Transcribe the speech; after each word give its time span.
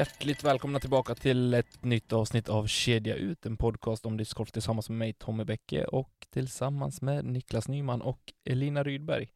Hjärtligt 0.00 0.44
välkomna 0.44 0.80
tillbaka 0.80 1.14
till 1.14 1.54
ett 1.54 1.84
nytt 1.84 2.12
avsnitt 2.12 2.48
av 2.48 2.66
Kedja 2.66 3.14
ut, 3.14 3.46
en 3.46 3.56
podcast 3.56 4.06
om 4.06 4.16
discgolf 4.16 4.52
tillsammans 4.52 4.88
med 4.88 4.98
mig 4.98 5.12
Tommy 5.12 5.44
Bäcke 5.44 5.84
och 5.84 6.26
tillsammans 6.30 7.02
med 7.02 7.24
Niklas 7.24 7.68
Nyman 7.68 8.02
och 8.02 8.32
Elina 8.44 8.82
Rydberg 8.82 9.32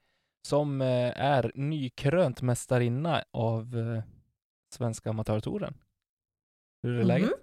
som 0.47 0.81
eh, 0.81 1.21
är 1.21 1.53
nykrönt 1.55 2.43
mästarinna 2.43 3.25
av 3.31 3.79
eh, 3.79 4.03
Svenska 4.75 5.11
Amatörtouren. 5.11 5.75
Hur 6.83 7.01
är 7.01 7.05
läget? 7.05 7.29
Mhm. 7.29 7.39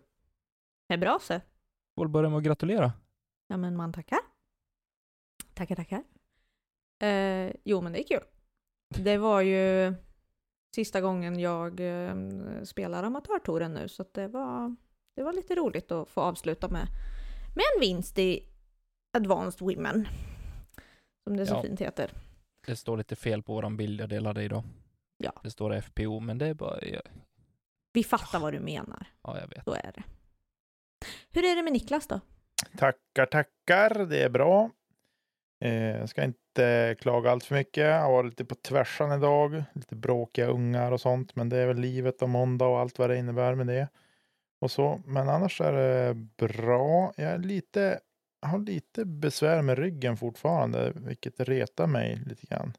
Det 0.88 0.94
är 0.94 0.98
bra 0.98 1.20
så. 1.22 1.42
Får 1.96 2.08
börja 2.08 2.30
med 2.30 2.38
att 2.38 2.44
gratulera. 2.44 2.94
Ja 3.48 3.58
men 3.58 3.76
man 3.76 3.94
tackar. 3.94 4.20
Tackar 5.54 5.76
tackar. 5.76 6.04
Eh, 7.04 7.54
jo 7.64 7.82
men 7.82 7.94
det 7.94 8.00
är 8.02 8.08
kul. 8.08 8.24
Det 9.04 9.18
var 9.18 9.42
ju 9.42 9.94
sista 10.76 11.02
gången 11.02 11.40
jag 11.40 11.80
eh, 11.80 12.16
spelar 12.64 13.04
amatörtouren 13.04 13.74
nu 13.74 13.88
så 13.88 14.02
att 14.02 14.14
det 14.14 14.28
var, 14.28 14.76
det 15.16 15.24
var 15.24 15.34
lite 15.34 15.56
roligt 15.56 15.92
att 15.92 16.10
få 16.10 16.22
avsluta 16.22 16.68
med, 16.68 16.88
med 17.56 17.64
en 17.76 17.82
vinst 17.82 18.20
i 18.20 18.48
Advanced 19.18 19.62
Women. 19.62 20.08
Som 21.24 21.38
det 21.38 21.46
så 21.46 21.54
Ja. 21.54 21.62
fint 21.62 21.82
heter. 21.82 22.12
Det 22.66 22.76
står 22.76 22.98
lite 22.98 23.16
fel 23.16 23.44
på 23.44 23.54
våran 23.54 23.78
bild 23.78 24.02
jag 24.02 24.10
delade 24.10 24.44
idag. 24.44 24.64
Ja. 25.18 25.32
Det 25.44 25.52
står 25.52 25.82
FPO, 25.82 26.20
men 26.20 26.38
det 26.38 26.48
är 26.48 26.54
bara, 26.54 26.86
ja, 26.86 27.02
Vi 27.94 28.04
fattar 28.04 28.40
vad 28.40 28.54
du 28.54 28.60
menar. 28.60 29.08
ja 29.24 29.40
jag 29.40 29.48
vet. 29.48 29.64
Så 29.64 29.74
är 29.74 29.92
det. 29.96 30.04
Hur 31.32 31.46
är 31.46 31.56
det 31.56 31.64
med 31.64 31.74
Niklas 31.74 32.08
då? 32.08 32.20
Tackar, 32.78 33.26
tackar. 33.26 34.06
Det 34.06 34.24
är 34.24 34.30
bra. 34.30 34.70
Eh, 35.62 35.98
jag 35.98 36.10
ska 36.10 36.24
inte 36.24 36.96
klaga 37.00 37.32
allt 37.32 37.44
för 37.44 37.56
mycket. 37.56 37.84
Jag 37.84 38.02
har 38.02 38.12
varit 38.12 38.30
lite 38.30 38.46
på 38.46 38.56
tvärsan 38.56 39.20
idag. 39.20 39.64
Lite 39.74 39.96
bråkiga 39.96 40.48
ungar 40.48 40.92
och 40.92 41.02
sånt. 41.02 41.36
Men 41.36 41.50
det 41.50 41.58
är 41.58 41.68
väl 41.68 41.80
livet 41.80 42.22
och 42.22 42.30
måndag 42.30 42.66
och 42.66 42.80
allt 42.80 43.00
vad 43.00 43.10
det 43.10 43.18
innebär 43.18 43.56
med 43.56 43.68
det. 43.68 43.88
Och 44.62 44.72
så. 44.72 45.02
Men 45.06 45.30
annars 45.30 45.62
är 45.62 45.74
det 45.74 46.14
bra. 46.14 47.14
Jag 47.18 47.32
är 47.32 47.38
lite, 47.38 48.00
jag 48.42 48.50
har 48.50 48.60
lite 48.60 49.06
besvär 49.06 49.62
med 49.62 49.78
ryggen 49.78 50.18
fortfarande. 50.18 50.94
Vilket 50.96 51.40
retar 51.40 51.88
mig 51.88 52.16
lite 52.26 52.48
grann. 52.48 52.74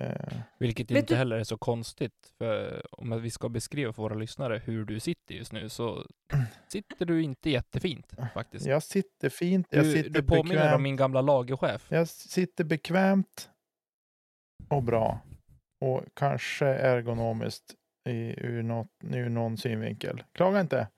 Eh, 0.00 0.36
Vilket 0.58 0.90
Vet 0.90 0.98
inte 0.98 1.14
du- 1.14 1.18
heller 1.18 1.36
är 1.36 1.44
så 1.44 1.58
konstigt, 1.58 2.32
för 2.38 2.86
om 3.00 3.22
vi 3.22 3.30
ska 3.30 3.48
beskriva 3.48 3.92
för 3.92 4.02
våra 4.02 4.14
lyssnare 4.14 4.58
hur 4.64 4.84
du 4.84 5.00
sitter 5.00 5.34
just 5.34 5.52
nu, 5.52 5.68
så 5.68 6.06
sitter 6.68 7.06
du 7.06 7.22
inte 7.22 7.50
jättefint 7.50 8.12
faktiskt. 8.34 8.66
jag 8.66 8.82
sitter 8.82 9.28
fint. 9.28 9.66
Jag 9.70 9.84
Du, 9.84 9.92
sitter 9.92 10.10
du 10.10 10.22
påminner 10.22 10.54
bekvämt. 10.54 10.74
om 10.76 10.82
min 10.82 10.96
gamla 10.96 11.20
lagerchef. 11.20 11.86
Jag 11.88 12.08
sitter 12.08 12.64
bekvämt 12.64 13.50
och 14.68 14.82
bra. 14.82 15.20
Och 15.80 16.02
kanske 16.14 16.66
ergonomiskt 16.66 17.74
i, 18.08 18.34
ur, 18.46 18.62
något, 18.62 18.88
ur 19.04 19.28
någon 19.28 19.56
synvinkel. 19.56 20.22
Klaga 20.32 20.60
inte. 20.60 20.88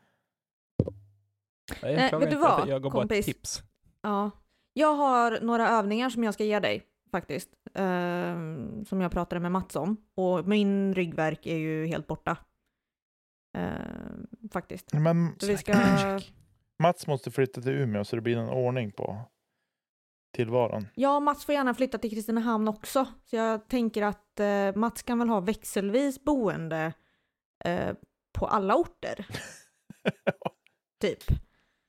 Nej, 1.82 1.97
Nej, 1.97 2.09
klagar 2.09 2.26
vet 2.26 2.31
du 2.31 2.37
inte. 2.37 2.49
vad, 2.49 2.69
Jag 2.69 2.82
gav 2.82 2.93
bara 2.93 3.03
ett 3.03 3.09
kompis? 3.09 3.26
tips. 3.26 3.62
Ja, 4.03 4.31
jag 4.72 4.94
har 4.94 5.41
några 5.41 5.69
övningar 5.69 6.10
som 6.10 6.25
jag 6.25 6.34
ska 6.34 6.44
ge 6.44 6.60
dig 6.60 6.82
faktiskt. 7.11 7.50
ehm, 7.75 8.84
som 8.84 9.00
jag 9.00 9.12
pratade 9.12 9.41
med 9.41 9.53
Mats 9.53 9.77
om. 9.77 9.97
Och 10.15 10.49
min 10.49 10.94
ryggverk 10.94 11.47
är 11.47 11.56
ju 11.56 11.87
helt 11.87 12.06
borta. 12.06 12.37
Ehm, 13.56 14.27
faktiskt. 14.53 14.93
Men 14.93 15.34
Så 15.39 15.47
vi 15.47 15.56
ska... 15.56 15.72
Mats 16.78 17.06
måste 17.06 17.31
flytta 17.31 17.61
till 17.61 17.72
Umeå 17.72 18.05
så 18.05 18.17
det 18.17 18.22
blir 18.22 18.37
en 18.37 18.49
ordning 18.49 18.93
på 18.93 19.21
tillvaron. 20.34 20.87
Ja, 20.94 21.21
Mats 21.21 21.44
får 21.44 21.55
gärna 21.55 21.75
flytta 21.75 21.99
till 21.99 22.11
Kristinehamn 22.11 22.69
också. 22.69 23.06
Så 23.25 23.37
jag 23.37 23.69
tänker 23.69 24.03
att 24.03 24.41
eh, 24.41 24.75
Mats 24.75 25.03
kan 25.03 25.19
väl 25.19 25.28
ha 25.28 25.41
växelvis 25.41 26.25
boende 26.25 26.93
eh, 27.65 27.94
på 28.38 28.47
alla 28.47 28.75
orter. 28.75 29.27
typ. 31.00 31.23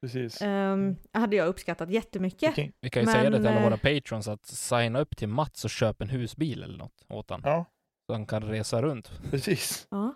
Precis. 0.02 0.42
Um, 0.42 0.96
hade 1.14 1.36
jag 1.36 1.48
uppskattat 1.48 1.90
jättemycket. 1.90 2.58
Vilken- 2.58 2.74
Vi 2.82 2.90
kan 2.90 3.02
ju 3.02 3.06
Men, 3.06 3.16
säga 3.16 3.30
det 3.30 3.38
till 3.38 3.48
alla 3.48 3.58
eh, 3.58 3.64
våra 3.64 3.78
patrons 3.78 4.28
att 4.28 4.46
signa 4.46 5.00
upp 5.00 5.18
till 5.18 5.28
Mats 5.28 5.64
och 5.64 5.70
köpa 5.70 6.04
en 6.04 6.10
husbil 6.10 6.64
eller 6.64 6.78
något 6.78 7.06
åt 7.10 7.30
han. 7.30 7.42
Ja, 7.44 7.66
Så 8.08 8.14
han 8.14 8.26
kan 8.26 8.44
resa 8.44 8.82
runt. 8.82 9.12
precis. 9.32 9.88
Ja, 9.92 10.14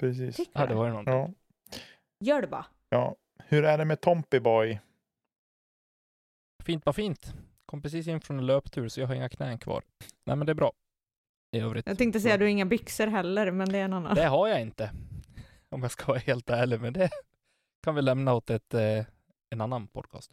precis. 0.00 0.36
tycker 0.36 0.60
Ja, 0.60 0.66
det 0.66 0.74
var 0.74 0.84
ju 0.84 0.90
någonting. 0.90 1.14
Ja, 1.14 1.30
Gör 2.20 2.40
det 2.42 2.48
bara. 2.48 2.66
ja. 2.88 3.16
Hur 3.48 3.64
är 3.64 3.78
det 3.78 3.84
med 3.84 4.00
Tompi 4.00 4.40
Boy? 4.40 4.80
Fint, 6.64 6.84
bara 6.84 6.92
fint. 6.92 7.34
Kom 7.66 7.82
precis 7.82 8.06
in 8.08 8.20
från 8.20 8.38
en 8.38 8.46
löptur 8.46 8.88
så 8.88 9.00
jag 9.00 9.06
har 9.06 9.14
inga 9.14 9.28
knän 9.28 9.58
kvar. 9.58 9.84
Nej 10.24 10.36
men 10.36 10.46
det 10.46 10.52
är 10.52 10.54
bra. 10.54 10.72
I 11.56 11.60
övrigt. 11.60 11.86
Jag 11.86 11.98
tänkte 11.98 12.20
säga 12.20 12.36
du 12.36 12.44
har 12.44 12.50
inga 12.50 12.64
byxor 12.66 13.06
heller, 13.06 13.50
men 13.50 13.68
det 13.68 13.78
är 13.78 13.84
en 13.84 13.92
annan. 13.92 14.14
Det 14.14 14.24
har 14.24 14.48
jag 14.48 14.60
inte. 14.62 14.90
Om 15.68 15.82
jag 15.82 15.90
ska 15.90 16.06
vara 16.06 16.18
helt 16.18 16.50
ärlig, 16.50 16.80
men 16.80 16.92
det 16.92 17.10
kan 17.84 17.94
vi 17.94 18.02
lämna 18.02 18.34
åt 18.34 18.50
ett, 18.50 18.74
eh, 18.74 19.04
en 19.50 19.60
annan 19.60 19.86
podcast. 19.86 20.32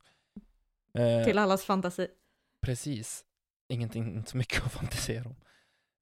Eh, 0.94 1.26
Till 1.26 1.38
allas 1.38 1.66
fantasi. 1.66 2.08
Precis. 2.62 3.26
Ingenting, 3.70 4.16
inte 4.16 4.32
så 4.32 4.38
mycket 4.38 4.66
att 4.66 4.72
fantisera 4.72 5.30
om. 5.30 5.36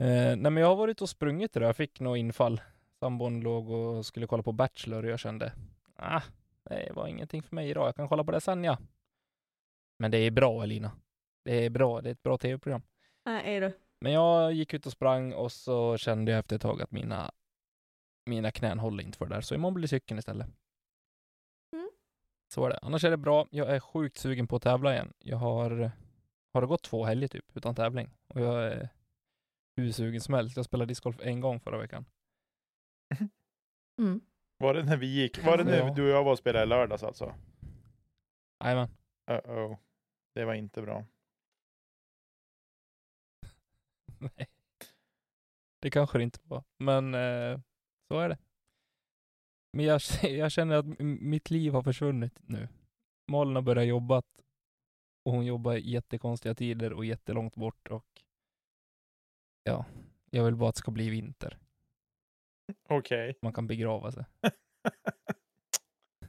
Eh, 0.06 0.36
nej 0.36 0.52
men 0.52 0.58
jag 0.58 0.68
har 0.68 0.76
varit 0.76 1.02
och 1.02 1.10
sprungit 1.10 1.56
idag. 1.56 1.70
Jag 1.70 1.76
fick 1.76 2.00
nog 2.00 2.18
infall. 2.18 2.62
Sambon 3.00 3.42
låg 3.42 3.70
och 3.70 4.06
skulle 4.06 4.28
kolla 4.28 4.44
på 4.44 4.52
Bachelor 4.52 5.04
och 5.04 5.12
jag 5.12 5.20
kände, 5.20 5.54
ah, 5.96 6.22
det 6.64 6.92
var 6.96 7.08
ingenting 7.08 7.44
för 7.44 7.56
mig 7.56 7.70
idag. 7.70 7.88
Jag 7.88 7.96
kan 7.96 8.10
kolla 8.10 8.24
på 8.24 8.32
det 8.32 8.42
sen 8.42 8.64
ja. 8.64 8.78
Men 10.00 10.12
det 10.12 10.18
är 10.18 10.32
bra 10.32 10.64
Elina. 10.64 10.92
Det 11.46 11.66
är 11.66 11.70
bra. 11.70 12.02
Det 12.02 12.10
är 12.10 12.12
ett 12.12 12.24
bra 12.24 12.38
tv-program. 12.38 12.82
Nej, 13.26 13.56
är 13.56 13.62
du. 13.62 13.78
Men 14.02 14.12
jag 14.12 14.54
gick 14.54 14.74
ut 14.74 14.86
och 14.86 14.92
sprang 14.92 15.34
och 15.34 15.52
så 15.52 15.98
kände 15.98 16.32
jag 16.32 16.40
efter 16.40 16.56
ett 16.56 16.62
tag 16.62 16.82
att 16.82 16.92
mina, 16.92 17.32
mina 18.26 18.52
knän 18.52 18.80
håller 18.80 19.04
inte 19.04 19.18
för 19.18 19.26
det 19.26 19.36
där. 19.36 19.42
Så 19.42 19.56
imorgon 19.56 19.74
blir 19.74 19.88
cykeln 19.88 20.20
istället. 20.20 20.48
Så 22.52 22.66
är 22.66 22.70
det. 22.70 22.80
Annars 22.82 23.04
är 23.04 23.12
det 23.12 23.18
bra. 23.18 23.48
Jag 23.52 23.70
är 23.76 23.80
sjukt 23.80 24.18
sugen 24.18 24.48
på 24.48 24.56
att 24.56 24.62
tävla 24.64 24.94
igen. 24.94 25.14
Jag 25.20 25.38
har, 25.38 25.92
har 26.54 26.62
det 26.62 26.68
gått 26.68 26.84
två 26.84 27.06
helger 27.06 27.28
typ 27.28 27.58
utan 27.58 27.76
tävling. 27.76 28.10
Och 28.28 28.42
jag 28.42 28.64
är 28.64 28.90
hur 29.76 29.92
sugen 29.92 30.22
som 30.22 30.34
helst. 30.34 30.56
Jag 30.56 30.66
spelade 30.66 30.88
discgolf 30.92 31.20
en 31.22 31.42
gång 31.42 31.60
förra 31.60 31.78
veckan. 31.78 32.06
Mm. 34.00 34.22
Var 34.58 34.74
det 34.74 34.84
när 34.84 34.98
vi 34.98 35.08
gick? 35.08 35.46
Var 35.46 35.58
det 35.58 35.64
när 35.64 35.78
Ja. 35.78 35.94
du 35.94 36.04
och 36.04 36.10
jag 36.10 36.24
var 36.24 36.32
och 36.32 36.38
spelade 36.38 36.64
i 36.66 36.68
lördags 36.68 37.04
alltså? 37.04 37.36
Jajamän. 38.64 38.90
Uh-oh. 39.32 39.78
Det 40.36 40.46
var 40.46 40.54
inte 40.54 40.82
bra. 40.82 41.06
Nej. 44.20 44.48
Det 45.80 45.90
kanske 45.90 46.18
det 46.18 46.24
inte 46.24 46.40
var. 46.44 46.64
Men 46.78 47.14
eh, 47.14 47.60
så 48.08 48.20
är 48.20 48.30
det. 48.30 48.38
Men 49.72 49.86
jag, 49.86 50.02
jag 50.24 50.52
känner 50.52 50.76
att 50.76 51.00
mitt 51.00 51.50
liv 51.50 51.74
har 51.74 51.84
försvunnit 51.84 52.40
nu. 52.46 52.68
Malin 53.28 53.56
har 53.56 53.62
börjat 53.62 53.88
jobba 53.88 54.22
och 55.26 55.32
hon 55.32 55.46
jobbar 55.46 55.74
i 55.76 55.90
jättekonstiga 55.90 56.56
tider 56.56 56.94
och 56.94 57.06
jättelångt 57.06 57.56
bort 57.56 57.88
och 57.88 58.06
ja, 59.64 59.86
jag 60.30 60.44
vill 60.44 60.56
bara 60.56 60.70
att 60.70 60.76
det 60.76 60.80
ska 60.80 60.92
bli 60.92 61.10
vinter. 61.10 61.58
Okej. 62.90 63.38
Man 63.42 63.54
kan 63.54 63.68
begrava 63.68 64.12
sig. 64.12 64.26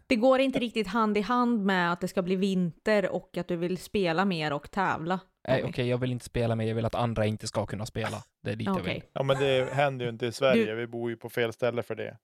Det 0.06 0.16
går 0.16 0.40
inte 0.40 0.58
riktigt 0.58 0.87
hand 0.87 1.19
i 1.19 1.20
hand 1.20 1.64
med 1.64 1.92
att 1.92 2.00
det 2.00 2.08
ska 2.08 2.22
bli 2.22 2.37
vinter 2.37 3.10
och 3.10 3.37
att 3.37 3.48
du 3.48 3.56
vill 3.56 3.78
spela 3.78 4.25
mer 4.25 4.52
och 4.52 4.70
tävla. 4.70 5.20
Nej, 5.48 5.64
okej, 5.64 5.88
jag 5.88 5.98
vill 5.98 6.12
inte 6.12 6.25
spela 6.25 6.56
mer. 6.56 6.66
Jag 6.66 6.75
vill 6.75 6.84
att 6.84 6.94
andra 6.94 7.26
inte 7.26 7.46
ska 7.46 7.66
kunna 7.66 7.87
spela. 7.87 8.25
Det 8.42 8.50
är 8.50 8.56
dit 8.56 8.66
jag 8.66 8.76
Okej. 8.76 8.94
vill. 8.94 9.02
Ja, 9.12 9.22
men 9.22 9.38
det 9.38 9.72
händer 9.72 10.04
ju 10.04 10.10
inte 10.10 10.26
i 10.26 10.32
Sverige. 10.32 10.75
Vi 10.75 10.87
bor 10.87 11.10
ju 11.10 11.16
på 11.16 11.31
fel 11.31 11.52
ställe 11.52 11.82
för 11.82 11.94
det. 11.94 12.19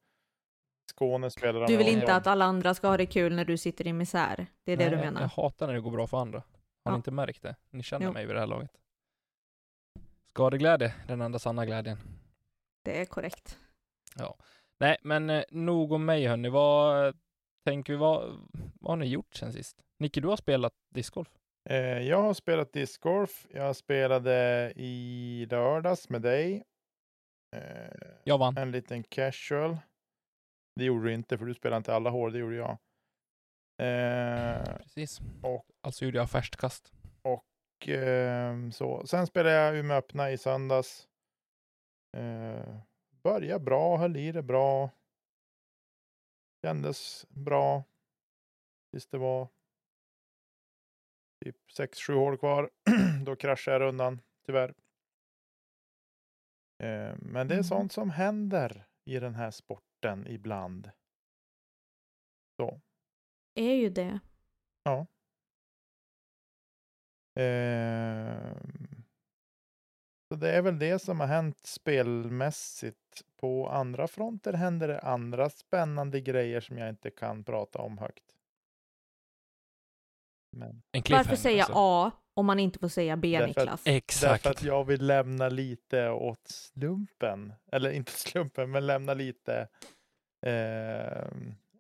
Skåne 0.91 1.31
spelar 1.31 1.67
Du 1.67 1.77
vill 1.77 1.89
inte 1.89 2.15
att 2.15 2.27
alla 2.27 2.45
andra 2.45 2.75
ska 2.75 2.89
ha 2.89 2.97
det 2.97 3.07
kul 3.07 3.37
när 3.37 3.45
du 3.45 3.59
sitter 3.59 3.87
i 3.87 3.93
misär. 3.93 4.47
Det 4.65 4.73
är 4.73 4.77
det 4.77 4.85
Nej, 4.85 4.91
du 4.91 4.97
jag- 4.97 5.05
menar? 5.05 5.21
Jag 5.21 5.29
hatar 5.29 5.67
när 5.67 5.75
det 5.75 5.81
går 5.81 5.91
bra 5.91 6.07
för 6.07 6.17
andra. 6.19 6.39
Har 6.85 6.91
ni 6.93 6.95
Ja. 6.95 6.97
inte 6.97 7.11
märkt 7.11 7.43
det? 7.43 7.57
Ni 7.71 7.83
känner 7.83 8.07
Jo. 8.07 8.13
mig 8.13 8.27
vid 8.27 8.37
det 8.37 8.41
här 8.41 8.47
laget. 8.47 8.71
Skadeglädje, 10.31 10.95
den 11.09 11.21
enda 11.21 11.39
sanna 11.39 11.67
glädjen. 11.67 11.99
Det 12.85 13.01
är 13.01 13.05
korrekt. 13.05 13.59
Nej, 14.79 14.97
men 15.03 15.31
eh, 15.31 15.43
nog 15.51 15.93
om 15.93 16.05
mig 16.05 16.27
hörni. 16.27 16.49
Vad 16.49 17.17
tänker 17.65 17.93
vi, 17.93 17.99
vad, 17.99 18.39
vad 18.81 18.93
har 18.93 18.97
ni 18.97 19.07
gjort 19.07 19.35
sen 19.35 19.53
sist? 19.53 19.83
Nicke, 19.99 20.21
du 20.21 20.29
har 20.29 20.37
spelat 20.37 20.73
discgolf? 20.95 21.29
Eh, 21.69 21.77
jag 21.79 22.23
har 22.23 22.35
spelat 22.35 22.73
discgolf. 22.73 23.47
Jag 23.51 23.77
spelade 23.77 24.73
i 24.77 25.47
lördags 25.51 26.09
med 26.09 26.23
dig. 26.23 26.65
Eh, 27.57 27.61
Jag 28.25 28.39
vann. 28.39 28.57
en 28.57 28.71
liten 28.71 29.03
casual. 29.03 29.77
Det 30.77 30.85
gjorde 30.85 31.05
du 31.09 31.15
inte, 31.15 31.39
för 31.39 31.45
du 31.45 31.55
spelade 31.55 31.77
inte 31.79 31.95
alla 31.95 32.11
hål. 32.11 32.33
Det 32.33 32.39
gjorde 32.39 32.57
jag. 32.57 32.71
Eh, 33.79 34.77
Precis. 34.77 35.21
och- 35.43 35.67
Alltså 35.81 36.05
gjorde 36.05 36.19
jag 36.19 36.31
färstkast. 36.31 36.93
och 37.23 37.89
eh, 37.89 38.71
så. 38.71 39.07
Sen 39.07 39.27
spelade 39.27 39.55
jag 39.55 39.77
Umeå 39.77 39.97
öppna 39.97 40.31
i 40.31 40.39
söndags. 40.39 41.09
Eh, 42.17 42.79
började 43.23 43.65
bra, 43.65 43.97
höll 43.97 44.17
i 44.17 44.33
det 44.33 44.43
bra. 44.43 44.91
Kändes 46.65 47.27
bra. 47.29 47.85
Tills 48.91 49.07
det 49.07 49.19
var 49.19 49.49
typ 51.45 51.57
6-7 51.79 52.15
hål 52.15 52.39
kvar. 52.39 52.71
Då 53.27 53.37
kraschade 53.37 53.75
jag 53.75 53.81
rundan, 53.89 54.21
tyvärr. 54.47 54.69
Eh, 56.83 57.15
men 57.19 57.49
det 57.49 57.55
är 57.55 57.59
Mm. 57.59 57.65
sånt 57.65 57.93
som 57.93 58.11
händer 58.11 58.87
i 59.05 59.19
den 59.19 59.35
här 59.35 59.51
sporten 59.51 59.86
ibland. 60.27 60.91
Så. 62.57 62.81
Är 63.55 63.75
ju 63.75 63.91
det. 63.91 64.21
Ehm, 67.67 69.03
Så 70.29 70.37
det 70.37 70.51
är 70.53 70.63
väl 70.63 70.79
det 70.79 70.99
som 70.99 71.21
har 71.21 71.27
hänt 71.27 71.59
spelmässigt. 71.67 73.23
På 73.41 73.69
andra 73.69 74.09
fronter 74.09 74.53
händer 74.53 74.89
det 74.89 75.01
andra 75.01 75.51
spännande 75.51 76.21
grejer 76.21 76.61
som 76.61 76.79
jag 76.79 76.89
inte 76.89 77.11
kan 77.11 77.45
prata 77.45 77.79
om 77.79 77.99
högt. 77.99 78.25
Men 80.57 80.83
Varför 81.11 81.37
säga 81.37 81.63
alltså. 81.63 81.73
A 81.77 82.11
om 82.35 82.47
man 82.47 82.59
inte 82.59 82.79
får 82.79 82.89
säga 82.89 83.17
B, 83.17 83.39
Därför 83.39 83.49
att- 83.51 83.57
Niklas? 83.59 83.83
Exakt. 83.87 84.45
därför 84.45 84.51
att 84.51 84.63
jag 84.63 84.85
vill 84.85 85.07
lämna 85.07 85.49
lite 85.49 86.09
åt 86.11 86.47
slumpen. 86.49 87.53
Eller 87.73 87.91
inte 87.91 88.13
slumpen, 88.19 88.71
men 88.71 88.87
lämna 88.87 89.15
lite 89.15 89.69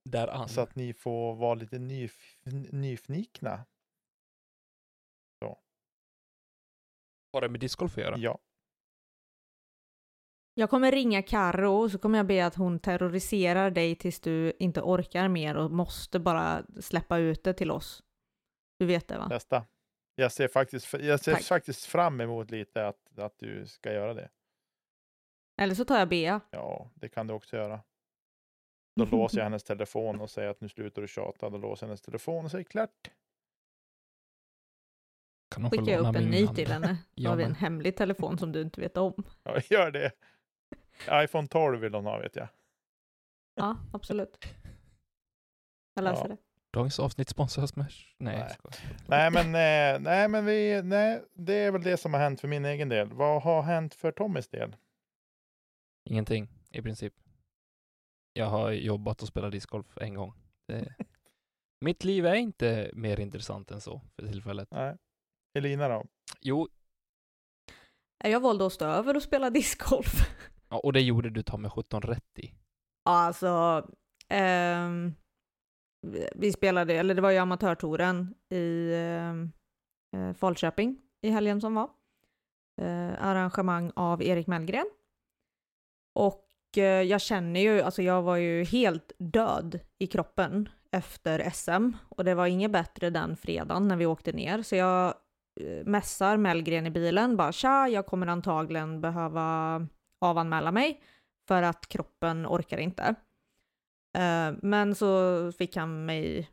Där 0.04 0.28
an. 0.28 0.48
så 0.48 0.60
att 0.60 0.74
ni 0.74 0.92
får 0.92 1.34
vara 1.34 1.54
lite 1.54 1.78
nyf 1.78 2.38
nyfikna. 2.72 3.64
Har 7.36 7.40
det 7.40 7.48
med 7.48 7.60
discgolf 7.60 7.98
att 7.98 8.04
göra? 8.04 8.18
Ja. 8.18 8.38
Jag 10.54 10.70
kommer 10.70 10.92
ringa 10.92 11.22
Karo 11.22 11.72
och 11.72 11.90
så 11.90 11.98
kommer 11.98 12.18
jag 12.18 12.26
be 12.26 12.46
att 12.46 12.54
hon 12.54 12.78
terroriserar 12.78 13.70
dig 13.70 13.96
tills 13.96 14.20
du 14.20 14.52
inte 14.58 14.80
orkar 14.80 15.28
mer 15.28 15.56
och 15.56 15.70
måste 15.70 16.18
bara 16.20 16.66
släppa 16.80 17.18
ut 17.18 17.44
det 17.44 17.52
till 17.54 17.70
oss. 17.70 18.02
Du 18.78 18.86
vet 18.86 19.08
det 19.08 19.18
va? 19.18 19.28
Testa. 19.28 19.66
Jag 20.14 20.32
ser 20.32 20.48
faktiskt, 20.48 20.92
jag 20.92 21.20
ser 21.20 21.32
Tack. 21.32 21.42
faktiskt 21.42 21.86
fram 21.86 22.20
emot 22.20 22.50
lite 22.50 22.86
att, 22.86 23.18
att 23.18 23.38
du 23.38 23.66
ska 23.66 23.92
göra 23.92 24.14
det. 24.14 24.30
Eller 25.60 25.74
så 25.74 25.84
tar 25.84 25.98
jag 25.98 26.08
Bea. 26.08 26.40
Ja, 26.50 26.90
det 26.94 27.08
kan 27.08 27.26
du 27.26 27.34
också 27.34 27.56
göra. 27.56 27.80
Då 28.96 29.04
låser 29.10 29.38
jag 29.38 29.44
hennes 29.44 29.64
telefon 29.64 30.20
och 30.20 30.30
säger 30.30 30.48
att 30.48 30.60
nu 30.60 30.68
slutar 30.68 31.02
du 31.02 31.08
tjata. 31.08 31.50
Då 31.50 31.58
låser 31.58 31.86
jag 31.86 31.88
hennes 31.88 32.00
telefon 32.00 32.44
och 32.44 32.50
säger 32.50 32.64
klart. 32.64 33.10
Kan 35.54 35.62
hon 35.62 35.70
få 35.70 35.76
Skickar 35.76 35.92
jag 35.92 36.08
upp 36.08 36.16
en 36.16 36.30
ny 36.30 36.44
hand? 36.44 36.56
till 36.56 36.68
henne. 36.72 36.96
Ja, 37.14 37.30
har 37.30 37.36
vi 37.36 37.44
en 37.44 37.54
hemlig 37.54 37.96
telefon 37.96 38.38
som 38.38 38.52
du 38.52 38.60
inte 38.62 38.80
vet 38.80 38.96
om. 38.96 39.24
Ja, 39.42 39.60
gör 39.70 39.90
det. 39.90 40.12
iPhone 41.24 41.48
12 41.48 41.80
vill 41.80 41.94
hon 41.94 42.04
ha 42.06 42.18
vet 42.18 42.36
jag. 42.36 42.48
Ja, 43.54 43.76
absolut. 43.92 44.44
Jag 45.94 46.04
löser 46.04 46.22
Ja. 46.22 46.28
det. 46.28 46.36
Dagens 46.70 47.00
avsnitt 47.00 47.28
sponsras 47.28 47.76
med... 47.76 47.86
Nej, 48.18 48.38
Nej. 48.38 48.50
Nej, 49.08 49.30
men, 49.30 49.46
eh, 49.46 50.00
nej, 50.02 50.28
men 50.28 50.44
vi, 50.44 50.82
nej, 50.82 51.22
det 51.32 51.54
är 51.54 51.70
väl 51.72 51.82
det 51.82 51.96
som 51.96 52.14
har 52.14 52.20
hänt 52.20 52.40
för 52.40 52.48
min 52.48 52.64
egen 52.64 52.88
del. 52.88 53.12
Vad 53.12 53.42
har 53.42 53.62
hänt 53.62 53.94
för 53.94 54.12
Tommys 54.12 54.48
del? 54.48 54.76
Ingenting, 56.04 56.48
i 56.70 56.82
princip. 56.82 57.14
Jag 58.36 58.46
har 58.46 58.70
jobbat 58.72 59.22
och 59.22 59.28
spelat 59.28 59.52
discgolf 59.52 59.98
en 60.00 60.14
gång. 60.14 60.32
Det... 60.68 60.94
Mitt 61.80 62.04
liv 62.04 62.26
är 62.26 62.34
inte 62.34 62.90
mer 62.94 63.20
intressant 63.20 63.70
än 63.70 63.80
så 63.80 64.00
för 64.16 64.26
tillfället. 64.26 64.68
Nej. 64.70 64.96
Elina 65.58 65.88
då? 65.88 66.04
Jo, 66.40 66.68
Jag 68.24 68.40
valde 68.40 68.66
att 68.66 68.72
stå 68.72 68.84
över 68.84 69.16
och 69.16 69.22
spela 69.22 69.50
discgolf. 69.50 70.12
ja, 70.68 70.78
och 70.78 70.92
det 70.92 71.00
gjorde 71.00 71.30
du 71.30 71.42
ta 71.42 71.56
med 71.56 71.72
17 71.72 72.02
rätt 72.02 72.38
i. 72.38 72.54
Ja, 73.04 73.12
alltså. 73.12 73.86
ehm, 74.28 75.14
vi 76.34 76.52
spelade, 76.52 76.94
eller 76.94 77.14
det 77.14 77.22
var 77.22 77.30
ju 77.30 77.38
amatörtouren 77.38 78.34
i 78.50 78.92
eh, 80.12 80.32
Falköping 80.34 81.00
i 81.22 81.30
helgen 81.30 81.60
som 81.60 81.74
var. 81.74 81.90
Eh, 82.80 83.24
arrangemang 83.24 83.92
av 83.96 84.22
Erik 84.22 84.46
Mellgren. 84.46 84.90
Och 86.14 86.45
Eh, 86.78 87.02
jag 87.02 87.20
känner 87.20 87.60
ju, 87.60 87.80
alltså 87.80 88.02
jag 88.02 88.22
var 88.22 88.36
ju 88.36 88.64
helt 88.64 89.12
död 89.18 89.80
i 89.98 90.06
kroppen 90.06 90.68
efter 90.92 91.50
SM 91.50 91.90
och 92.08 92.24
det 92.24 92.34
var 92.34 92.46
inget 92.46 92.70
bättre 92.70 93.10
den 93.10 93.36
fredagen 93.36 93.88
när 93.88 93.96
vi 93.96 94.06
åkte 94.06 94.32
ner 94.32 94.62
så 94.62 94.76
jag 94.76 95.14
eh, 95.60 95.84
mässar 95.86 96.36
Mellgren 96.36 96.86
i 96.86 96.90
bilen 96.90 97.36
bara 97.36 97.52
tja, 97.52 97.88
jag 97.88 98.06
kommer 98.06 98.26
antagligen 98.26 99.00
behöva 99.00 99.86
avanmäla 100.20 100.72
mig 100.72 101.00
för 101.48 101.62
att 101.62 101.88
kroppen 101.88 102.46
orkar 102.46 102.78
inte. 102.78 103.14
Eh, 104.18 104.54
men 104.62 104.94
så 104.94 105.52
fick 105.52 105.76
han 105.76 106.06
mig, 106.06 106.50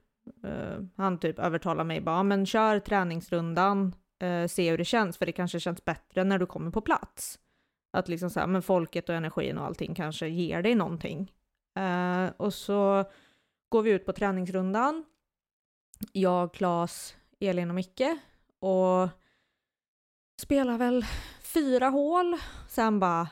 han 0.95 1.19
typ 1.19 1.39
övertalade 1.39 1.87
mig 1.87 2.01
bara, 2.01 2.23
men 2.23 2.45
kör 2.45 2.79
träningsrundan, 2.79 3.95
se 4.49 4.69
hur 4.69 4.77
det 4.77 4.85
känns, 4.85 5.17
för 5.17 5.25
det 5.25 5.31
kanske 5.31 5.59
känns 5.59 5.85
bättre 5.85 6.23
när 6.23 6.39
du 6.39 6.45
kommer 6.45 6.71
på 6.71 6.81
plats. 6.81 7.39
Att 7.93 8.07
liksom 8.07 8.29
så 8.29 8.39
här, 8.39 8.47
men 8.47 8.61
folket 8.61 9.09
och 9.09 9.15
energin 9.15 9.57
och 9.57 9.65
allting 9.65 9.95
kanske 9.95 10.27
ger 10.27 10.61
dig 10.61 10.75
någonting. 10.75 11.33
Eh, 11.75 12.27
och 12.37 12.53
så 12.53 13.05
går 13.69 13.81
vi 13.81 13.91
ut 13.91 14.05
på 14.05 14.13
träningsrundan. 14.13 15.05
Jag, 16.11 16.53
Klas, 16.53 17.15
Elin 17.39 17.69
och 17.69 17.75
Micke 17.75 18.17
och 18.59 19.09
spelar 20.41 20.77
väl 20.77 21.05
fyra 21.41 21.89
hål. 21.89 22.35
Sen 22.67 22.99
bara 22.99 23.29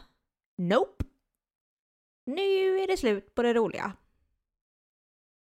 Nope. 0.57 1.05
Nu 2.25 2.79
är 2.79 2.87
det 2.87 2.97
slut 2.97 3.35
på 3.35 3.43
det 3.43 3.53
roliga. 3.53 3.93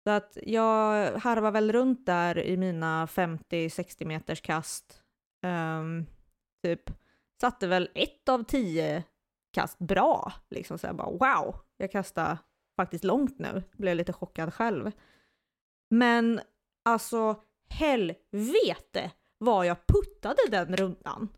Så 0.03 0.09
att 0.09 0.37
jag 0.43 1.11
harvar 1.19 1.51
väl 1.51 1.71
runt 1.71 2.05
där 2.05 2.39
i 2.39 2.57
mina 2.57 3.05
50-60 3.05 4.05
meters 4.05 4.41
kast. 4.41 5.01
Um, 5.41 6.05
typ 6.63 6.91
satte 7.41 7.67
väl 7.67 7.89
ett 7.95 8.29
av 8.29 8.43
tio 8.43 9.03
kast 9.51 9.79
bra. 9.79 10.33
Liksom 10.49 10.77
så 10.77 10.87
jag 10.87 10.95
bara 10.95 11.11
wow, 11.11 11.55
jag 11.77 11.91
kastar 11.91 12.37
faktiskt 12.75 13.03
långt 13.03 13.39
nu. 13.39 13.63
Blev 13.71 13.95
lite 13.95 14.13
chockad 14.13 14.53
själv. 14.53 14.91
Men 15.89 16.41
alltså 16.85 17.43
helvete 17.69 19.11
vad 19.37 19.65
jag 19.65 19.87
puttade 19.87 20.41
den 20.49 20.75
rundan. 20.75 21.29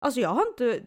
Alltså 0.00 0.20
jag 0.20 0.28
har 0.28 0.46
inte... 0.48 0.84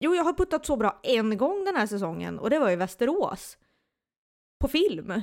Jo, 0.00 0.14
jag 0.14 0.24
har 0.24 0.32
puttat 0.32 0.66
så 0.66 0.76
bra 0.76 1.00
en 1.02 1.36
gång 1.36 1.64
den 1.64 1.76
här 1.76 1.86
säsongen 1.86 2.38
och 2.38 2.50
det 2.50 2.58
var 2.58 2.70
i 2.70 2.76
Västerås. 2.76 3.58
På 4.60 4.68
film. 4.68 5.22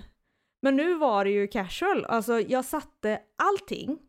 Men 0.62 0.76
nu 0.76 0.94
var 0.94 1.26
det 1.26 1.32
ju 1.32 1.48
casual. 1.48 2.06
Alltså 2.06 2.40
jag 2.40 2.66
satte 2.66 3.22
allting 3.36 4.00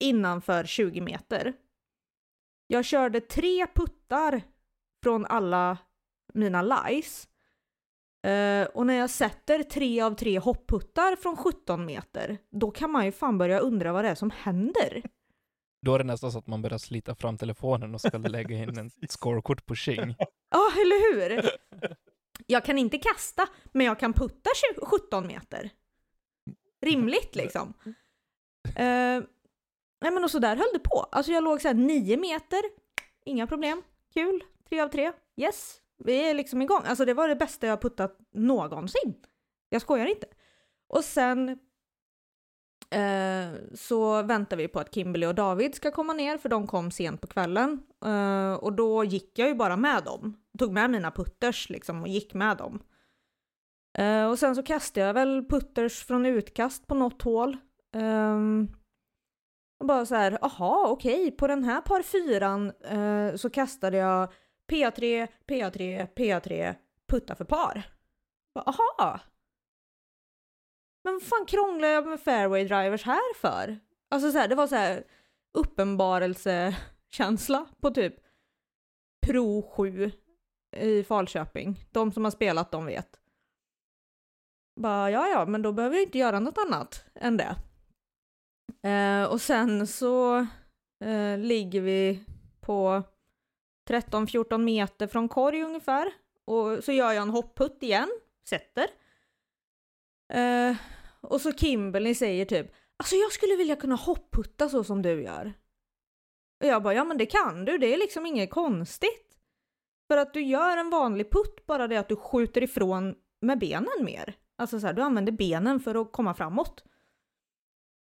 innanför 0.00 0.64
20 0.64 1.00
meter. 1.00 1.54
Jag 2.72 2.84
körde 2.84 3.20
tre 3.20 3.66
puttar 3.66 4.42
från 5.02 5.26
alla 5.26 5.78
mina 6.34 6.62
lies. 6.62 7.28
Eh, 8.26 8.66
och 8.66 8.86
när 8.86 8.94
jag 8.94 9.10
sätter 9.10 9.62
tre 9.62 10.00
av 10.00 10.14
tre 10.14 10.38
hopputtar 10.38 11.16
från 11.16 11.36
17 11.36 11.84
meter, 11.84 12.38
då 12.50 12.70
kan 12.70 12.90
man 12.90 13.04
ju 13.04 13.12
fan 13.12 13.38
börja 13.38 13.58
undra 13.58 13.92
vad 13.92 14.04
det 14.04 14.08
är 14.08 14.14
som 14.14 14.30
händer. 14.30 15.02
Då 15.82 15.94
är 15.94 15.98
det 15.98 16.04
nästan 16.04 16.32
så 16.32 16.38
att 16.38 16.46
man 16.46 16.62
börjar 16.62 16.78
slita 16.78 17.14
fram 17.14 17.38
telefonen 17.38 17.94
och 17.94 18.00
ska 18.00 18.18
lägga 18.18 18.56
in 18.56 18.78
en 18.78 18.90
scorekort 19.08 19.66
på 19.66 19.74
Xing. 19.74 20.14
Ja, 20.50 20.70
eller 20.80 21.14
hur? 21.14 21.50
Jag 22.46 22.64
kan 22.64 22.78
inte 22.78 22.98
kasta, 22.98 23.48
men 23.72 23.86
jag 23.86 23.98
kan 23.98 24.12
putta 24.12 24.50
20, 24.74 24.86
17 24.86 25.26
meter. 25.26 25.70
Rimligt 26.82 27.36
liksom. 27.36 27.74
Eh, 28.76 29.22
nej 30.00 30.10
men 30.10 30.24
och 30.24 30.30
så 30.30 30.38
där 30.38 30.56
höll 30.56 30.70
det 30.72 30.78
på. 30.78 31.06
Alltså 31.12 31.32
jag 31.32 31.44
låg 31.44 31.60
såhär 31.60 31.74
9 31.74 32.16
meter, 32.16 32.60
inga 33.24 33.46
problem, 33.46 33.82
kul, 34.14 34.44
Tre 34.68 34.80
av 34.80 34.88
tre. 34.88 35.12
yes, 35.36 35.80
vi 36.04 36.30
är 36.30 36.34
liksom 36.34 36.62
igång. 36.62 36.82
Alltså 36.84 37.04
det 37.04 37.14
var 37.14 37.28
det 37.28 37.36
bästa 37.36 37.66
jag 37.66 37.80
puttat 37.80 38.18
någonsin. 38.34 39.14
Jag 39.68 39.82
skojar 39.82 40.06
inte. 40.06 40.26
Och 40.88 41.04
sen 41.04 41.48
eh, 42.90 43.52
så 43.74 44.22
väntar 44.22 44.56
vi 44.56 44.68
på 44.68 44.80
att 44.80 44.94
Kimberly 44.94 45.26
och 45.26 45.34
David 45.34 45.74
ska 45.74 45.90
komma 45.90 46.12
ner 46.12 46.38
för 46.38 46.48
de 46.48 46.66
kom 46.66 46.90
sent 46.90 47.20
på 47.20 47.26
kvällen. 47.26 47.82
Eh, 48.04 48.52
och 48.52 48.72
då 48.72 49.04
gick 49.04 49.38
jag 49.38 49.48
ju 49.48 49.54
bara 49.54 49.76
med 49.76 50.04
dem. 50.04 50.36
Tog 50.58 50.72
med 50.72 50.90
mina 50.90 51.10
putters 51.10 51.70
liksom 51.70 52.02
och 52.02 52.08
gick 52.08 52.34
med 52.34 52.56
dem. 52.56 52.82
Eh, 53.98 54.26
och 54.30 54.38
sen 54.38 54.56
så 54.56 54.62
kastade 54.62 55.06
jag 55.06 55.14
väl 55.14 55.44
putters 55.48 56.04
från 56.04 56.26
utkast 56.26 56.86
på 56.86 56.94
något 56.94 57.22
hål. 57.22 57.56
Ehm, 57.94 58.68
och 59.80 59.86
bara 59.86 60.06
så 60.06 60.14
här, 60.14 60.44
aha 60.44 60.88
okej, 60.88 61.30
på 61.30 61.46
den 61.46 61.64
här 61.64 61.80
par 61.80 62.02
fyran 62.02 62.70
eh, 62.70 63.34
så 63.36 63.50
kastade 63.50 63.96
jag 63.96 64.32
PA3, 64.70 65.28
PA3, 65.46 66.08
PA3, 66.14 66.74
putta 67.08 67.34
för 67.34 67.44
par. 67.44 67.82
Bara, 68.54 68.64
aha! 68.64 69.20
Men 71.04 71.14
vad 71.14 71.22
fan 71.22 71.46
krånglar 71.46 71.88
jag 71.88 72.06
med 72.06 72.20
fairway 72.20 72.64
drivers 72.64 73.04
här 73.04 73.34
för? 73.34 73.80
Alltså 74.08 74.32
så 74.32 74.38
här, 74.38 74.48
det 74.48 74.54
var 74.54 74.66
så 74.66 74.74
här 74.74 75.04
uppenbarelsekänsla 75.54 77.66
på 77.80 77.90
typ 77.90 78.14
Pro 79.26 79.62
7 79.62 80.10
i 80.76 81.04
Falköping. 81.04 81.84
De 81.90 82.12
som 82.12 82.24
har 82.24 82.30
spelat, 82.30 82.70
de 82.70 82.86
vet. 82.86 83.20
Bara, 84.80 85.10
ja, 85.10 85.28
ja, 85.28 85.46
men 85.46 85.62
då 85.62 85.72
behöver 85.72 85.96
jag 85.96 86.04
inte 86.04 86.18
göra 86.18 86.40
något 86.40 86.58
annat 86.58 87.04
än 87.14 87.36
det. 87.36 87.56
Eh, 88.82 89.24
och 89.24 89.40
sen 89.40 89.86
så 89.86 90.38
eh, 91.04 91.38
ligger 91.38 91.80
vi 91.80 92.24
på 92.60 93.02
13-14 93.90 94.58
meter 94.58 95.06
från 95.06 95.28
korg 95.28 95.62
ungefär. 95.62 96.12
Och 96.44 96.84
så 96.84 96.92
gör 96.92 97.12
jag 97.12 97.22
en 97.22 97.30
hoppputt 97.30 97.82
igen, 97.82 98.10
sätter. 98.48 98.86
Eh, 100.32 100.76
och 101.20 101.40
så 101.40 101.52
Kimberly 101.52 102.14
säger 102.14 102.44
typ, 102.44 102.72
alltså 102.96 103.16
jag 103.16 103.32
skulle 103.32 103.56
vilja 103.56 103.76
kunna 103.76 103.94
hopputta 103.94 104.68
så 104.68 104.84
som 104.84 105.02
du 105.02 105.22
gör. 105.22 105.52
Och 106.60 106.66
jag 106.66 106.82
bara, 106.82 106.94
ja 106.94 107.04
men 107.04 107.18
det 107.18 107.26
kan 107.26 107.64
du, 107.64 107.78
det 107.78 107.94
är 107.94 107.98
liksom 107.98 108.26
inget 108.26 108.50
konstigt. 108.50 109.26
För 110.08 110.16
att 110.16 110.34
du 110.34 110.42
gör 110.42 110.76
en 110.76 110.90
vanlig 110.90 111.30
putt, 111.30 111.66
bara 111.66 111.88
det 111.88 111.96
att 111.96 112.08
du 112.08 112.16
skjuter 112.16 112.62
ifrån 112.62 113.14
med 113.40 113.58
benen 113.58 114.04
mer. 114.04 114.34
Alltså 114.58 114.80
så 114.80 114.86
här, 114.86 114.94
du 114.94 115.02
använder 115.02 115.32
benen 115.32 115.80
för 115.80 116.02
att 116.02 116.12
komma 116.12 116.34
framåt. 116.34 116.84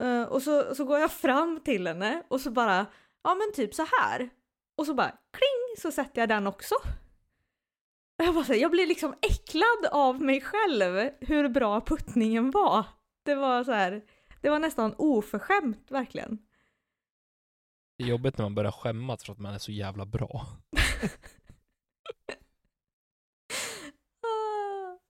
Uh, 0.00 0.22
och 0.22 0.42
så, 0.42 0.74
så 0.74 0.84
går 0.84 0.98
jag 0.98 1.12
fram 1.12 1.60
till 1.64 1.86
henne 1.86 2.22
och 2.28 2.40
så 2.40 2.50
bara, 2.50 2.86
ja 3.22 3.34
men 3.34 3.52
typ 3.54 3.74
så 3.74 3.86
här. 4.00 4.30
Och 4.76 4.86
så 4.86 4.94
bara 4.94 5.10
kling 5.10 5.76
så 5.78 5.90
sätter 5.92 6.22
jag 6.22 6.28
den 6.28 6.46
också. 6.46 6.74
Jag, 8.16 8.34
bara, 8.34 8.56
jag 8.56 8.70
blir 8.70 8.86
liksom 8.86 9.14
äcklad 9.22 9.86
av 9.92 10.20
mig 10.20 10.40
själv 10.40 11.10
hur 11.20 11.48
bra 11.48 11.80
puttningen 11.80 12.50
var. 12.50 12.84
Det 13.22 13.34
var 13.34 13.64
så 13.64 13.72
här, 13.72 14.02
det 14.40 14.50
var 14.50 14.58
nästan 14.58 14.94
oförskämt 14.98 15.90
verkligen. 15.90 16.38
Det 17.98 18.04
är 18.04 18.08
jobbigt 18.08 18.38
när 18.38 18.44
man 18.44 18.54
börjar 18.54 18.72
skämmas 18.72 19.24
för 19.24 19.32
att 19.32 19.38
man 19.38 19.54
är 19.54 19.58
så 19.58 19.72
jävla 19.72 20.06
bra. 20.06 20.46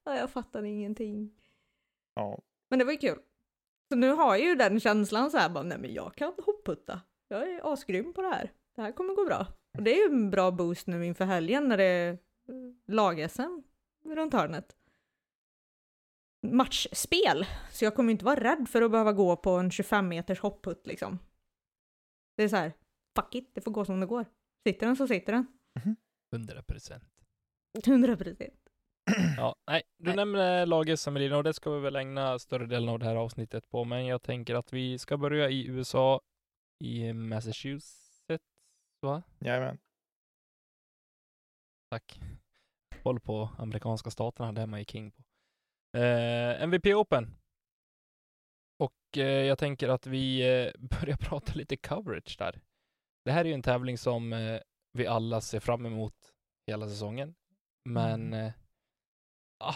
ah, 0.05 0.15
jag 0.17 0.31
fattar 0.31 0.63
ingenting. 0.63 1.31
Ja. 2.15 2.39
Men 2.71 2.79
det 2.79 2.85
var 2.85 2.93
ju 2.93 2.99
kul. 2.99 3.19
Så 3.93 3.97
nu 3.97 4.11
har 4.11 4.37
jag 4.37 4.47
ju 4.47 4.55
den 4.55 4.81
känslan 4.81 5.31
så 5.31 5.39
här 5.39 5.49
bara, 5.49 5.65
nej 5.65 5.79
men 5.79 5.95
jag 5.95 6.15
kan 6.15 6.33
hopputta. 6.47 7.01
Jag 7.29 7.51
är 7.51 7.73
asgrym 7.73 8.13
på 8.13 8.23
det 8.23 8.29
här. 8.29 8.53
Det 8.77 8.83
här 8.83 8.93
kommer 8.93 9.15
gå 9.15 9.25
bra. 9.25 9.47
Och 9.79 9.83
det 9.83 9.91
är 9.91 10.09
ju 10.09 10.15
en 10.15 10.31
bra 10.31 10.51
boost 10.51 10.87
nu 10.87 11.07
inför 11.07 11.25
helgen 11.25 11.69
när 11.69 11.77
det 11.77 11.85
är 11.85 12.19
lag-SM 12.87 13.63
runt 14.05 14.33
hörnet. 14.33 14.77
Matchspel, 16.47 17.47
så 17.73 17.85
jag 17.85 17.95
kommer 17.95 18.13
inte 18.13 18.25
vara 18.25 18.41
rädd 18.41 18.69
för 18.69 18.83
att 18.83 18.91
behöva 18.91 19.13
gå 19.13 19.37
på 19.37 19.51
en 19.51 19.71
25 19.71 20.09
meters 20.09 20.41
hopputt 20.41 20.87
liksom. 20.87 21.19
Det 22.37 22.43
är 22.43 22.49
så 22.49 22.57
här, 22.57 22.73
fuck 23.17 23.35
it, 23.35 23.55
det 23.55 23.61
får 23.61 23.71
gå 23.71 23.85
som 23.85 24.01
det 24.01 24.07
går. 24.07 24.27
Sitter 24.67 24.87
den 24.87 24.97
så 24.97 25.07
sitter 25.07 25.33
den. 25.33 25.47
100 26.33 26.63
procent. 26.63 27.05
100 27.87 28.17
procent. 28.17 28.70
Ja, 29.37 29.57
nej, 29.67 29.83
du 29.99 30.07
Nej. 30.07 30.17
nämner 30.17 30.67
laget 30.67 31.01
Samarino 31.01 31.35
och 31.37 31.45
det 31.45 31.55
ska 31.55 31.71
vi 31.71 31.81
väl 31.81 31.97
ägna 31.97 32.39
större 32.39 32.67
delen 32.67 32.89
av 32.89 32.99
det 32.99 33.05
här 33.07 33.17
avsnittet 33.17 33.69
på, 33.71 33.85
men 33.85 34.07
jag 34.07 34.23
tänker 34.23 34.55
att 34.55 34.73
vi 34.73 34.99
ska 34.99 35.17
börja 35.17 35.51
i 35.51 35.67
USA, 35.67 36.21
i 36.85 37.13
Massachusetts, 37.13 38.45
va? 39.01 39.23
Jajamän. 39.39 39.79
Tack. 41.91 42.21
Håll 43.03 43.21
på 43.21 43.51
amerikanska 43.59 44.11
staterna, 44.11 44.53
det 44.53 44.61
är 44.61 44.67
man 44.67 44.79
ju 44.79 44.85
king 44.85 45.11
på. 45.11 45.23
Eh, 45.99 46.63
MVP 46.63 46.87
Open. 46.87 47.37
Och 48.79 49.19
eh, 49.19 49.25
jag 49.47 49.59
tänker 49.59 49.89
att 49.89 50.07
vi 50.07 50.41
eh, 50.41 50.73
börjar 50.79 51.17
prata 51.17 51.53
lite 51.55 51.77
coverage 51.77 52.37
där. 52.39 52.61
Det 53.25 53.33
här 53.33 53.41
är 53.45 53.49
ju 53.49 53.55
en 53.55 53.63
tävling 53.63 53.99
som 53.99 54.33
eh, 54.33 54.61
vi 54.93 55.07
alla 55.07 55.41
ser 55.41 55.61
fram 55.61 55.87
emot 55.87 56.15
hela 56.67 56.89
säsongen. 56.89 57.35
Men 57.85 58.33
Mm. 58.35 58.53
Ah, 59.61 59.75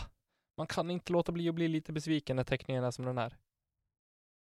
man 0.57 0.67
kan 0.67 0.91
inte 0.91 1.13
låta 1.13 1.33
bli 1.33 1.49
att 1.49 1.55
bli 1.55 1.69
lite 1.69 1.93
besviken 1.93 2.37
när 2.37 2.45
teckningen 2.45 2.85
är 2.85 2.91
som 2.91 3.05
den 3.05 3.19
är. 3.19 3.37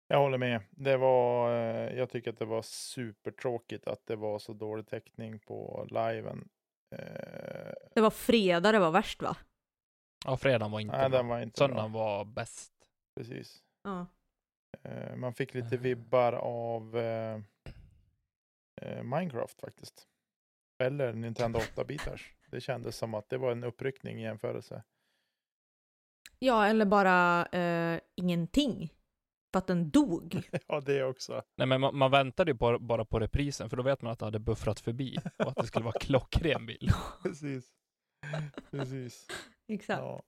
Jag 0.08 0.18
håller 0.18 0.38
med. 0.38 0.60
Det 0.70 0.96
var, 0.96 1.50
eh, 1.56 1.98
jag 1.98 2.10
tycker 2.10 2.30
att 2.30 2.38
det 2.38 2.44
var 2.44 2.62
supertråkigt 2.62 3.86
att 3.86 4.06
det 4.06 4.16
var 4.16 4.38
så 4.38 4.52
dålig 4.52 4.86
täckning 4.86 5.38
på 5.38 5.86
liven. 5.90 6.48
Eh, 6.90 7.72
Det 7.94 8.00
var 8.00 8.10
fredag 8.10 8.72
det 8.72 8.78
var 8.78 8.90
värst 8.90 9.22
va? 9.22 9.36
Ja, 10.26 10.36
fredagen 10.36 10.70
var 10.72 10.80
inte 10.80 10.96
nej, 10.96 11.08
bra. 11.10 11.18
den 11.18 11.28
var 11.28 11.40
inte 11.40 11.58
Söndagen 11.58 11.92
bra. 11.92 12.16
var 12.16 12.24
bäst. 12.24 12.72
Precis. 13.16 13.62
Ja. 13.82 14.06
Eh, 14.82 15.16
man 15.16 15.34
fick 15.34 15.54
lite 15.54 15.76
vibbar 15.76 16.32
av 16.32 16.96
Minecraft 19.02 19.60
faktiskt. 19.60 20.08
Eller 20.78 21.12
Nintendo 21.12 21.58
8-bitars. 21.58 22.32
Det 22.50 22.60
kändes 22.60 22.96
som 22.96 23.14
att 23.14 23.28
det 23.28 23.38
var 23.38 23.52
en 23.52 23.64
uppryckning 23.64 24.18
i 24.18 24.22
jämförelse. 24.22 24.82
Ja, 26.44 26.66
eller 26.66 26.84
bara 26.84 27.46
eh, 27.46 28.00
ingenting. 28.14 28.92
För 29.52 29.58
att 29.58 29.66
den 29.66 29.90
dog. 29.90 30.42
ja, 30.68 30.80
det 30.80 31.04
också. 31.04 31.42
Nej, 31.56 31.66
men 31.66 31.80
man, 31.80 31.96
man 31.96 32.10
väntade 32.10 32.50
ju 32.50 32.56
på, 32.58 32.78
bara 32.78 33.04
på 33.04 33.20
reprisen, 33.20 33.70
för 33.70 33.76
då 33.76 33.82
vet 33.82 34.02
man 34.02 34.12
att 34.12 34.18
det 34.18 34.24
hade 34.24 34.38
buffrat 34.38 34.80
förbi 34.80 35.16
och 35.38 35.48
att 35.48 35.56
det 35.56 35.66
skulle 35.66 35.84
vara 35.84 35.98
klockren 36.00 36.66
bild 36.66 36.90
Precis. 37.22 37.72
Precis. 38.70 39.26
Exakt. 39.68 40.00
Ja. 40.00 40.22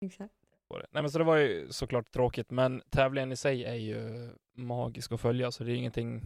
Exakt. 0.00 0.34
på 0.68 0.78
det. 0.78 0.86
Nej, 0.90 1.02
men 1.02 1.10
så 1.10 1.18
det 1.18 1.24
var 1.24 1.36
ju 1.36 1.72
såklart 1.72 2.12
tråkigt, 2.12 2.50
men 2.50 2.82
tävlingen 2.90 3.32
i 3.32 3.36
sig 3.36 3.64
är 3.64 3.74
ju 3.74 4.30
magisk 4.56 5.12
att 5.12 5.20
följa, 5.20 5.50
så 5.50 5.64
det 5.64 5.72
är 5.72 5.76
ingenting. 5.76 6.22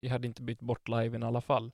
Jag 0.00 0.10
hade 0.10 0.26
inte 0.26 0.42
bytt 0.42 0.60
bort 0.60 0.88
liven 0.88 1.22
i 1.22 1.26
alla 1.26 1.40
fall 1.40 1.72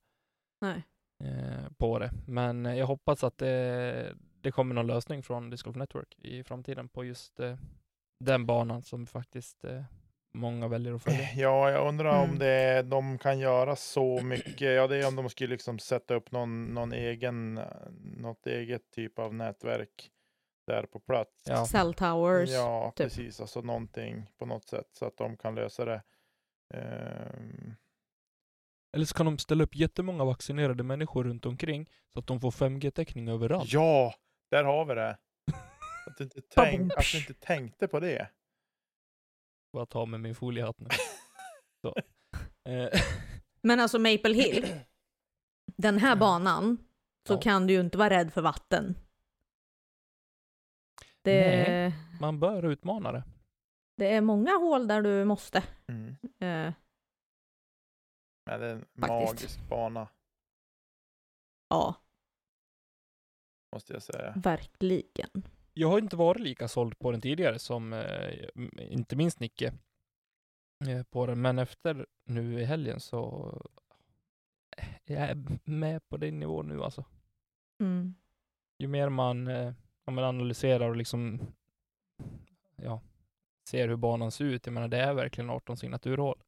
Nej. 0.60 0.82
eh, 1.24 1.72
på 1.78 1.98
det, 1.98 2.10
men 2.26 2.66
eh, 2.66 2.78
jag 2.78 2.86
hoppas 2.86 3.24
att 3.24 3.38
det, 3.38 4.16
det 4.42 4.52
kommer 4.52 4.74
någon 4.74 4.86
lösning 4.86 5.22
från 5.22 5.50
Disc 5.50 5.62
Golf 5.62 5.76
Network 5.76 6.18
i 6.18 6.44
framtiden 6.44 6.88
på 6.88 7.04
just 7.04 7.40
eh, 7.40 7.56
den 8.20 8.46
banan 8.46 8.82
som 8.82 9.06
faktiskt 9.06 9.64
eh, 9.64 9.82
många 10.34 10.68
väljer 10.68 10.92
att 10.94 11.02
följa. 11.02 11.28
Ja, 11.36 11.70
jag 11.70 11.88
undrar 11.88 12.18
om 12.22 12.24
Mm. 12.28 12.38
det, 12.38 12.82
de 12.82 13.18
kan 13.18 13.38
göra 13.38 13.76
så 13.76 14.22
mycket. 14.22 14.60
Ja, 14.76 14.86
det 14.86 14.96
är 14.96 15.08
om 15.08 15.16
de 15.16 15.28
skulle 15.30 15.50
liksom 15.50 15.78
sätta 15.78 16.14
upp 16.14 16.30
någon, 16.32 16.64
någon 16.64 16.92
egen, 16.92 17.60
något 18.16 18.46
eget 18.46 18.90
typ 18.90 19.18
av 19.18 19.34
nätverk 19.34 20.10
där 20.66 20.86
på 20.86 21.00
plats. 21.00 21.30
Ja. 21.48 21.66
Cell 21.66 21.94
towers. 21.94 22.50
Ja, 22.50 22.92
typ. 22.96 23.06
precis. 23.06 23.40
Alltså 23.40 23.60
någonting 23.60 24.30
på 24.38 24.46
något 24.46 24.64
sätt 24.68 24.86
så 24.92 25.04
att 25.06 25.16
de 25.16 25.36
kan 25.36 25.54
lösa 25.54 25.84
det. 25.84 26.02
Ehm, 26.74 27.74
Eller 28.96 29.04
så 29.04 29.14
kan 29.14 29.26
de 29.26 29.38
ställa 29.38 29.64
upp 29.64 29.76
jättemånga 29.76 30.24
vaccinerade 30.24 30.82
människor 30.82 31.24
runt 31.24 31.46
omkring 31.46 31.90
så 32.12 32.18
att 32.18 32.26
de 32.26 32.40
får 32.40 32.50
5G-täckning 32.50 33.28
överallt. 33.28 33.72
ja, 33.72 34.14
där 34.52 34.64
har 34.64 34.84
vi 34.84 34.94
det. 34.94 35.18
Att 36.06 36.16
du, 36.16 36.24
inte 36.24 36.40
tänk, 36.48 36.92
att 36.96 37.04
du 37.12 37.18
inte 37.18 37.34
tänkte 37.34 37.88
på 37.88 38.00
det. 38.00 38.30
Bara 39.72 39.86
ta 39.86 40.06
med 40.06 40.20
min 40.20 40.34
foliehatt 40.34 40.78
nu. 40.80 40.88
Så. 41.82 41.94
Eh, 42.70 43.00
Men 43.60 43.80
alltså 43.80 43.98
Maple 43.98 44.34
Hill, 44.34 44.80
den 45.76 45.98
här 45.98 46.16
banan, 46.16 46.78
så 47.26 47.34
Ja. 47.34 47.40
kan 47.40 47.66
du 47.66 47.72
ju 47.74 47.80
inte 47.80 47.98
vara 47.98 48.10
rädd 48.10 48.32
för 48.32 48.42
vatten. 48.42 48.94
Det, 51.22 51.68
Nej. 51.68 51.94
man 52.20 52.40
bör 52.40 52.62
utmana 52.62 53.12
det. 53.12 53.24
det 53.96 54.14
är 54.14 54.20
många 54.20 54.50
hål 54.56 54.88
där 54.88 55.02
du 55.02 55.24
måste. 55.24 55.62
Mm. 55.86 56.08
Eh, 56.24 56.72
Men 58.46 58.60
det 58.60 58.66
är 58.66 58.74
en 58.74 58.80
Faktiskt. 58.80 59.08
magisk 59.08 59.68
bana, 59.68 60.08
ja, 61.68 61.94
måste 63.72 63.92
jag 63.92 64.02
säga. 64.02 64.32
verkligen. 64.36 65.30
Jag 65.74 65.88
har 65.88 65.98
inte 65.98 66.16
varit 66.16 66.40
lika 66.40 66.68
såld 66.68 66.98
på 66.98 67.12
den 67.12 67.20
tidigare 67.20 67.58
som 67.58 67.92
eh, 67.92 68.48
inte 68.78 69.16
minst 69.16 69.40
Nicke 69.40 69.72
eh, 70.88 71.02
på 71.02 71.26
den, 71.26 71.40
men 71.40 71.58
efter 71.58 72.06
nu 72.24 72.60
i 72.60 72.64
helgen 72.64 73.00
så 73.00 73.52
eh, 74.76 74.88
jag 75.04 75.22
är 75.22 75.44
med 75.64 76.08
på 76.08 76.16
den 76.16 76.40
nivån 76.40 76.68
nu 76.68 76.82
alltså. 76.82 77.04
Mm. 77.80 78.14
Ju 78.78 78.86
mer 78.88 79.08
man, 79.08 79.48
eh, 79.48 79.72
om 80.04 80.14
man 80.14 80.24
analyserar 80.24 80.88
och 80.88 80.96
liksom 80.96 81.40
ja, 82.76 83.00
ser 83.68 83.88
hur 83.88 83.96
banan 83.96 84.30
ser 84.30 84.44
ut, 84.44 84.66
jag 84.66 84.72
menar 84.72 84.88
det 84.88 84.98
är 85.00 85.14
verkligen 85.14 85.50
18 85.50 85.76
signaturhål 85.76 86.42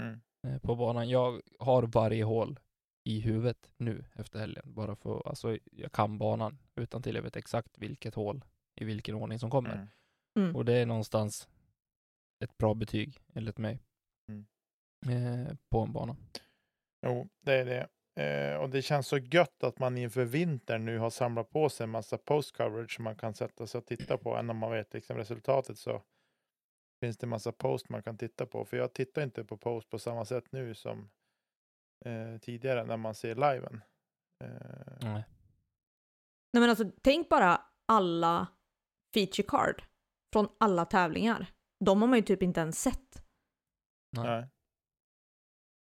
Mm. 0.00 0.20
eh, 0.46 0.58
på 0.58 0.74
banan. 0.76 1.08
Jag 1.08 1.40
har 1.58 1.82
varje 1.82 2.24
hål 2.24 2.60
i 3.06 3.20
huvudet 3.20 3.70
nu 3.76 4.04
efter 4.14 4.38
helgen, 4.38 4.74
bara 4.74 4.96
för, 4.96 5.28
alltså 5.28 5.58
jag 5.72 5.92
kan 5.92 6.18
banan 6.18 6.58
utan 6.74 7.02
till 7.02 7.14
jag 7.14 7.22
vet 7.22 7.36
exakt 7.36 7.78
vilket 7.78 8.14
hål 8.14 8.44
i 8.74 8.84
vilken 8.84 9.14
ordning 9.14 9.38
som 9.38 9.50
kommer. 9.50 9.74
Mm. 9.74 9.88
Mm. 10.38 10.56
Och 10.56 10.64
det 10.64 10.72
är 10.72 10.86
någonstans 10.86 11.48
ett 12.44 12.58
bra 12.58 12.74
betyg 12.74 13.18
enligt 13.34 13.58
mig. 13.58 13.82
Mm. 14.28 14.46
eh, 15.08 15.56
på 15.68 15.80
en 15.80 15.92
bana. 15.92 16.16
Jo, 17.06 17.28
det 17.40 17.52
är 17.52 17.64
det. 17.64 17.88
Eh, 18.22 18.56
och 18.56 18.70
det 18.70 18.82
känns 18.82 19.06
så 19.06 19.18
gött 19.18 19.64
att 19.64 19.78
man 19.78 19.98
inför 19.98 20.24
vintern 20.24 20.84
nu 20.84 20.98
har 20.98 21.10
samlat 21.10 21.50
på 21.50 21.68
sig 21.68 21.84
en 21.84 21.90
massa 21.90 22.18
post-coverage 22.18 22.94
som 22.94 23.04
man 23.04 23.16
kan 23.16 23.34
sätta 23.34 23.66
sig 23.66 23.78
och 23.78 23.86
titta 23.86 24.18
på. 24.18 24.36
Än 24.36 24.50
om 24.50 24.56
man 24.56 24.70
vet 24.70 24.94
liksom 24.94 25.16
resultatet 25.16 25.78
så 25.78 26.02
finns 27.00 27.18
det 27.18 27.26
massa 27.26 27.52
post 27.52 27.88
man 27.88 28.02
kan 28.02 28.18
titta 28.18 28.46
på. 28.46 28.64
För 28.64 28.76
jag 28.76 28.92
tittar 28.92 29.22
inte 29.22 29.44
på 29.44 29.56
post 29.56 29.90
på 29.90 29.98
samma 29.98 30.24
sätt 30.24 30.52
nu 30.52 30.74
som 30.74 31.08
eh, 32.04 32.38
tidigare 32.40 32.84
när 32.84 32.96
man 32.96 33.14
ser 33.14 33.34
liven. 33.34 33.82
Eh, 34.44 34.96
Nej. 35.00 35.24
Nej 36.52 36.60
men 36.60 36.70
alltså 36.70 36.90
tänk 37.02 37.28
bara 37.28 37.62
alla 37.88 38.46
feature 39.14 39.46
card 39.48 39.82
från 40.32 40.48
alla 40.60 40.84
tävlingar. 40.84 41.46
De 41.84 42.02
har 42.02 42.08
man 42.08 42.18
ju 42.18 42.22
typ 42.24 42.42
inte 42.42 42.60
ens 42.60 42.82
sett. 42.82 43.22
Nej. 44.16 44.24
nej. 44.24 44.48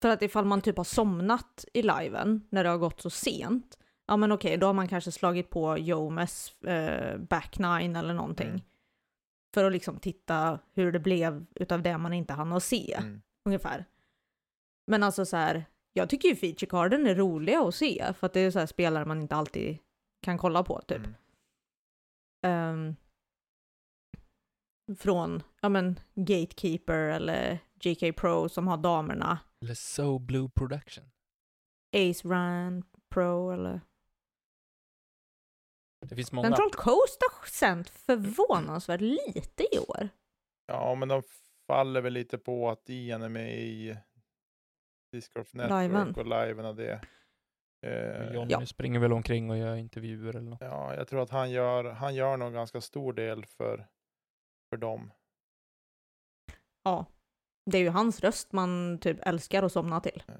För 0.01 0.10
att 0.10 0.22
ifall 0.22 0.46
man 0.46 0.62
typ 0.62 0.77
har 0.77 0.84
somnat 0.84 1.65
i 1.74 1.82
liven 1.82 2.48
när 2.50 2.63
det 2.63 2.70
har 2.70 2.77
gått 2.77 3.01
så 3.01 3.10
sent, 3.10 3.77
ja 4.08 4.17
men 4.17 4.32
okej, 4.32 4.58
då 4.58 4.65
har 4.67 4.74
man 4.74 4.88
kanske 4.88 5.12
slagit 5.12 5.50
på 5.50 5.77
Jomes 5.77 6.62
eh, 6.62 7.17
back 7.17 7.58
nine 7.60 7.96
eller 7.96 8.13
någonting. 8.13 8.50
Mm. 8.50 8.62
För 9.53 9.63
att 9.65 9.72
liksom 9.72 10.00
titta 10.00 10.60
hur 10.74 10.91
det 10.91 11.00
blev 11.00 11.46
utav 11.55 11.82
det 11.82 11.98
man 11.98 12.13
inte 12.13 12.34
hann 12.34 12.53
att 12.53 12.63
se, 12.63 12.96
Mm. 13.00 13.22
ungefär. 13.46 13.86
Men 14.88 15.03
alltså 15.03 15.25
så 15.25 15.38
här, 15.38 15.65
jag 15.94 16.10
tycker 16.10 16.28
ju 16.28 16.36
feature 16.36 16.70
carden 16.70 17.08
är 17.08 17.16
roliga 17.16 17.62
att 17.62 17.76
se, 17.76 18.14
för 18.14 18.28
att 18.28 18.34
det 18.34 18.40
är 18.40 18.52
så 18.52 18.60
här 18.60 18.66
spelare 18.66 19.06
man 19.06 19.22
inte 19.22 19.36
alltid 19.36 19.78
kan 20.22 20.38
kolla 20.38 20.64
på, 20.64 20.82
typ. 20.82 21.02
Mm. 21.02 21.16
Ehm, 22.46 22.96
från, 24.98 25.44
ja 25.62 25.70
men, 25.70 26.00
Gatekeeper 26.16 27.00
eller 27.00 27.60
GK 27.76 28.14
Pro 28.14 28.50
som 28.50 28.68
har 28.68 28.78
damerna. 28.78 29.40
Eller 29.62 29.76
So 29.76 30.20
Blue 30.20 30.50
Production. 30.50 31.04
Ace 31.96 32.28
Run 32.28 32.84
Pro 33.10 33.52
eller... 33.52 33.82
Det 36.10 36.16
finns 36.16 36.32
många. 36.32 36.48
Central 36.48 36.72
Coast 36.72 37.20
har 37.32 37.48
sänt 37.48 37.90
förvånansvärt 37.90 39.02
lite 39.02 39.64
i 39.76 39.80
år. 39.80 40.10
Ja, 40.66 40.96
men 40.96 41.08
de 41.08 41.24
faller 41.68 42.02
väl 42.02 42.14
lite 42.14 42.38
på 42.38 42.70
att 42.70 42.90
Ian 42.90 43.22
är 43.22 43.30
med 43.30 43.60
i 43.60 43.98
Discord 45.13 45.46
Network 45.51 45.82
Liven. 45.84 46.15
och 46.15 46.25
liven 46.25 46.65
och 46.65 46.75
det. 46.75 47.01
Eh, 47.86 48.34
Johnny 48.34 48.51
Ja. 48.51 48.65
springer 48.65 49.00
väl 49.00 49.13
omkring 49.13 49.50
och 49.50 49.58
gör 49.58 49.75
intervjuer 49.75 50.29
eller 50.36 50.50
något. 50.50 50.62
Ja, 50.62 50.96
jag 50.96 51.08
tror 51.08 51.22
att 51.22 51.29
han 51.29 51.51
gör, 51.51 51.84
han 51.84 52.15
gör 52.15 52.38
nog 52.38 52.53
ganska 52.53 52.82
stor 52.82 53.13
del 53.13 53.46
för, 53.46 53.88
för 54.70 54.77
dem. 54.77 55.12
Ja. 56.84 57.05
Det 57.72 57.77
är 57.77 57.82
ju 57.82 57.89
hans 57.89 58.20
röst 58.20 58.51
man 58.51 59.00
typ 59.01 59.17
älskar 59.27 59.63
att 59.63 59.72
somna 59.72 60.00
till. 60.01 60.24
Eh, 60.27 60.36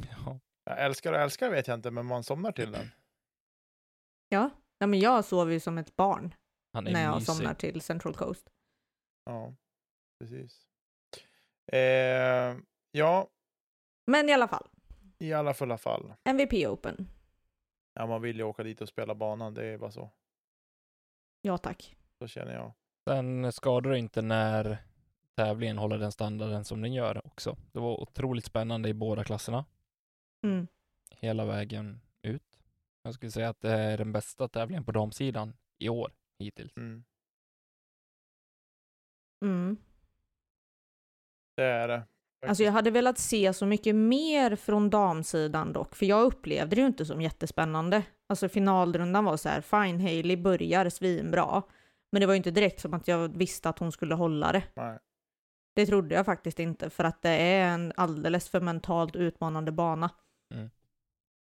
Ja. 0.26 0.40
Jag 0.64 0.80
älskar 0.84 1.12
och 1.12 1.18
älskar 1.18 1.50
vet 1.50 1.66
jag 1.68 1.74
inte, 1.74 1.90
men 1.90 2.06
man 2.06 2.24
somnar 2.24 2.52
till 2.52 2.72
den. 2.72 2.86
Ja. 4.32 4.50
ja 4.78 4.86
men 4.86 4.98
jag 5.00 5.24
sover 5.24 5.52
ju 5.52 5.60
som 5.60 5.78
ett 5.78 5.96
barn 5.96 6.34
Han 6.72 6.86
är 6.86 6.92
när 6.92 7.02
jag 7.02 7.14
mysig. 7.14 7.34
somnar 7.34 7.54
till 7.54 7.80
Central 7.80 8.14
Coast. 8.14 8.50
Ja, 9.24 9.54
precis. 10.20 10.66
Eh, 11.72 12.56
ja, 12.90 13.28
Men 14.06 14.28
i 14.28 14.32
alla 14.32 14.48
fall, 14.48 14.68
i 15.18 15.32
alla 15.32 15.54
fulla 15.54 15.78
fall. 15.78 16.14
MVP 16.24 16.52
Open. 16.52 17.08
Ja, 17.94 18.06
man 18.06 18.22
vill 18.22 18.36
ju 18.36 18.42
åka 18.42 18.62
dit 18.62 18.80
och 18.80 18.88
spela 18.88 19.14
banan, 19.14 19.54
det 19.54 19.64
är 19.66 19.78
bara 19.78 19.90
så. 19.90 20.10
Ja 21.42 21.58
tack. 21.58 21.96
Så 22.18 22.28
känner 22.28 22.54
jag. 22.54 22.72
Sen 23.08 23.52
skadar 23.52 23.90
det 23.90 23.98
inte 23.98 24.22
när 24.22 24.78
tävlingen 25.34 25.78
håller 25.78 25.98
den 25.98 26.12
standarden 26.12 26.64
som 26.64 26.82
den 26.82 26.92
gör 26.92 27.26
också. 27.26 27.56
Det 27.72 27.78
var 27.78 28.00
otroligt 28.00 28.44
spännande 28.44 28.88
i 28.88 28.94
båda 28.94 29.24
klasserna. 29.24 29.64
Mm. 30.42 30.66
Hela 31.10 31.44
vägen 31.44 32.00
ut. 32.22 32.58
Jag 33.02 33.14
skulle 33.14 33.32
säga 33.32 33.48
att 33.48 33.60
det 33.60 33.70
är 33.72 33.98
den 33.98 34.12
bästa 34.12 34.48
tävlingen 34.48 34.84
på 34.84 34.92
damsidan 34.92 35.56
i 35.78 35.88
år 35.88 36.12
hittills. 36.38 36.76
Mm. 36.76 37.04
Mm. 39.44 39.76
Det 41.54 41.64
är 41.64 41.88
det. 41.88 42.02
Alltså 42.46 42.64
jag 42.64 42.72
hade 42.72 42.90
velat 42.90 43.18
se 43.18 43.52
så 43.52 43.66
mycket 43.66 43.94
mer 43.94 44.56
från 44.56 44.90
damsidan 44.90 45.72
dock, 45.72 45.94
för 45.94 46.06
jag 46.06 46.22
upplevde 46.22 46.76
det 46.76 46.80
ju 46.80 46.86
inte 46.86 47.06
som 47.06 47.22
jättespännande. 47.22 48.02
Alltså 48.28 48.48
finalrundan 48.48 49.24
var 49.24 49.36
så 49.36 49.48
här, 49.48 49.60
fine, 49.60 50.00
Hailey 50.00 50.36
börjar 50.36 50.88
svinbra, 50.88 51.62
men 52.12 52.20
det 52.20 52.26
var 52.26 52.34
ju 52.34 52.36
inte 52.36 52.50
direkt 52.50 52.80
som 52.80 52.94
att 52.94 53.08
jag 53.08 53.36
visste 53.36 53.68
att 53.68 53.78
hon 53.78 53.92
skulle 53.92 54.14
hålla 54.14 54.52
det. 54.52 54.62
Nej. 54.74 54.98
Det 55.74 55.86
trodde 55.86 56.14
jag 56.14 56.26
faktiskt 56.26 56.58
inte, 56.58 56.90
för 56.90 57.04
att 57.04 57.22
det 57.22 57.30
är 57.30 57.68
en 57.68 57.92
alldeles 57.96 58.48
för 58.48 58.60
mentalt 58.60 59.16
utmanande 59.16 59.72
bana. 59.72 60.10
Mm. 60.54 60.70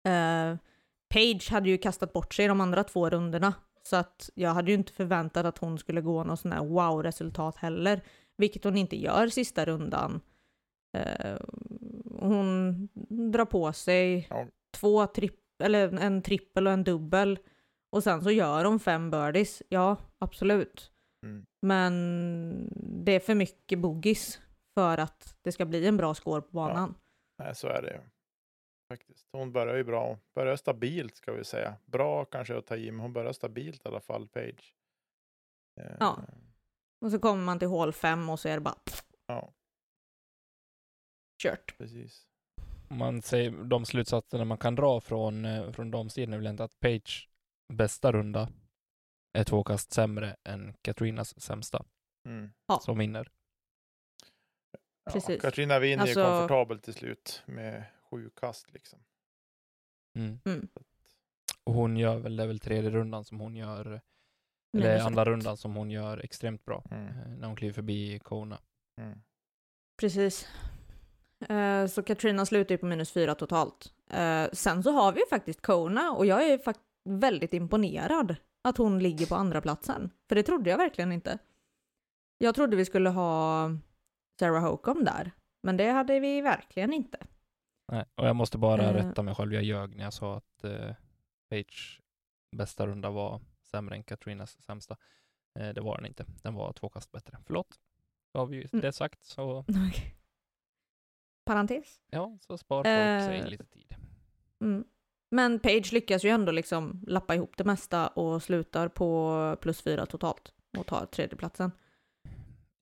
Eh, 0.07 0.57
Page 1.09 1.51
hade 1.51 1.69
ju 1.69 1.77
kastat 1.77 2.13
bort 2.13 2.33
sig 2.33 2.47
de 2.47 2.61
andra 2.61 2.83
två 2.83 3.09
rundorna, 3.09 3.53
så 3.83 3.95
att 3.95 4.29
jag 4.35 4.49
hade 4.49 4.71
ju 4.71 4.77
inte 4.77 4.93
förväntat 4.93 5.45
att 5.45 5.57
hon 5.57 5.77
skulle 5.77 6.01
gå 6.01 6.23
någon 6.23 6.37
sån 6.37 6.51
här 6.51 6.65
wow-resultat 6.65 7.57
heller, 7.57 8.01
vilket 8.37 8.63
hon 8.63 8.77
inte 8.77 8.95
gör 8.95 9.27
sista 9.27 9.65
rundan. 9.65 10.21
Eh, 10.97 11.37
hon 12.19 12.87
drar 13.31 13.45
på 13.45 13.73
sig 13.73 14.27
Ja. 14.29 14.47
två 14.73 15.07
tripp, 15.07 15.61
eller 15.63 15.93
en 15.99 16.21
trippel 16.21 16.67
och 16.67 16.73
en 16.73 16.83
dubbel, 16.83 17.39
och 17.89 18.03
sen 18.03 18.21
så 18.23 18.31
gör 18.31 18.65
hon 18.65 18.79
fem 18.79 19.11
birdies. 19.11 19.63
Ja, 19.69 19.97
absolut. 20.19 20.91
Mm. 21.23 21.45
Men 21.61 21.93
det 23.05 23.11
är 23.11 23.19
för 23.19 23.35
mycket 23.35 23.79
boogies 23.79 24.41
för 24.73 24.97
att 24.97 25.37
det 25.41 25.51
ska 25.51 25.65
bli 25.65 25.87
en 25.87 25.97
bra 25.97 26.13
score 26.13 26.41
på 26.41 26.51
banan. 26.51 26.95
Nej, 27.37 27.55
så 27.55 27.67
är 27.67 27.81
det 27.81 27.91
ju. 27.93 27.99
Faktiskt. 28.89 29.27
Hon 29.31 29.51
börjar 29.51 29.75
ju 29.75 29.83
bra. 29.83 30.17
Börjar 30.35 30.55
stabilt 30.55 31.15
ska 31.15 31.31
vi 31.33 31.43
säga. 31.43 31.75
Bra 31.85 32.25
kanske 32.25 32.57
att 32.57 32.65
ta 32.65 32.75
i, 32.75 32.91
men 32.91 32.99
hon 32.99 33.13
börjar 33.13 33.33
stabilt 33.33 33.85
i 33.85 33.87
alla 33.89 33.99
fall, 33.99 34.27
Page. 34.27 34.75
Eh, 35.79 35.95
Ja. 35.99 36.17
Och 37.01 37.11
så 37.11 37.19
kommer 37.19 37.43
man 37.43 37.59
till 37.59 37.67
hål 37.67 37.93
5 37.93 38.29
och 38.29 38.39
så 38.39 38.49
är 38.49 38.53
det 38.53 38.61
bara 38.61 38.75
Ja, 39.27 39.51
kört. 41.37 41.77
precis. 41.77 42.27
Man 42.89 43.21
säger 43.21 43.51
de 43.51 43.85
slutsatserna 43.85 44.45
man 44.45 44.57
kan 44.57 44.75
dra 44.75 45.01
från, 45.01 45.45
eh, 45.45 45.71
från 45.71 45.91
damsidan 45.91 46.33
är 46.33 46.37
väl 46.37 46.47
inte 46.47 46.63
att 46.63 46.79
Page 46.79 47.29
bästa 47.73 48.11
runda 48.11 48.49
är 49.33 49.43
två 49.43 49.63
kast 49.63 49.91
sämre 49.93 50.35
än 50.43 50.73
Katrinas 50.81 51.41
sämsta 51.41 51.85
Mm. 52.25 52.49
Ja. 52.67 52.79
som 52.79 52.97
vinner. 52.97 53.31
Ja, 55.03 55.11
Precis. 55.11 55.41
Katrina 55.41 55.79
vinner 55.79 56.01
Alltså- 56.03 56.19
ju 56.19 56.25
komfortabelt 56.25 56.83
till 56.83 56.93
slut 56.93 57.43
med 57.45 57.83
sju 58.11 58.29
kast 58.35 58.73
liksom. 58.73 58.99
Mm. 60.17 60.39
Mm. 60.45 60.67
Och 61.63 61.73
hon 61.73 61.97
gör 61.97 62.17
väl, 62.17 62.35
det 62.35 62.43
är 62.43 62.47
väl 62.47 62.59
tredje 62.59 62.89
rundan 62.89 63.25
som 63.25 63.39
hon 63.39 63.55
gör, 63.55 63.85
eller 63.85 64.01
Minus 64.73 65.01
andra 65.05 65.25
rundan 65.25 65.57
som 65.57 65.75
hon 65.75 65.91
gör 65.91 66.17
extremt 66.17 66.65
bra. 66.65 66.83
Mm. 66.91 67.07
eh, 67.07 67.27
När 67.27 67.47
hon 67.47 67.55
kliver 67.55 67.73
förbi 67.73 68.19
Kona. 68.19 68.59
Mm. 69.01 69.21
Precis. 70.01 70.47
Eh, 71.49 71.85
så 71.87 72.03
Katrina 72.03 72.45
slutar 72.45 72.73
ju 72.75 72.77
på 72.79 72.85
minus 72.85 73.11
4 73.11 73.35
totalt. 73.35 73.93
Eh, 74.09 74.45
sen 74.53 74.83
så 74.83 74.91
har 74.91 75.11
vi 75.11 75.19
ju 75.19 75.25
faktiskt 75.29 75.61
Kona 75.61 76.11
och 76.11 76.25
jag 76.25 76.49
är 76.49 76.57
fakt 76.57 76.79
väldigt 77.03 77.53
imponerad 77.53 78.35
att 78.63 78.77
hon 78.77 78.99
ligger 78.99 79.25
på 79.25 79.35
andra 79.35 79.61
platsen. 79.61 80.09
För 80.29 80.35
det 80.35 80.43
trodde 80.43 80.69
jag 80.69 80.77
verkligen 80.77 81.11
inte. 81.11 81.37
Jag 82.37 82.55
trodde 82.55 82.75
vi 82.75 82.85
skulle 82.85 83.09
ha 83.09 83.69
Sarah 84.39 84.63
Hokom 84.63 85.03
där, 85.03 85.31
men 85.63 85.77
det 85.77 85.89
hade 85.89 86.19
vi 86.19 86.41
verkligen 86.41 86.93
inte. 86.93 87.17
Nej, 87.91 88.05
och 88.15 88.27
jag 88.27 88.35
måste 88.35 88.57
bara 88.57 88.83
Eh. 88.83 88.93
rätta 88.93 89.23
mig 89.23 89.35
själv. 89.35 89.53
Jag 89.53 89.63
ljög 89.63 89.95
när 89.95 90.03
jag 90.03 90.13
sa 90.13 90.37
att 90.37 90.63
eh, 90.63 90.93
Page 91.49 92.01
bästa 92.55 92.87
runda 92.87 93.09
var 93.09 93.41
sämre 93.61 93.95
än 93.95 94.03
Katrinas 94.03 94.61
sämsta. 94.61 94.97
Eh, 95.59 95.69
det 95.69 95.81
var 95.81 95.97
den 95.97 96.05
inte. 96.05 96.25
Den 96.43 96.53
var 96.55 96.73
två 96.73 96.89
kast 96.89 97.11
bättre. 97.11 97.37
Förlåt. 97.45 97.79
Då 98.33 98.39
har 98.39 98.45
vi 98.47 98.55
ju 98.57 98.67
Mm. 98.73 98.81
det 98.81 98.91
sagt. 98.93 99.23
Så 99.23 99.59
Okej. 99.67 100.16
Parentes. 101.47 102.01
ja, 102.09 102.37
så 102.39 102.57
spar 102.57 102.77
folk 102.77 102.85
sig 103.27 103.39
Eh. 103.39 103.47
lite 103.47 103.65
tid. 103.65 103.95
Mm. 104.61 104.85
Men 105.31 105.59
Page 105.59 105.91
lyckas 105.93 106.23
ju 106.25 106.29
ändå 106.29 106.51
liksom 106.51 107.03
lappa 107.07 107.35
ihop 107.35 107.57
det 107.57 107.63
mesta 107.63 108.07
och 108.07 108.43
slutar 108.43 108.87
på 108.87 109.57
plus 109.61 109.81
4 109.81 110.05
totalt 110.05 110.53
och 110.77 110.85
tar 110.85 111.05
tredjeplatsen. 111.05 111.71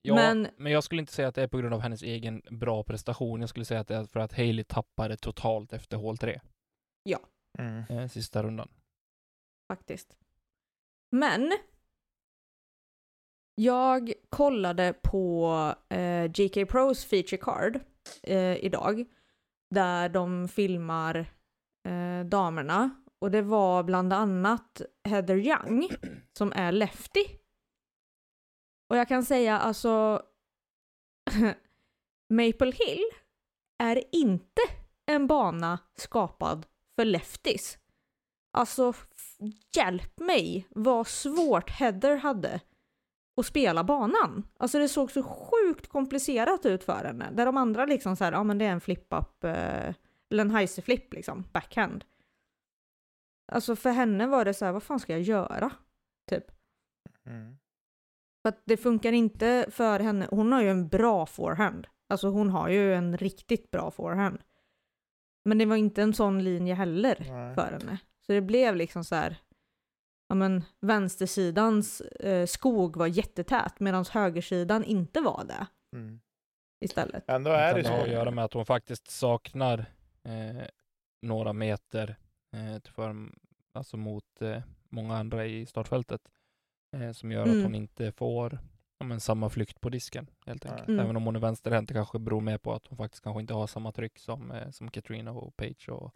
Ja, 0.01 0.15
men... 0.15 0.47
men- 0.57 0.71
jag 0.71 0.83
skulle 0.83 0.99
inte 1.01 1.13
säga 1.13 1.27
att 1.27 1.35
det 1.35 1.41
är 1.43 1.47
på 1.47 1.57
grund 1.57 1.73
av 1.73 1.79
hennes 1.79 2.03
egen 2.03 2.41
bra 2.49 2.83
prestation. 2.83 3.39
Jag 3.39 3.49
skulle 3.49 3.65
säga 3.65 3.79
att 3.79 3.87
det 3.87 3.95
är 3.95 4.05
för 4.05 4.19
att 4.19 4.33
Hailey 4.33 4.63
tappade 4.63 5.17
totalt 5.17 5.73
efter 5.73 5.97
hål 5.97 6.17
3, 6.17 6.41
Mm. 7.59 7.83
eh, 7.89 8.07
sista 8.07 8.43
rundan. 8.43 8.69
faktiskt. 9.73 10.17
Men 11.11 11.51
jag 13.55 14.13
kollade 14.29 14.93
på 15.03 15.45
eh, 15.89 16.25
GK 16.25 16.65
Pros 16.65 17.05
feature 17.05 17.37
card 17.37 17.79
eh, 18.23 18.65
idag 18.65 19.05
där 19.69 20.09
de 20.09 20.47
filmar 20.47 21.15
eh, 21.87 22.25
damerna 22.25 22.89
och 23.19 23.31
det 23.31 23.41
var 23.41 23.83
bland 23.83 24.13
annat 24.13 24.81
Heather 25.03 25.37
Young 25.37 25.89
som 26.37 26.53
är 26.55 26.71
lefty. 26.71 27.25
Och 28.89 28.97
jag 28.97 29.07
kan 29.07 29.25
säga 29.25 29.59
alltså 29.59 30.21
Maple 32.29 32.71
Hill 32.71 33.03
är 33.83 34.03
inte 34.11 34.61
en 35.05 35.27
bana 35.27 35.79
skapad 35.95 36.65
för 36.95 37.05
lefties. 37.05 37.77
Alltså, 38.53 38.93
hjälp 39.75 40.19
mig 40.19 40.67
vad 40.69 41.07
svårt 41.07 41.69
Heather 41.69 42.15
hade 42.15 42.61
att 43.37 43.45
spela 43.45 43.83
banan. 43.83 44.47
Alltså 44.57 44.79
det 44.79 44.89
såg 44.89 45.11
så 45.11 45.23
sjukt 45.23 45.87
komplicerat 45.87 46.65
ut 46.65 46.83
för 46.83 47.05
henne. 47.05 47.29
Där 47.31 47.45
de 47.45 47.57
andra 47.57 47.85
liksom 47.85 48.15
så 48.15 48.23
här, 48.23 48.31
ja 48.31 48.43
men 48.43 48.57
det 48.57 48.65
är 48.65 48.71
en 48.71 48.81
flip-up, 48.81 49.43
eh, 49.43 49.93
eller 50.29 50.41
en 50.41 50.51
heiser-flip 50.51 51.13
liksom, 51.13 51.43
backhand. 51.53 52.05
Alltså 53.51 53.75
för 53.75 53.89
henne 53.89 54.27
var 54.27 54.45
det 54.45 54.53
så 54.53 54.65
här, 54.65 54.71
vad 54.71 54.83
fan 54.83 54.99
ska 54.99 55.13
jag 55.13 55.21
göra? 55.21 55.71
Typ. 56.29 56.51
Mm. 57.25 57.57
För 58.41 58.49
att 58.49 58.61
det 58.65 58.77
funkar 58.77 59.11
inte 59.11 59.65
för 59.71 59.99
henne. 59.99 60.27
Hon 60.31 60.51
har 60.51 60.61
ju 60.61 60.69
en 60.69 60.87
bra 60.87 61.25
forehand. 61.25 61.87
Alltså 62.09 62.27
hon 62.27 62.49
har 62.49 62.69
ju 62.69 62.93
en 62.93 63.17
riktigt 63.17 63.71
bra 63.71 63.91
forehand. 63.91 64.39
Men 65.45 65.57
det 65.57 65.65
var 65.65 65.75
inte 65.75 66.01
en 66.01 66.13
sån 66.13 66.43
linje 66.43 66.73
heller 66.73 67.17
Nej. 67.29 67.55
för 67.55 67.77
henne. 67.79 67.97
Så 68.25 68.31
det 68.31 68.41
blev 68.41 68.75
liksom 68.75 69.03
så 69.03 69.15
här. 69.15 69.37
Ja 70.27 70.35
men 70.35 70.63
vänstersidans 70.81 72.01
eh, 72.01 72.45
skog 72.45 72.97
var 72.97 73.07
jättetät 73.07 73.79
medan 73.79 74.05
högersidan 74.11 74.83
inte 74.83 75.21
var 75.21 75.43
det 75.45 75.67
Mm. 75.97 76.19
istället. 76.85 77.23
Ändå 77.29 77.51
är 77.51 77.73
det 77.75 77.81
det 77.81 77.89
har 77.89 77.97
att 77.99 78.03
så. 78.05 78.11
göra 78.11 78.31
med 78.31 78.45
att 78.45 78.53
hon 78.53 78.65
faktiskt 78.65 79.09
saknar 79.11 79.85
eh, 80.23 80.63
några 81.21 81.53
meter 81.53 82.15
eh, 82.53 82.79
till 82.81 82.93
för, 82.93 83.15
alltså 83.73 83.97
mot 83.97 84.41
eh, 84.41 84.61
många 84.89 85.17
andra 85.17 85.45
i 85.45 85.65
startfältet. 85.65 86.21
Eh, 86.95 87.11
som 87.11 87.31
gör 87.31 87.43
Mm. 87.45 87.57
att 87.57 87.63
hon 87.63 87.75
inte 87.75 88.11
får 88.11 88.59
ja, 88.99 89.05
men, 89.05 89.19
samma 89.19 89.49
flykt 89.49 89.81
på 89.81 89.89
disken 89.89 90.29
helt 90.45 90.65
enkelt. 90.65 90.87
Mm. 90.87 90.99
Även 90.99 91.15
om 91.15 91.25
hon 91.25 91.35
är 91.35 91.39
vänsterhänt, 91.39 91.87
det 91.87 91.93
kanske 91.93 92.19
beror 92.19 92.41
mer 92.41 92.57
på 92.57 92.73
att 92.73 92.87
hon 92.87 92.97
faktiskt 92.97 93.23
kanske 93.23 93.41
inte 93.41 93.53
har 93.53 93.67
samma 93.67 93.91
tryck 93.91 94.19
som, 94.19 94.51
eh, 94.51 94.69
som 94.71 94.91
Katrina 94.91 95.31
och 95.31 95.55
Page 95.57 95.89
och 95.89 96.13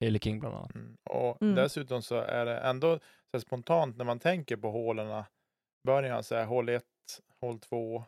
Hailey 0.00 0.20
King 0.20 0.40
bland 0.40 0.54
annat. 0.56 0.74
Mm. 0.74 0.96
Och 1.10 1.42
Mm. 1.42 1.54
dessutom 1.54 2.02
så 2.02 2.16
är 2.16 2.46
det 2.46 2.58
ändå 2.58 2.98
så 3.34 3.40
spontant 3.40 3.96
när 3.96 4.04
man 4.04 4.18
tänker 4.18 4.56
på 4.56 4.70
hålen. 4.70 5.22
Början 5.86 6.24
så 6.24 6.34
här 6.34 6.44
hål 6.44 6.68
1, 6.68 6.84
hål 7.40 7.58
2, 7.60 8.04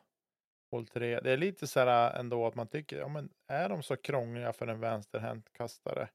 hål 0.70 0.87
3. 0.87 1.20
Det 1.20 1.33
är 1.33 1.37
lite 1.37 1.66
så 1.66 1.81
här 1.81 2.18
ändå 2.20 2.46
att 2.46 2.55
man 2.55 2.68
tycker, 2.68 2.99
ja 2.99 3.09
men 3.09 3.31
är 3.49 3.68
de 3.68 3.83
så 3.83 3.96
krångliga 3.96 4.53
för 4.53 4.66
en 4.66 4.81
vänsterhänt 4.81 5.53
kastare? 5.53 6.09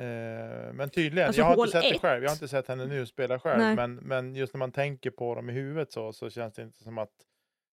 Eh, 0.00 0.72
men 0.72 0.90
tydligen, 0.90 1.26
Alltså, 1.26 1.40
jag 1.42 1.46
har 1.46 1.54
inte 1.66 1.70
sett 1.70 1.82
det 1.82 1.94
ett. 1.94 2.00
själv. 2.00 2.22
Jag 2.22 2.30
har 2.30 2.34
inte 2.34 2.48
sett 2.48 2.68
henne 2.68 2.86
nu 2.86 3.06
spela 3.06 3.38
själv. 3.38 3.58
Nej. 3.62 3.76
Men, 3.76 3.94
men 3.94 4.34
just 4.34 4.54
när 4.54 4.58
man 4.58 4.72
tänker 4.72 5.10
på 5.10 5.34
dem 5.34 5.50
i 5.50 5.52
huvudet 5.52 5.92
så, 5.92 6.12
så 6.12 6.30
känns 6.30 6.54
det 6.54 6.62
inte 6.62 6.82
som 6.82 6.98
att 6.98 7.12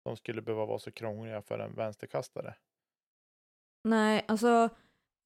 de 0.05 0.17
skulle 0.17 0.41
behöva 0.41 0.65
vara 0.65 0.79
så 0.79 0.91
krångliga 0.91 1.41
för 1.41 1.59
en 1.59 1.75
vänsterkastare. 1.75 2.55
Nej, 3.83 4.25
alltså 4.27 4.69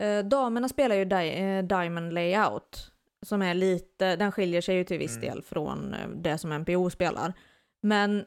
eh, 0.01 0.25
damerna 0.25 0.69
spelar 0.69 0.95
ju 0.95 1.05
di- 1.05 1.33
eh, 1.39 1.63
Diamond 1.63 2.13
Layout. 2.13 2.91
Som 3.25 3.41
är 3.41 3.53
lite, 3.53 4.15
den 4.15 4.31
skiljer 4.31 4.61
sig 4.61 4.75
ju 4.75 4.83
till 4.83 4.97
viss 4.99 5.17
Mm. 5.17 5.21
del 5.29 5.41
från 5.43 5.93
eh, 5.93 6.09
det 6.09 6.37
som 6.37 6.51
MPO 6.51 6.89
spelar. 6.89 7.33
Men 7.81 8.25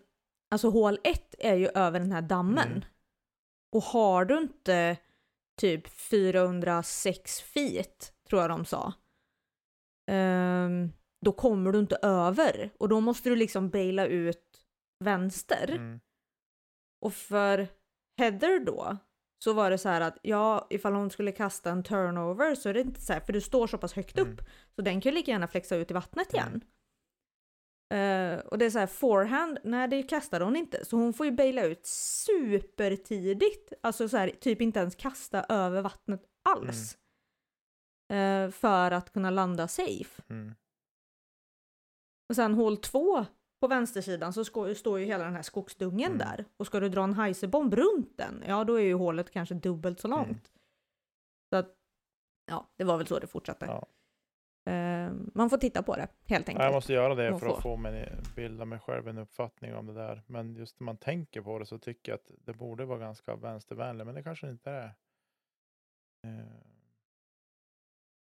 alltså 0.50 0.70
hål 0.70 0.98
1 1.04 1.34
är 1.38 1.54
ju 1.54 1.68
över 1.68 2.00
den 2.00 2.12
här 2.12 2.22
dammen. 2.22 2.68
Mm. 2.68 2.82
Och 3.72 3.82
har 3.82 4.24
du 4.24 4.38
inte 4.38 4.96
typ 5.60 5.88
406 5.88 7.40
feet, 7.40 8.12
tror 8.28 8.40
jag 8.42 8.50
de 8.50 8.64
sa. 8.64 8.92
ehm, 10.10 10.92
då 11.20 11.32
kommer 11.32 11.72
du 11.72 11.78
inte 11.78 11.96
över. 12.02 12.70
Och 12.78 12.88
då 12.88 13.00
måste 13.00 13.28
du 13.30 13.36
liksom 13.36 13.70
baila 13.70 14.06
ut 14.06 14.64
vänster. 15.04 15.70
Mm. 15.70 16.00
Och 17.00 17.14
för 17.14 17.68
Heather 18.18 18.64
då 18.64 18.96
så 19.44 19.52
var 19.52 19.70
det 19.70 19.78
så 19.78 19.88
här 19.88 20.00
att 20.00 20.18
ja, 20.22 20.66
ifall 20.70 20.94
hon 20.94 21.10
skulle 21.10 21.32
kasta 21.32 21.70
en 21.70 21.82
turnover 21.82 22.54
så 22.54 22.68
är 22.68 22.74
det 22.74 22.80
inte 22.80 23.00
så 23.00 23.12
här, 23.12 23.20
för 23.20 23.32
du 23.32 23.40
står 23.40 23.66
så 23.66 23.78
pass 23.78 23.92
högt 23.92 24.18
Mm. 24.18 24.32
upp 24.32 24.40
så 24.76 24.82
den 24.82 25.00
kan 25.00 25.12
ju 25.12 25.16
lika 25.18 25.30
gärna 25.30 25.48
flexa 25.48 25.76
ut 25.76 25.90
i 25.90 25.94
vattnet 25.94 26.34
Mm. 26.34 26.46
igen. 26.46 26.60
Eh, 27.94 28.38
och 28.46 28.58
det 28.58 28.64
är 28.64 28.70
så 28.70 28.78
här, 28.78 28.86
forehand, 28.86 29.58
nej 29.64 29.88
det 29.88 30.02
kastade 30.02 30.44
hon 30.44 30.56
inte. 30.56 30.84
Så 30.84 30.96
hon 30.96 31.12
får 31.12 31.26
ju 31.26 31.32
baila 31.32 31.64
ut 31.64 31.86
supertidigt. 31.86 33.72
Alltså 33.82 34.08
så 34.08 34.16
här, 34.16 34.28
typ 34.40 34.60
inte 34.60 34.80
ens 34.80 34.94
kasta 34.94 35.44
över 35.48 35.82
vattnet 35.82 36.22
alls. 36.48 36.98
Eh, 38.12 38.50
för 38.50 38.90
att 38.90 39.12
kunna 39.12 39.30
landa 39.30 39.68
safe. 39.68 40.22
Mm. 40.28 40.54
Och 42.28 42.36
sen 42.36 42.54
hål 42.54 42.76
två 42.76 43.26
på 43.64 43.68
vänstersidan 43.68 44.32
så 44.32 44.44
sko- 44.44 44.74
står 44.74 44.98
ju 44.98 45.04
hela 45.06 45.24
den 45.24 45.34
här 45.34 45.42
skogsdungen 45.42 46.06
Mm. 46.12 46.18
där. 46.18 46.44
Och 46.56 46.66
ska 46.66 46.80
du 46.80 46.88
dra 46.88 47.04
en 47.04 47.14
heiserbomb 47.14 47.74
runt 47.74 48.18
den, 48.18 48.42
ja 48.46 48.64
då 48.64 48.74
är 48.74 48.84
ju 48.84 48.94
hålet 48.94 49.30
kanske 49.30 49.54
dubbelt 49.54 50.00
så 50.00 50.08
långt. 50.08 50.26
Mm. 50.28 50.40
Så 51.50 51.56
att, 51.56 51.76
ja, 52.46 52.68
det 52.76 52.84
var 52.84 52.96
väl 52.98 53.06
så 53.06 53.18
det 53.18 53.26
fortsatte. 53.26 53.66
Ja. 53.66 53.86
Eh, 54.72 55.12
man 55.34 55.50
får 55.50 55.56
titta 55.58 55.82
på 55.82 55.96
det, 55.96 56.08
helt 56.26 56.48
Ja, 56.48 56.50
enkelt. 56.52 56.64
jag 56.64 56.72
måste 56.74 56.92
göra 56.92 57.14
det 57.14 57.30
Man 57.30 57.40
för 57.40 57.46
att 57.46 57.54
får. 57.54 57.60
få 57.60 57.76
mig, 57.76 58.16
bilda 58.36 58.64
mig 58.64 58.78
själv 58.78 59.08
en 59.08 59.18
uppfattning 59.18 59.74
om 59.74 59.86
det 59.86 59.94
där. 59.94 60.22
Men 60.26 60.54
just 60.56 60.80
när 60.80 60.84
man 60.84 60.96
tänker 60.96 61.40
på 61.42 61.58
det 61.58 61.66
så 61.66 61.78
tycker 61.78 62.12
jag 62.12 62.16
att 62.16 62.30
det 62.46 62.54
borde 62.54 62.84
vara 62.84 62.98
ganska 62.98 63.36
vänstervänligt, 63.36 64.06
men 64.06 64.14
det 64.14 64.22
kanske 64.22 64.50
inte 64.50 64.70
är. 64.70 64.94
Eh, 66.26 66.44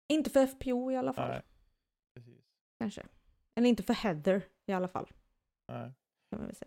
Inte 0.10 0.30
för 0.30 0.48
FPO 0.48 0.92
i 0.92 0.96
alla 0.96 1.14
fall, 1.14 1.30
nej, 1.30 1.42
precis. 2.14 2.46
kanske. 2.80 3.04
Eller 3.56 3.70
inte 3.70 3.84
för 3.84 3.94
Heather 3.94 4.42
i 4.66 4.74
alla 4.74 4.88
fall. 4.88 5.12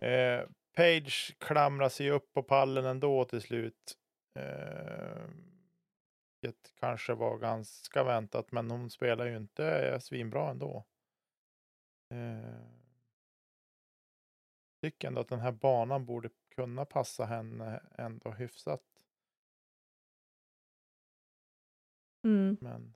Eh, 0.01 0.49
Page 0.75 1.35
klamrar 1.39 1.89
sig 1.89 2.11
upp 2.11 2.33
på 2.33 2.43
pallen 2.43 2.85
ändå 2.85 3.25
till 3.25 3.41
slut. 3.41 3.97
Eh, 4.39 5.27
vilket 6.41 6.75
kanske 6.75 7.13
var 7.13 7.37
ganska 7.37 8.03
väntat, 8.03 8.51
men 8.51 8.71
hon 8.71 8.89
spelar 8.89 9.25
ju 9.25 9.37
inte 9.37 9.99
svinbra 10.01 10.49
ändå. 10.49 10.85
Eh, 12.13 12.61
tycker 14.81 15.07
ändå 15.07 15.21
att 15.21 15.29
den 15.29 15.39
här 15.39 15.51
banan 15.51 16.05
borde 16.05 16.29
kunna 16.55 16.85
passa 16.85 17.25
henne 17.25 17.83
ändå 17.97 18.31
hyfsat. 18.31 18.83
Mm. 22.27 22.57
Men 22.61 22.95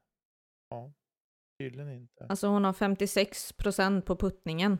ja, 0.69 0.93
tydligen 1.59 1.89
inte. 1.89 2.25
Alltså 2.29 2.47
hon 2.47 2.63
har 2.63 2.73
56% 2.73 4.01
på 4.01 4.15
puttningen. 4.15 4.77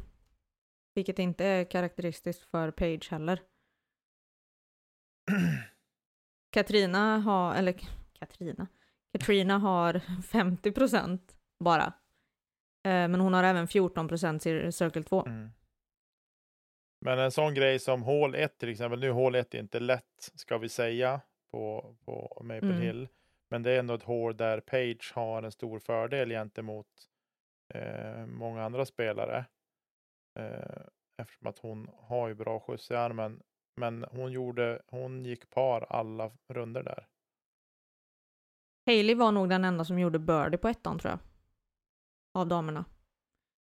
Vilket 0.96 1.20
inte 1.20 1.46
är 1.46 1.64
karaktäristiskt 1.64 2.44
för 2.44 2.72
Page 2.72 3.12
heller. 3.12 3.42
Katrina 6.52 7.18
har, 7.18 7.56
eller 7.56 7.76
Katrina, 8.20 8.68
Katrina 9.12 9.58
har 9.58 9.94
50% 10.24 11.20
bara. 11.60 11.86
Eh, 12.84 13.08
Men 13.08 13.20
hon 13.20 13.34
har 13.34 13.44
även 13.44 13.68
14% 13.68 14.48
i 14.68 14.72
Circle 14.72 15.04
2. 15.04 15.26
Mm. 15.26 15.50
Men 17.02 17.20
en 17.20 17.32
sån 17.32 17.54
grej 17.54 17.80
som 17.80 18.04
hål 18.04 18.36
1 18.36 18.58
till 18.58 18.70
exempel, 18.70 19.00
nu 19.00 19.12
hål 19.12 19.36
1 19.36 19.54
är 19.54 19.60
inte 19.60 19.80
lätt 19.80 20.32
ska 20.36 20.58
vi 20.58 20.70
säga 20.70 21.22
på, 21.52 21.96
på 22.06 22.42
Maple 22.44 22.70
Mm. 22.70 22.82
Hill. 22.82 23.08
Men 23.50 23.64
det 23.64 23.72
är 23.72 23.80
ändå 23.80 23.94
ett 23.94 24.04
hål 24.04 24.38
där 24.38 24.60
Page 24.60 25.12
har 25.16 25.44
en 25.44 25.52
stor 25.52 25.80
fördel 25.80 26.30
gentemot 26.30 26.88
eh, 27.74 28.26
många 28.26 28.64
andra 28.64 28.86
spelare. 28.86 29.46
Eh, 30.36 30.86
eftersom 31.18 31.48
att 31.48 31.60
hon 31.60 31.90
har 31.98 32.28
ju 32.28 32.34
bra 32.34 32.60
skjuts 32.60 32.92
i 32.92 32.96
armen. 32.96 33.42
Men 33.82 34.06
hon, 34.12 34.32
gjorde, 34.32 34.82
hon 34.88 35.26
gick 35.26 35.50
par 35.50 35.82
alla 35.82 36.32
runder 36.54 36.84
där. 36.84 37.08
Hailey 38.86 39.16
var 39.16 39.32
nog 39.32 39.50
den 39.50 39.66
enda 39.66 39.86
som 39.86 40.00
gjorde 40.00 40.20
birdie 40.20 40.58
på 40.58 40.68
ettan 40.68 41.00
tror 41.00 41.12
jag. 41.12 41.20
Av 42.34 42.48
damerna. 42.48 42.86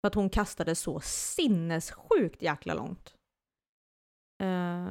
För 0.00 0.06
att 0.06 0.14
hon 0.14 0.30
kastade 0.30 0.74
så 0.74 1.00
sinnessjukt 1.00 2.42
jäkla 2.42 2.74
långt. 2.74 3.14
Eh, 4.42 4.88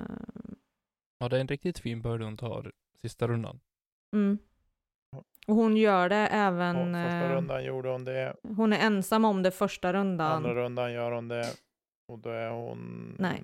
Ja, 1.17 1.29
det 1.29 1.37
är 1.37 1.41
en 1.41 1.47
riktigt 1.47 1.79
fin 1.79 2.01
birdie 2.01 2.25
hon 2.25 2.37
tar 2.37 2.71
sista 3.01 3.27
rundan. 3.27 3.59
mm. 4.15 4.37
Och 5.47 5.55
hon 5.55 5.77
gör 5.77 6.09
det 6.09 6.27
även... 6.27 6.75
Och 6.75 7.03
första 7.03 7.25
eh, 7.25 7.35
rundan 7.35 7.63
gjorde 7.63 7.89
hon 7.89 8.03
det. 8.05 8.35
Hon 8.43 8.73
är 8.73 8.85
ensam 8.85 9.25
om 9.25 9.43
det 9.43 9.51
första 9.51 9.93
rundan. 9.93 10.31
Andra 10.31 10.55
rundan 10.55 10.93
gör 10.93 11.11
hon 11.11 11.27
det. 11.27 11.45
Och 12.05 12.19
då 12.19 12.29
är 12.29 12.49
hon... 12.49 13.15
Nej. 13.19 13.43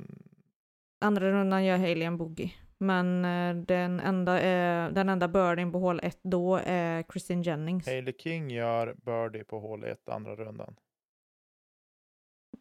Andra 1.00 1.32
rundan 1.32 1.66
gör 1.66 1.78
Hailey 1.78 2.04
en 2.04 2.18
boogie. 2.18 2.54
Men 2.78 3.26
eh, 3.26 3.64
den 3.64 4.00
enda, 4.00 4.40
är, 4.40 4.92
den 4.92 5.10
enda 5.10 5.28
birdien 5.28 5.72
på 5.72 5.80
hål 5.80 6.00
1 6.04 6.20
då 6.22 6.56
är 6.64 7.04
Kristin 7.04 7.44
Jennings. 7.44 7.86
Hailey 7.88 8.14
King 8.18 8.50
gör 8.52 8.94
birdie 8.94 9.44
på 9.44 9.60
hål 9.60 9.84
1 9.84 10.10
andra 10.10 10.36
rundan. 10.36 10.76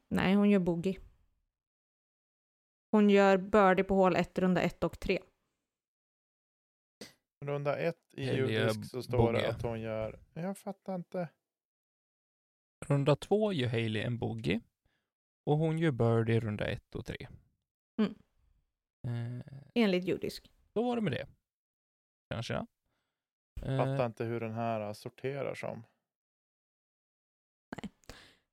Nej, 0.09 0.35
hon 0.35 0.51
gör 0.51 0.59
boogie. 0.59 0.99
Hon 2.91 3.11
gör 3.11 3.37
birdie 3.37 3.85
på 3.85 3.95
hål 3.95 4.17
1, 4.17 4.39
runda 4.39 4.61
1 4.61 4.85
och 4.85 5.01
3. 5.01 5.19
Runda 7.45 7.79
1 7.79 7.97
i 8.13 8.25
judisk 8.25 8.91
så 8.91 9.03
står 9.03 9.19
bogey. 9.19 9.41
det 9.41 9.49
att 9.49 9.63
hon 9.63 9.81
gör... 9.81 10.19
Jag 10.35 10.59
fattar 10.59 10.95
inte. 10.95 11.29
Runda 12.87 13.17
två 13.17 13.53
gör 13.53 13.69
Hailey 13.69 14.03
en 14.03 14.19
bogey 14.19 14.61
och 15.49 15.59
hon 15.59 15.79
gör 15.79 15.91
birdie 15.91 16.41
runda 16.41 16.67
ett 16.67 16.95
och 16.95 17.07
tre. 17.07 17.29
Mm. 17.99 18.15
Eh, 19.07 19.47
Enligt 19.75 20.05
judisk. 20.05 20.53
så 20.73 20.83
var 20.83 20.97
det 20.97 21.03
med 21.03 21.13
det. 21.13 21.27
Kanske 22.31 22.55
jag. 22.55 22.67
Fattar 23.61 24.01
Eh, 24.01 24.07
inte 24.07 24.25
hur 24.25 24.41
den 24.41 24.55
här 24.55 24.81
äh, 24.81 24.93
sorterar 24.93 25.55
som. 25.55 25.85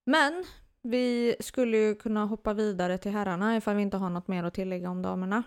Men 0.06 0.46
vi 0.82 1.36
skulle 1.40 1.78
ju 1.78 1.96
kunna 1.96 2.26
hoppa 2.26 2.54
vidare 2.54 2.98
till 2.98 3.12
herrarna 3.12 3.58
ifall 3.58 3.76
vi 3.76 3.82
inte 3.82 3.98
har 3.98 4.10
något 4.10 4.28
mer 4.28 4.44
att 4.44 4.54
tillägga 4.54 4.90
om 4.90 5.02
damerna. 5.02 5.44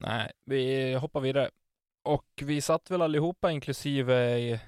nej, 0.00 0.32
vi 0.44 0.94
hoppar 0.94 1.20
vidare. 1.20 1.50
Och 2.02 2.42
vi 2.42 2.60
satt 2.60 2.90
väl 2.90 3.02
allihopa 3.02 3.50
inklusive 3.50 4.60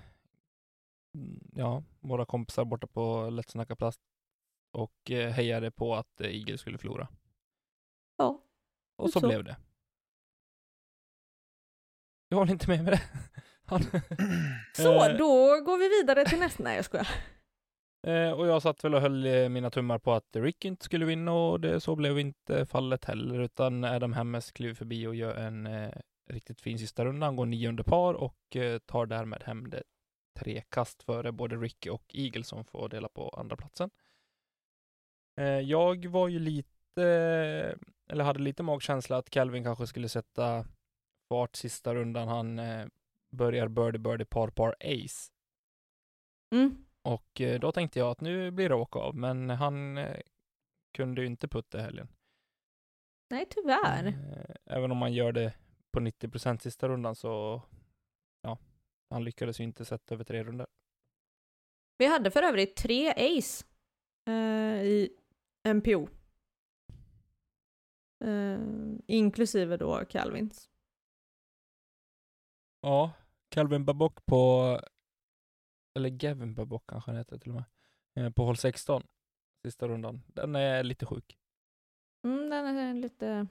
ja, 1.54 1.82
våra 2.00 2.26
kompisar 2.26 2.64
borta 2.64 2.86
på 2.86 3.30
Lätt 3.30 3.48
snacka 3.50 3.76
plast 3.76 4.00
och 4.72 5.10
eh, 5.10 5.30
hejade 5.30 5.70
på 5.70 5.94
att 5.94 6.20
eh, 6.20 6.30
Igel 6.30 6.58
skulle 6.58 6.78
förlora. 6.78 7.08
Ja. 8.16 8.42
Och 8.96 9.10
så 9.10 9.20
så. 9.20 9.26
blev 9.28 9.44
det. 9.44 9.56
Jag 12.28 12.38
håller 12.38 12.52
inte 12.52 12.70
med 12.70 12.84
med 12.84 12.92
det. 12.92 13.02
Han, 13.64 13.82
Så, 14.72 15.04
Eh. 15.04 15.16
då 15.16 15.60
går 15.60 15.78
vi 15.78 15.88
vidare 16.02 16.24
till 16.24 16.38
nästa. 16.38 16.62
Nej, 16.62 16.76
jag 16.76 16.84
skojar. 16.84 17.08
Eh, 18.06 18.30
och 18.30 18.46
jag 18.46 18.62
satt 18.62 18.84
väl 18.84 18.94
och 18.94 19.00
höll 19.00 19.26
eh, 19.26 19.48
mina 19.48 19.70
tummar 19.70 19.98
på 19.98 20.12
att 20.12 20.36
Rick 20.36 20.64
inte 20.64 20.84
skulle 20.84 21.04
vinna 21.04 21.32
och 21.32 21.60
det, 21.60 21.80
så 21.80 21.96
blev 21.96 22.18
inte 22.18 22.66
fallet 22.66 23.04
heller 23.04 23.40
utan 23.40 23.84
Adam 23.84 24.12
Hammes 24.12 24.52
kliver 24.52 24.74
förbi 24.74 25.06
och 25.06 25.14
gör 25.14 25.34
en 25.34 25.66
eh, 25.66 25.92
riktigt 26.28 26.60
fin 26.60 26.78
sista 26.78 27.04
runda. 27.04 27.26
Han 27.26 27.36
går 27.36 27.46
nio 27.46 27.68
under 27.68 27.84
par 27.84 28.14
och 28.14 28.56
eh, 28.56 28.78
tar 28.78 29.06
därmed 29.06 29.42
hem 29.42 29.70
det 29.70 29.82
tre 30.36 30.62
kast 30.68 31.02
före 31.02 31.32
både 31.32 31.56
Ricky 31.56 31.90
och 31.90 32.04
Eagle 32.14 32.44
som 32.44 32.64
får 32.64 32.88
dela 32.88 33.08
på 33.08 33.28
andra 33.28 33.56
platsen. 33.56 33.90
Eh, 35.40 35.60
jag 35.60 36.06
var 36.06 36.28
ju 36.28 36.38
lite, 36.38 37.02
eller 38.08 38.24
hade 38.24 38.40
lite 38.40 38.62
magkänsla 38.62 39.16
att 39.16 39.30
Calvin 39.30 39.64
kanske 39.64 39.86
skulle 39.86 40.08
sätta 40.08 40.66
fart 41.28 41.56
sista 41.56 41.94
rundan. 41.94 42.28
Han 42.28 42.58
eh, 42.58 42.86
börjar 43.30 43.68
birdie 43.68 43.98
birdie 43.98 44.24
par 44.24 44.48
par 44.48 44.74
ace. 44.80 45.32
Mm. 46.54 46.84
Och 47.02 47.40
eh, 47.40 47.60
då 47.60 47.72
tänkte 47.72 47.98
jag 47.98 48.10
att 48.10 48.20
nu 48.20 48.50
blir 48.50 48.68
det 48.68 48.74
åka 48.74 48.98
av, 48.98 49.16
men 49.16 49.50
han 49.50 50.06
kunde 50.94 51.20
ju 51.20 51.26
inte 51.26 51.48
putta 51.48 51.78
helgen. 51.78 52.08
Nej, 53.30 53.46
tyvärr. 53.50 54.14
Även 54.64 54.90
om 54.90 54.98
man 54.98 55.12
gör 55.12 55.32
det 55.32 55.54
på 55.92 56.00
90% 56.00 56.58
sista 56.58 56.88
rundan 56.88 57.14
så, 57.14 57.62
han 59.10 59.24
lyckades 59.24 59.60
ju 59.60 59.64
inte 59.64 59.84
sätta 59.84 60.14
över 60.14 60.24
tre 60.24 60.44
runder. 60.44 60.66
Vi 61.98 62.06
hade 62.06 62.30
för 62.30 62.42
övrigt 62.42 62.76
tre 62.76 63.10
ace 63.38 63.64
eh, 64.28 64.82
i 64.84 65.16
MPO. 65.74 66.08
Eh, 68.24 68.60
inklusive 69.06 69.76
då 69.76 70.04
Calvins. 70.04 70.70
Ja, 72.80 73.12
Calvin 73.48 73.84
Babok 73.84 74.26
på, 74.26 74.80
eller 75.98 76.08
Gavin 76.08 76.54
Babok 76.54 76.84
kanske 76.90 77.10
han 77.10 77.18
heter 77.18 77.38
till 77.38 77.50
och 77.50 77.54
med, 77.56 77.64
eh, 78.26 78.32
på 78.32 78.44
hål 78.44 78.56
16, 78.56 79.02
sista 79.66 79.88
rundan. 79.88 80.22
Den 80.26 80.54
är 80.56 80.82
lite 80.84 81.06
sjuk. 81.06 81.38
Mm, 82.24 82.50
den 82.50 82.66
är 82.76 82.94
lite, 82.94 83.46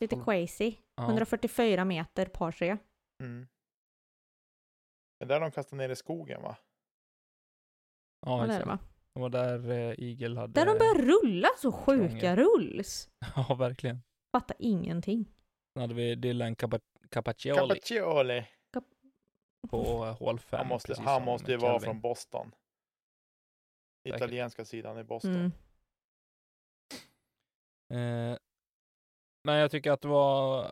lite 0.00 0.16
Håll- 0.16 0.24
crazy. 0.24 0.76
Ja. 0.94 1.02
144 1.04 1.84
meter 1.84 2.26
par 2.26 2.52
tre. 2.52 2.76
Mm. 3.22 3.46
Det 5.18 5.24
är 5.24 5.28
där 5.28 5.40
de 5.40 5.50
kastar 5.50 5.76
ner 5.76 5.88
i 5.88 5.96
skogen 5.96 6.42
va? 6.42 6.56
Ja, 8.26 8.40
Ja, 8.40 8.46
det 8.46 8.54
är 8.54 8.58
det 8.58 8.64
va? 8.66 8.78
Det 9.14 9.20
var 9.20 9.28
där 9.28 9.70
eh, 9.70 9.94
Eagle 9.98 10.40
hade... 10.40 10.52
Där 10.52 10.66
de 10.66 10.78
börjar 10.78 10.94
rulla 10.94 11.48
så 11.58 11.72
sjuka 11.84 12.08
krångel. 12.18 12.36
rulls. 12.36 13.08
Ja, 13.36 13.54
verkligen. 13.54 14.02
Fattar 14.32 14.56
ingenting. 14.58 15.24
Sen 15.72 15.80
hade 15.80 15.94
vi 15.94 16.14
Dylan 16.14 16.56
Capa- 16.56 16.80
Capaccioli 17.10 17.58
Capaccioli. 17.74 18.44
på 19.68 20.06
eh, 20.06 20.16
hål 20.18 20.38
5. 20.38 20.58
Han 20.58 20.68
måste, 20.68 21.00
han 21.02 21.24
måste 21.24 21.50
ju 21.52 21.56
vara 21.58 21.80
från 21.80 22.00
Boston. 22.00 22.54
Säkert. 24.02 24.16
Italienska 24.20 24.64
sidan 24.64 24.98
i 24.98 25.04
Boston. 25.04 25.52
Mm. 27.90 28.32
Eh, 28.32 28.38
men 29.44 29.56
jag 29.56 29.70
tycker 29.70 29.92
att 29.92 30.00
det 30.00 30.08
var 30.08 30.70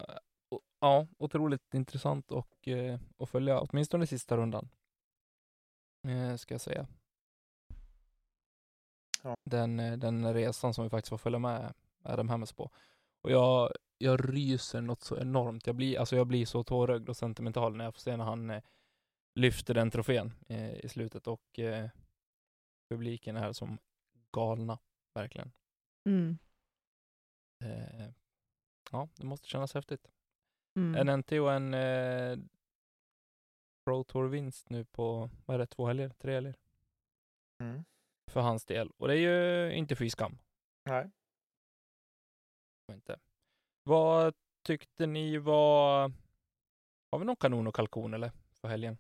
ja, 0.81 1.07
otroligt 1.19 1.75
intressant 1.75 2.33
och, 2.33 2.69
eh, 2.69 3.01
att 3.19 3.29
följa, 3.29 3.61
åtminstone 3.61 4.07
sista 4.07 4.37
rundan. 4.37 4.69
Eh, 6.09 6.37
ska 6.37 6.55
jag 6.55 6.61
säga. 6.61 6.87
Ja. 9.23 9.37
Den, 9.45 9.81
eh, 9.81 9.99
den 9.99 10.35
resan 10.35 10.75
som 10.75 10.85
vi 10.85 10.91
faktiskt 10.91 11.09
får 11.09 11.19
följa 11.19 11.39
med 11.39 11.75
Adam 12.03 12.29
Hammes 12.29 12.53
på. 12.53 12.71
Och 13.23 13.31
jag, 13.31 13.73
jag 13.99 14.35
ryser 14.35 14.81
något 14.81 15.03
så 15.03 15.19
enormt. 15.19 15.67
Jag 15.67 15.77
blir, 15.77 15.99
alltså 15.99 16.17
jag 16.17 16.27
blir 16.27 16.47
så 16.47 16.65
tårögd 16.65 17.09
och 17.09 17.17
sentimental 17.17 17.77
när 17.77 17.85
jag 17.85 17.95
får 17.95 18.01
se 18.01 18.17
när 18.17 18.25
han 18.25 18.51
eh, 18.51 18.63
lyfter 19.35 19.75
den 19.75 19.91
trofén 19.91 20.35
eh, 20.49 20.75
i 20.85 20.89
slutet 20.89 21.27
och 21.27 21.59
eh, 21.59 21.89
publiken 22.89 23.37
är 23.37 23.53
som 23.53 23.79
galna, 24.33 24.79
verkligen. 25.15 25.53
Mm. 26.05 26.39
Eh, 27.65 28.09
ja, 28.91 29.09
det 29.17 29.27
måste 29.27 29.49
kännas 29.49 29.75
häftigt. 29.75 30.11
Mm. 30.77 31.09
En 31.09 31.19
NT 31.21 31.33
och 31.33 31.53
en 31.53 31.75
eh, 31.75 32.39
Pro 33.85 34.05
Tour-vinst 34.05 34.71
nu 34.71 34.85
på, 34.85 35.31
vad 35.47 35.55
är 35.55 35.59
det, 35.59 35.67
två 35.67 35.87
helger? 35.87 36.09
Tre 36.09 36.35
helger? 36.35 36.55
Mm. 37.63 37.85
För 38.31 38.41
hans 38.41 38.65
del. 38.65 38.91
Och 38.97 39.09
det 39.09 39.15
är 39.15 39.19
ju 39.19 39.73
inte 39.73 39.97
fy 39.97 40.11
skam. 40.11 40.39
Nej. 40.85 41.11
Inte. 42.93 43.19
Vad 43.83 44.35
tyckte 44.63 45.07
ni 45.07 45.39
var... 45.39 46.13
Har 47.11 47.19
vi 47.19 47.25
någon 47.25 47.37
kanon 47.37 47.67
och 47.67 47.75
kalkon 47.75 48.15
eller? 48.15 48.33
För 48.61 48.69
helgen? 48.69 48.97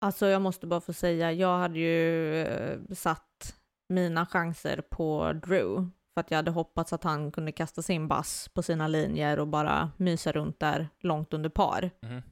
Alltså 0.00 0.26
jag 0.26 0.42
måste 0.42 0.66
bara 0.66 0.80
få 0.80 0.92
säga, 0.92 1.32
jag 1.32 1.58
hade 1.58 1.78
ju 1.78 2.34
eh, 2.36 2.80
satt 2.92 3.60
mina 3.88 4.26
chanser 4.26 4.80
på 4.90 5.32
Drew. 5.32 5.90
För 6.18 6.20
att 6.20 6.30
jag 6.30 6.38
hade 6.38 6.50
hoppats 6.50 6.92
att 6.92 7.04
han 7.04 7.32
kunde 7.32 7.52
kasta 7.52 7.82
sin 7.82 8.08
bass 8.08 8.48
på 8.48 8.62
sina 8.62 8.88
linjer 8.88 9.38
och 9.38 9.48
bara 9.48 9.92
mysa 9.96 10.32
runt 10.32 10.60
där 10.60 10.88
långt 11.00 11.34
under 11.34 11.50
par. 11.50 11.90
Mhm. 12.02 12.22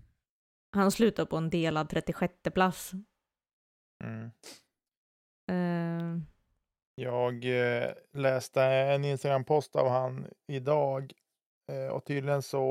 Han 0.77 0.90
slutade 0.92 1.27
på 1.27 1.37
en 1.37 1.51
delad 1.51 1.88
36 1.88 2.35
plats. 2.55 2.92
Mm. 4.05 4.31
Eh, 5.51 6.22
Jag 6.94 7.44
eh, 7.44 7.92
läste 8.12 8.62
en 8.62 9.05
Instagram-post 9.05 9.77
av 9.77 9.88
han 9.88 10.27
idag 10.46 11.12
eh, 11.72 11.88
och 11.88 12.05
tydligen 12.05 12.42
så 12.42 12.62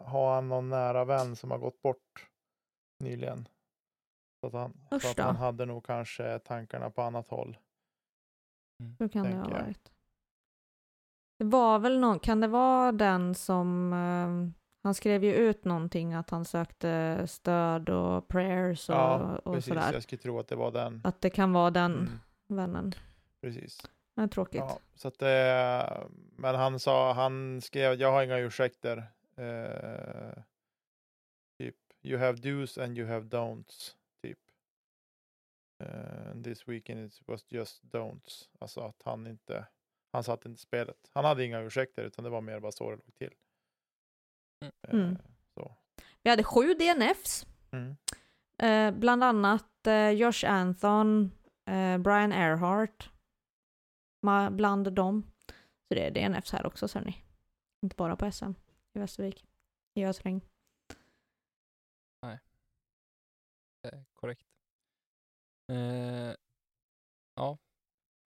har 0.00 0.34
han 0.34 0.48
någon 0.48 0.68
nära 0.68 1.04
vän 1.04 1.36
som 1.36 1.50
har 1.50 1.58
gått 1.58 1.82
bort 1.82 2.28
nyligen. 3.04 3.48
Så 4.40 4.46
att 4.46 4.52
han, 4.52 5.00
så 5.00 5.10
att 5.10 5.18
han 5.18 5.36
hade 5.36 5.66
nog 5.66 5.84
kanske 5.84 6.38
tankarna 6.38 6.90
på 6.90 7.02
annat 7.02 7.28
håll. 7.28 7.56
hur 8.98 9.08
kan 9.08 9.24
det 9.24 9.36
ha 9.36 9.48
varit? 9.48 9.95
Det 11.38 11.44
var 11.44 11.78
väl 11.78 11.98
någon, 12.00 12.18
kan 12.18 12.40
det 12.40 12.48
vara 12.48 12.92
den 12.92 13.34
som, 13.34 13.92
eh, 13.92 14.60
han 14.82 14.94
skrev 14.94 15.24
ju 15.24 15.34
ut 15.34 15.64
någonting 15.64 16.14
att 16.14 16.30
han 16.30 16.44
sökte 16.44 17.22
stöd 17.26 17.88
och 17.88 18.28
prayers 18.28 18.88
och, 18.88 18.94
ja, 18.96 19.36
och 19.44 19.54
precis. 19.54 19.68
sådär. 19.68 19.92
Jag 19.92 20.02
skulle 20.02 20.22
tro 20.22 20.38
att 20.38 20.48
det 20.48 20.56
var 20.56 20.70
den. 20.72 21.00
Att 21.04 21.20
det 21.20 21.30
kan 21.30 21.52
vara 21.52 21.70
den 21.70 21.92
Mm, 21.92 22.18
vännen. 22.46 22.92
precis. 23.40 23.90
Det 24.14 24.22
är 24.22 24.26
tråkigt. 24.26 24.58
Ja, 24.60 24.78
så 24.94 25.08
att 25.08 25.18
det, 25.18 26.06
men 26.36 26.54
han 26.54 26.78
sa, 26.80 27.12
han 27.12 27.60
skrev, 27.60 27.94
jag 28.00 28.12
har 28.12 28.22
inga 28.22 28.38
ursäkter. 28.38 28.96
Eh, 29.36 30.42
typ, 31.58 31.76
you 32.02 32.18
have 32.18 32.38
do's 32.38 32.84
and 32.84 32.98
you 32.98 33.08
have 33.08 33.24
don'ts. 33.26 33.94
Typ. 34.22 34.38
This 36.44 36.68
weekend 36.68 37.06
it 37.06 37.20
was 37.26 37.44
just 37.48 37.82
don'ts. 37.84 38.48
Alltså 38.58 38.80
att 38.80 39.02
han 39.04 39.26
inte, 39.26 39.66
han 40.16 40.24
satt 40.24 40.46
inte 40.46 40.60
spelet. 40.60 41.10
Han 41.12 41.24
hade 41.24 41.44
inga 41.44 41.60
ursäkter 41.60 42.02
utan 42.04 42.24
det 42.24 42.30
var 42.30 42.40
mer 42.40 42.60
bara 42.60 42.72
så 42.72 42.90
det 42.90 42.96
låg 42.96 43.14
till. 43.14 43.34
Mm. 44.64 44.72
Eh, 44.88 44.94
Mm. 44.94 45.16
så. 45.54 45.74
Vi 46.22 46.30
hade 46.30 46.44
sju 46.44 46.74
DNFs, 46.74 47.46
Mm. 47.72 47.96
eh, 48.62 48.98
bland 49.00 49.24
annat 49.24 49.86
eh, 49.86 50.10
Josh 50.10 50.44
Anthon, 50.46 51.30
eh, 51.66 51.98
Brian 51.98 52.32
Earhart, 52.32 53.10
ma- 54.26 54.50
bland 54.50 54.92
dem. 54.92 55.32
Så 55.88 55.94
det 55.94 56.06
är 56.06 56.10
DNFs 56.10 56.52
här 56.52 56.66
också 56.66 56.88
ser 56.88 57.00
ni. 57.00 57.24
Inte 57.82 57.96
bara 57.96 58.16
på 58.16 58.32
SM 58.32 58.52
i 58.92 58.98
Västervik, 58.98 59.46
i 59.94 60.04
ösregn. 60.04 60.40
Eh, 63.82 64.00
korrekt. 64.12 64.46
Eh, 65.72 66.34
ja. 67.34 67.58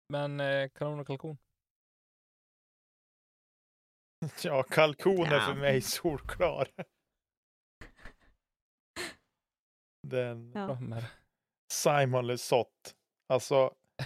Men 0.09 0.41
eh, 0.41 0.69
kanon 0.69 1.01
och 1.01 1.07
kalkon. 1.07 1.39
Ja, 4.45 4.63
kalkon 4.63 5.27
är 5.27 5.41
för 5.41 5.55
mig 5.55 5.81
solklar. 5.81 6.69
Den 10.07 10.53
Ja. 10.55 10.79
Simon 11.73 12.27
Lesoth. 12.27 12.95
Alltså, 13.29 13.75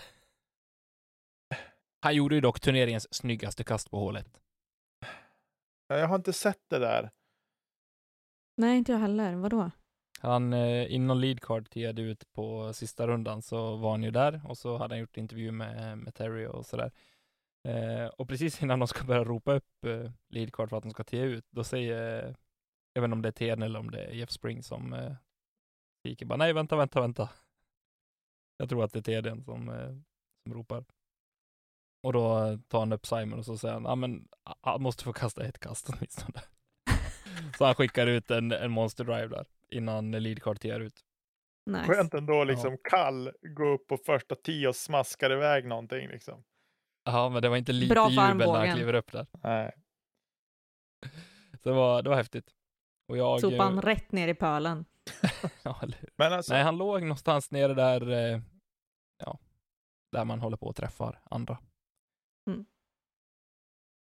Han 2.01 2.15
gjorde 2.15 2.35
ju 2.35 2.41
dock 2.41 2.61
turneringens 2.61 3.15
snyggaste 3.15 3.65
kast 3.65 3.91
på 3.91 3.99
hålet. 3.99 4.41
Jag 5.87 6.09
har 6.09 6.17
inte 6.17 6.33
sett 6.33 6.63
det 6.69 6.79
där. 6.79 7.11
Nej, 8.57 8.79
inte 8.79 8.93
jag 8.93 8.99
heller. 8.99 9.35
Vadå? 9.35 9.71
Han, 10.21 10.53
eh, 10.53 10.95
innan 10.95 11.21
leadcard 11.21 11.71
tiade 11.71 12.03
ut 12.03 12.33
på 12.33 12.73
sista 12.73 13.07
rundan 13.07 13.43
så 13.43 13.77
var 13.77 13.91
han 13.91 14.03
ju 14.03 14.11
där 14.11 14.41
och 14.45 14.59
så 14.59 14.77
hade 14.77 14.95
han 14.95 15.01
gjort 15.01 15.17
intervju 15.17 15.53
med, 15.53 15.99
med 15.99 16.15
Terry 16.15 16.47
och 16.47 16.67
sådär. 16.67 16.93
Eh, 17.69 18.07
och 18.07 18.29
precis 18.29 18.63
innan 18.63 18.79
de 18.79 18.89
ska 18.89 19.05
börja 19.05 19.25
ropa 19.25 19.53
upp 19.53 19.85
eh, 19.85 20.11
leadcard 20.29 20.71
för 20.71 20.77
att 20.77 20.83
de 20.83 20.91
ska 20.91 21.05
tia 21.05 21.25
ut, 21.25 21.47
då 21.51 21.65
säger, 21.65 22.25
eh, 22.25 22.35
jag 22.93 23.03
vet 23.03 23.09
inte 23.09 23.15
om 23.15 23.23
det 23.23 23.29
är 23.29 23.33
Teden 23.33 23.63
eller 23.63 23.81
om 23.81 23.91
det 23.91 24.05
är 24.05 24.13
Jeff 24.13 24.31
Spring 24.31 24.63
som 24.63 24.93
eh, 24.93 25.15
skriker 26.01 26.27
bara 26.27 26.37
nej, 26.37 26.53
vänta, 26.53 26.77
vänta, 26.77 27.01
vänta. 27.01 27.31
Jag 28.57 28.69
tror 28.69 28.85
att 28.85 28.93
det 28.93 28.99
är 28.99 29.03
Teden 29.03 29.45
som, 29.45 29.69
eh, 29.69 29.97
som 30.43 30.55
ropar. 30.55 30.85
Och 32.03 32.13
då 32.13 32.59
tar 32.69 32.79
han 32.79 32.93
upp 32.93 33.07
Simon 33.07 33.39
och 33.39 33.45
så 33.45 33.59
säger 33.59 33.75
han, 33.75 33.85
ja 33.85 33.95
men 33.95 34.29
han 34.61 34.83
måste 34.83 35.05
få 35.05 35.13
kasta 35.13 35.45
ett 35.45 35.59
kast 35.59 35.89
åtminstone. 35.93 36.41
så 37.59 37.65
han 37.65 37.75
skickar 37.75 38.07
ut 38.07 38.31
en, 38.31 38.53
en 38.53 38.71
monster 38.71 39.05
drive 39.05 39.27
där 39.27 39.47
innan 39.69 40.11
leadcard 40.11 40.61
tiar 40.61 40.81
ut. 40.81 41.05
Nice. 41.67 41.85
Skönt 41.85 42.15
ändå 42.15 42.45
liksom 42.45 42.79
kall, 42.85 43.33
gå 43.43 43.69
upp 43.69 43.87
på 43.87 43.97
första 43.97 44.35
tio 44.35 44.69
och 44.69 44.77
smaskar 44.77 45.33
iväg 45.33 45.67
någonting 45.67 46.09
liksom. 46.09 46.45
Ja, 47.13 47.29
men 47.29 47.43
det 47.43 47.49
var 47.49 47.57
inte 47.57 47.73
lite 47.73 47.95
Bra 47.95 48.11
jubel 48.11 48.53
när 48.53 48.67
han 48.67 48.77
kliver 48.77 48.95
upp 48.95 49.13
där. 49.13 49.27
Nej. 49.43 49.73
Så 51.63 51.69
det 51.69 51.75
var, 51.75 52.03
det 52.03 52.11
var 52.11 52.17
häftigt. 52.17 52.55
Och 53.09 53.17
jag... 53.17 53.41
Sopa 53.41 53.63
han 53.63 53.79
eh, 53.79 53.83
rätt 53.83 54.13
ner 54.13 54.29
i 54.29 54.35
pölen. 54.35 54.85
ja? 55.63 55.81
Men 56.17 56.33
alltså, 56.33 56.53
Nej, 56.53 56.63
han 56.63 56.77
låg 56.77 57.03
någonstans 57.03 57.51
nere 57.51 57.75
där, 57.75 58.11
eh, 58.11 58.41
ja, 59.19 59.39
där 60.13 60.25
man 60.25 60.41
håller 60.41 60.57
på 60.57 60.67
och 60.67 60.77
träffar 60.77 61.23
andra. 61.25 61.59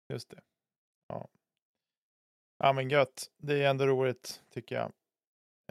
just 0.10 0.30
det. 0.30 0.41
Ja. 1.08 1.27
ja, 2.58 2.73
men 2.73 2.89
gött. 2.89 3.32
Det 3.38 3.63
är 3.63 3.69
ändå 3.69 3.88
roligt 3.88 4.43
tycker 4.49 4.75
jag. 4.75 4.91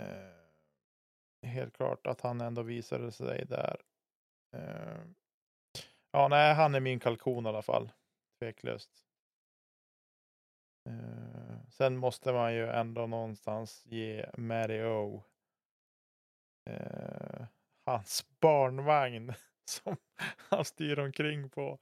Eh, 0.00 1.48
helt 1.48 1.76
klart 1.76 2.06
att 2.06 2.20
han 2.20 2.40
ändå 2.40 2.62
visade 2.62 3.12
sig 3.12 3.46
där. 3.46 3.80
Eh, 4.56 5.00
ja, 6.10 6.28
nej, 6.28 6.54
han 6.54 6.74
är 6.74 6.80
min 6.80 7.00
kalkon 7.00 7.46
i 7.46 7.48
alla 7.48 7.62
fall. 7.62 7.90
Tveklöst. 8.38 9.06
Eh, 10.88 11.68
sen 11.70 11.96
måste 11.96 12.32
man 12.32 12.54
ju 12.54 12.66
ändå 12.68 13.06
någonstans 13.06 13.82
ge 13.86 14.26
Mary 14.38 14.82
O. 14.82 15.22
Eh, 16.70 17.46
hans 17.86 18.26
barnvagn 18.40 19.32
som 19.70 19.96
han 20.50 20.64
styr 20.64 20.98
omkring 20.98 21.50
på. 21.50 21.78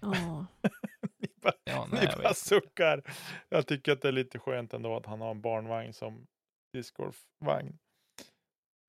Ja. 0.00 0.46
Ni 1.18 1.28
bara, 1.42 1.54
Ja, 1.64 1.86
nej, 1.92 2.00
ni 2.00 2.06
jag 2.06 2.18
bara 2.18 2.28
vet. 2.28 2.36
suckar. 2.36 3.02
Jag 3.48 3.66
tycker 3.66 3.92
att 3.92 4.02
det 4.02 4.08
är 4.08 4.12
lite 4.12 4.38
skönt 4.38 4.74
ändå 4.74 4.96
att 4.96 5.06
han 5.06 5.20
har 5.20 5.30
en 5.30 5.40
barnvagn 5.40 5.92
som 5.92 6.26
discgolfvagn. 6.72 7.78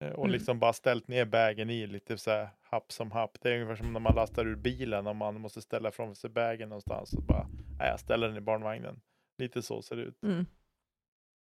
Eh, 0.01 0.11
Och 0.11 0.25
Mm. 0.25 0.31
liksom 0.31 0.59
bara 0.59 0.73
ställt 0.73 1.07
ner 1.07 1.25
bagen 1.25 1.69
i 1.69 1.87
lite 1.87 2.17
så 2.17 2.31
här 2.31 2.49
happ 2.61 2.91
som 2.91 3.11
happ. 3.11 3.37
Det 3.41 3.49
är 3.49 3.53
ungefär 3.55 3.75
som 3.75 3.93
när 3.93 3.99
man 3.99 4.15
lastar 4.15 4.45
ur 4.47 4.55
bilen 4.55 5.07
och 5.07 5.15
man 5.15 5.41
måste 5.41 5.61
ställa 5.61 5.89
ifrån 5.89 6.15
sig 6.15 6.29
bagen 6.29 6.69
någonstans. 6.69 7.13
Och 7.13 7.23
bara, 7.23 7.47
nej, 7.79 7.87
jag 7.87 7.99
ställer 7.99 8.27
den 8.27 8.37
i 8.37 8.41
barnvagnen. 8.41 9.01
Lite 9.37 9.61
så 9.61 9.81
ser 9.81 9.95
det 9.95 10.01
ut. 10.01 10.23
Mm. 10.23 10.45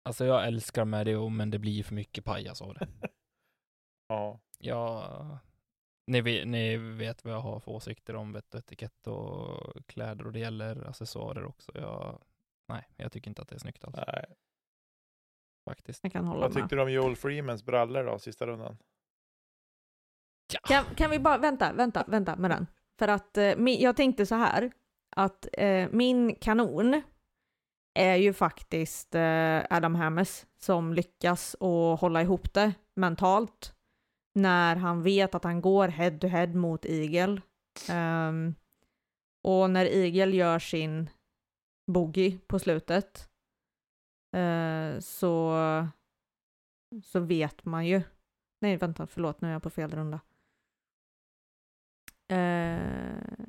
Alltså 0.05 0.25
jag 0.25 0.47
älskar 0.47 0.85
Mario, 0.85 1.29
men 1.29 1.49
det 1.49 1.59
blir 1.59 1.83
för 1.83 1.95
mycket 1.95 2.25
pajas 2.25 2.61
av 2.61 2.73
det. 2.73 2.87
Ja, 4.07 4.39
Jag... 4.59 5.37
Ni 6.07 6.21
vet, 6.21 6.47
ni 6.47 6.77
vet 6.77 7.23
vad 7.23 7.33
jag 7.33 7.39
har 7.41 7.59
för 7.59 7.71
åsikter 7.71 8.15
om 8.15 8.31
vett 8.33 8.53
och 8.53 8.59
etikett 8.59 9.07
och 9.07 9.87
kläder 9.87 10.25
och 10.27 10.31
det 10.33 10.39
gäller 10.39 10.87
accessoarer 10.89 11.45
också. 11.45 11.71
Jag... 11.75 12.21
Nej, 12.67 12.83
jag 12.95 13.11
tycker 13.11 13.29
inte 13.31 13.41
att 13.41 13.47
det 13.47 13.55
är 13.55 13.59
snyggt 13.59 13.83
alls, 13.85 13.95
nej. 14.07 14.25
Faktiskt. 15.65 15.99
Jag 16.03 16.11
kan 16.11 16.25
hålla 16.25 16.41
Vad 16.41 16.53
med. 16.53 16.63
tyckte 16.63 16.75
du 16.75 16.81
om 16.81 16.91
Joel 16.91 17.15
Freemans 17.15 17.65
brallor 17.65 18.03
då, 18.03 18.19
sista 18.19 18.47
rundan? 18.47 18.77
Kan, 20.63 20.85
kan 20.95 21.11
vi 21.11 21.19
bara, 21.19 21.37
vänta, 21.37 21.73
vänta, 21.73 22.03
vänta 22.07 22.35
med 22.35 22.51
den. 22.51 22.67
För 22.99 23.07
att 23.07 23.37
eh, 23.37 23.69
jag 23.69 23.95
tänkte 23.95 24.25
så 24.25 24.35
här, 24.35 24.71
att 25.15 25.47
eh, 25.53 25.89
min 25.91 26.35
kanon 26.35 27.01
är 27.93 28.15
ju 28.15 28.33
faktiskt 28.33 29.15
eh, 29.15 29.63
Adam 29.69 29.95
Hammes 29.95 30.47
som 30.59 30.93
lyckas 30.93 31.55
att 31.55 31.99
hålla 31.99 32.21
ihop 32.21 32.53
det 32.53 32.73
mentalt 32.95 33.73
när 34.35 34.75
han 34.75 35.03
vet 35.03 35.35
att 35.35 35.43
han 35.43 35.61
går 35.61 35.87
head 35.87 36.17
to 36.19 36.27
head 36.27 36.47
mot 36.47 36.85
Eagle. 36.85 37.41
Ehm, 37.89 38.55
och 39.43 39.69
när 39.69 39.85
Eagle 39.85 40.35
gör 40.35 40.59
sin 40.59 41.09
boogie 41.91 42.39
på 42.47 42.59
slutet 42.59 43.29
eh, 44.35 44.99
så, 44.99 45.57
så 47.03 47.19
vet 47.19 47.65
man 47.65 47.85
ju. 47.85 48.01
Nej, 48.61 48.77
vänta, 48.77 49.07
förlåt, 49.07 49.41
nu 49.41 49.47
är 49.47 49.51
jag 49.51 49.63
på 49.63 49.69
fel 49.69 49.91
runda. 49.91 50.19
Eh, 52.27 53.45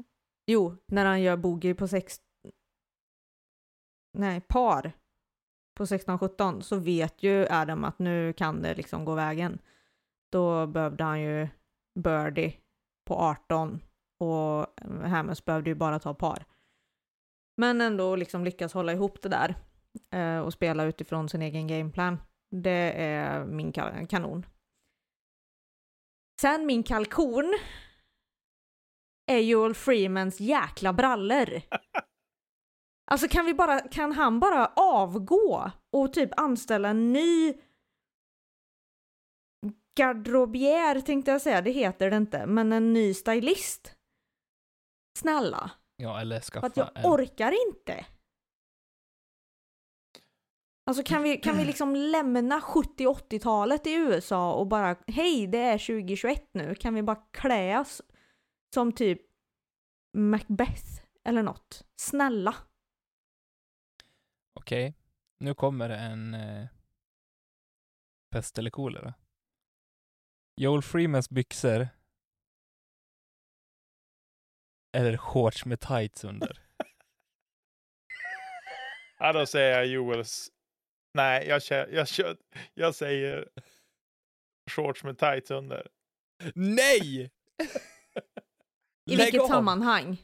jo, 0.46 0.76
när 0.86 1.04
han 1.04 1.22
gör 1.22 1.36
boogie 1.36 1.74
på 1.74 1.88
sex... 1.88 2.20
Nej, 4.12 4.40
par 4.40 4.92
på 5.74 5.84
16-17 5.84 6.60
så 6.60 6.76
vet 6.76 7.22
ju 7.22 7.46
Adam 7.50 7.84
att 7.84 7.98
nu 7.98 8.32
kan 8.32 8.62
det 8.62 8.74
liksom 8.74 9.04
gå 9.04 9.14
vägen. 9.14 9.58
Då 10.32 10.66
behövde 10.66 11.04
han 11.04 11.20
ju 11.20 11.48
birdie 11.94 12.56
på 13.04 13.14
18 13.14 13.80
och 14.18 14.66
Hammers 15.04 15.44
behövde 15.44 15.70
ju 15.70 15.74
bara 15.74 15.98
ta 15.98 16.14
par. 16.14 16.44
Men 17.56 17.80
ändå 17.80 18.16
liksom 18.16 18.44
lyckas 18.44 18.72
hålla 18.74 18.92
ihop 18.92 19.22
det 19.22 19.28
där 19.28 19.54
eh, 20.10 20.38
och 20.38 20.52
spela 20.52 20.84
utifrån 20.84 21.28
sin 21.28 21.42
egen 21.42 21.66
gameplan. 21.66 22.18
Det 22.50 22.92
är 22.96 23.44
min 23.44 23.72
ka- 23.72 24.06
kanon. 24.06 24.46
Sen 26.40 26.66
min 26.66 26.82
kalkon 26.82 27.58
är 29.30 29.38
Joel 29.38 29.74
Freemans 29.74 30.40
jäkla 30.40 30.92
brallor. 30.92 31.48
Alltså 33.10 33.28
kan 33.28 33.44
vi 33.46 33.54
bara, 33.54 33.80
kan 33.80 34.12
han 34.12 34.40
bara 34.40 34.66
avgå 34.76 35.70
och 35.92 36.12
typ 36.12 36.30
anställa 36.40 36.88
en 36.88 37.12
ny 37.12 37.54
garderobier 39.98 41.00
tänkte 41.00 41.30
jag 41.30 41.42
säga, 41.42 41.60
det 41.62 41.70
heter 41.70 42.10
det 42.10 42.16
inte, 42.16 42.46
men 42.46 42.72
en 42.72 42.92
ny 42.92 43.14
stylist. 43.14 43.94
Snälla, 45.18 45.70
Ja, 45.96 46.20
eller 46.20 46.40
för 46.40 46.46
skaffa 46.50 46.66
att 46.66 46.76
jag 46.76 46.90
en. 46.94 47.04
orkar 47.06 47.54
inte. 47.68 48.06
Alltså 50.88 51.02
kan 51.02 51.22
vi, 51.22 51.36
kan 51.36 51.58
vi 51.58 51.64
liksom 51.64 51.94
lämna 51.96 52.60
70-80-talet 52.60 53.86
i 53.86 53.92
USA 53.94 54.54
och 54.54 54.66
bara 54.66 54.96
hej 55.06 55.46
det 55.46 55.58
är 55.58 55.78
2021 55.78 56.50
nu, 56.52 56.74
kan 56.74 56.94
vi 56.94 57.02
bara 57.02 57.16
klä 57.30 57.78
oss 57.78 58.02
som 58.74 58.92
typ 58.92 59.20
Macbeth 60.16 61.02
eller 61.24 61.42
något? 61.42 61.84
Snälla. 62.00 62.54
Okej, 64.60 64.94
nu 65.38 65.54
kommer 65.54 65.90
en 65.90 66.34
eh, 66.34 66.66
pest 68.30 68.58
eller 68.58 68.70
kolera. 68.70 69.14
Joel 70.60 70.82
Freemans 70.82 71.30
byxor 71.30 71.88
eller 74.96 75.16
shorts 75.16 75.64
med 75.64 75.80
tights 75.80 76.24
under. 76.24 76.62
Ja, 79.18 79.32
då 79.32 79.46
säger 79.46 79.76
jag 79.76 79.86
Joels. 79.86 80.50
Nej, 81.16 81.46
jag, 81.48 81.62
kör, 81.62 81.88
jag, 81.92 82.08
kör, 82.08 82.36
jag 82.74 82.94
säger 82.94 83.48
shorts 84.70 85.04
med 85.04 85.18
tights 85.18 85.50
under. 85.50 85.86
Nej! 86.54 87.30
I 89.10 89.16
vilket 89.16 89.40
av. 89.40 89.48
sammanhang? 89.48 90.16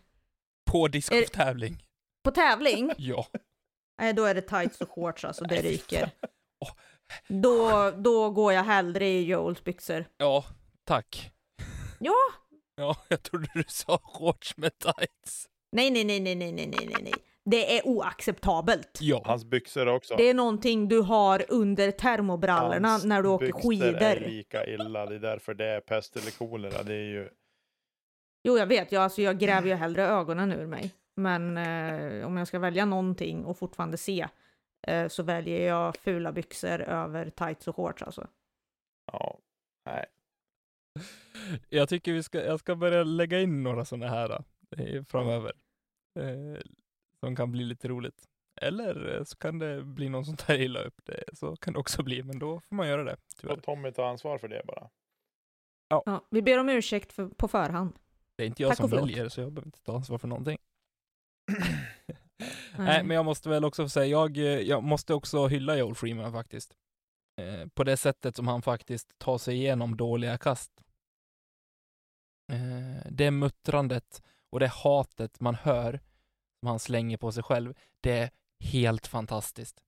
På 0.70 0.88
discgolftävling. 0.88 1.84
På 2.24 2.30
tävling? 2.30 2.93
ja. 2.99 3.26
Nej, 3.99 4.12
då 4.12 4.24
är 4.24 4.34
det 4.34 4.40
tights 4.40 4.80
och 4.80 4.90
shorts 4.90 5.24
alltså, 5.24 5.45
det 5.45 5.62
ryker. 5.62 6.11
Oh. 6.61 6.72
Då, 7.28 7.70
ah. 7.70 7.90
då 7.90 8.30
går 8.30 8.53
jag 8.53 8.64
hellre 8.64 9.07
i 9.07 9.24
Joels 9.24 9.64
byxor. 9.64 10.05
Ja, 10.16 10.45
tack. 10.84 11.30
Ja. 12.01 12.16
Ja, 12.76 12.97
jag 13.09 13.22
trodde 13.22 13.49
du 13.55 13.64
sa 13.68 13.99
shorts 14.05 14.57
med 14.57 14.78
tights. 14.78 15.49
Nej, 15.72 15.90
nej, 15.90 16.05
nej, 16.05 16.20
nej, 16.20 16.34
nej, 16.34 16.53
nej, 16.53 16.68
nej, 16.70 16.97
nej. 17.03 17.14
Det 17.45 17.78
är 17.78 17.86
oacceptabelt. 17.86 18.99
Ja. 19.01 19.22
Hans 19.24 19.45
byxor 19.45 19.88
också. 19.88 20.16
Det 20.16 20.30
är 20.30 20.34
någonting 20.34 20.88
du 20.88 21.01
har 21.01 21.45
under 21.49 21.90
termobrallorna 21.90 22.88
Hans 22.88 23.05
när 23.05 23.22
du 23.22 23.28
åker 23.28 23.47
byxor 23.47 23.72
är 23.72 24.14
skidor. 24.14 24.28
lika 24.30 24.66
illa. 24.66 25.07
Det 25.07 25.14
är 25.14 25.18
därför 25.18 25.55
det 25.55 25.66
är 25.66 25.80
pest 25.80 26.16
eller 26.16 26.30
kolera. 26.30 26.82
Det 26.82 26.95
är 26.95 27.05
ju... 27.05 27.28
Jo, 28.45 28.59
jag 28.59 28.66
vet. 28.66 28.93
Jag, 28.93 29.03
alltså, 29.03 29.22
jag 29.22 29.38
gräver 29.38 29.68
ju 29.68 29.74
hellre 29.74 30.03
ögonen 30.07 30.53
ur 30.53 30.66
mig. 30.66 30.95
Men 31.16 31.57
eh, 31.57 32.26
om 32.26 32.36
jag 32.36 32.49
ska 32.49 32.59
välja 32.59 32.84
någonting 32.84 33.45
och 33.45 33.59
fortfarande 33.59 33.97
se 33.97 34.28
eh, 34.86 35.09
så 35.09 35.22
väljer 35.22 35.66
jag 35.68 35.97
fula 35.97 36.32
byxor 36.32 36.80
över 36.80 37.30
tights 37.30 37.68
och 37.68 37.76
shorts 37.76 38.03
alltså. 38.03 38.26
Ja, 39.12 39.38
nej. 39.86 40.07
Jag 41.68 41.88
tycker 41.88 42.12
vi 42.12 42.22
ska, 42.22 42.45
jag 42.45 42.61
ska 42.61 42.76
börja 42.76 43.05
lägga 43.05 43.40
in 43.40 43.62
några 43.62 43.84
sådana 43.84 44.09
här 44.09 44.45
eh, 44.76 45.03
framöver. 45.05 45.53
Eh, 46.20 46.61
som 47.24 47.36
kan 47.36 47.52
bli 47.52 47.64
lite 47.64 47.88
roligt. 47.88 48.28
Eller 48.60 49.14
eh, 49.14 49.24
så 49.24 49.36
kan 49.36 49.58
det 49.58 49.82
bli 49.82 50.08
någon 50.08 50.24
som 50.24 50.36
tar 50.36 50.54
illa 50.54 50.80
upp 50.80 51.00
det. 51.04 51.24
Så 51.32 51.56
kan 51.56 51.72
det 51.72 51.78
också 51.78 52.02
bli, 52.02 52.22
men 52.22 52.38
då 52.38 52.60
får 52.60 52.76
man 52.76 52.88
göra 52.88 53.04
det. 53.04 53.16
Tyvärr. 53.36 53.54
Får 53.54 53.60
Tommy 53.60 53.92
ta 53.92 54.08
ansvar 54.08 54.38
för 54.38 54.48
det 54.48 54.62
bara. 54.66 54.90
Ja, 55.88 56.24
vi 56.30 56.42
ber 56.42 56.58
om 56.58 56.68
ursäkt 56.68 57.12
för, 57.12 57.28
på 57.28 57.48
förhand. 57.48 57.98
Det 58.36 58.42
är 58.42 58.46
inte 58.46 58.62
jag 58.62 58.70
Tack 58.70 58.76
som 58.76 58.84
och 58.84 58.92
väljer, 58.92 59.28
så 59.28 59.40
jag 59.40 59.52
behöver 59.52 59.68
inte 59.68 59.82
ta 59.82 59.94
ansvar 59.94 60.18
för 60.18 60.28
någonting. 60.28 60.58
Nej. 62.76 62.86
Nej, 62.86 63.04
men 63.04 63.14
jag 63.14 63.24
måste 63.24 63.48
väl 63.48 63.64
också 63.64 63.88
säga, 63.88 64.06
jag, 64.06 64.36
eh, 64.36 64.44
jag 64.44 64.82
måste 64.82 65.14
också 65.14 65.46
hylla 65.46 65.76
Joel 65.76 65.94
Freeman 65.94 66.32
faktiskt. 66.32 66.76
Eh, 67.40 67.68
på 67.68 67.84
det 67.84 67.96
sättet 67.96 68.36
som 68.36 68.48
han 68.48 68.62
faktiskt 68.62 69.18
tar 69.18 69.38
sig 69.38 69.56
igenom 69.56 69.96
dåliga 69.96 70.38
kast. 70.38 70.72
Eh, 72.52 73.06
det 73.10 73.30
muttrandet 73.30 74.22
och 74.50 74.60
det 74.60 74.68
hatet 74.68 75.40
man 75.40 75.54
hör, 75.54 76.00
som 76.62 76.68
han 76.68 76.78
slänger 76.78 77.16
på 77.16 77.32
sig 77.32 77.42
själv, 77.42 77.74
det 78.00 78.18
är 78.18 78.30
helt 78.60 79.06
fantastiskt. 79.06 79.82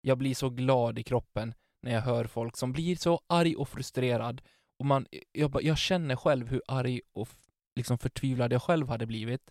Jag 0.00 0.18
blir 0.18 0.34
så 0.34 0.50
glad 0.50 0.98
i 0.98 1.02
kroppen 1.02 1.54
när 1.82 1.92
jag 1.92 2.00
hör 2.00 2.24
folk 2.24 2.56
som 2.56 2.72
blir 2.72 2.96
så 2.96 3.20
arg 3.26 3.56
och 3.56 3.68
frustrerad. 3.68 4.42
Och 4.78 4.86
man, 4.86 5.06
jag, 5.32 5.62
jag 5.62 5.78
känner 5.78 6.16
själv 6.16 6.48
hur 6.48 6.62
arg 6.68 7.00
och 7.12 7.28
liksom 7.76 7.98
förtvivlad 7.98 8.52
jag 8.52 8.62
själv 8.62 8.88
hade 8.88 9.06
blivit. 9.06 9.50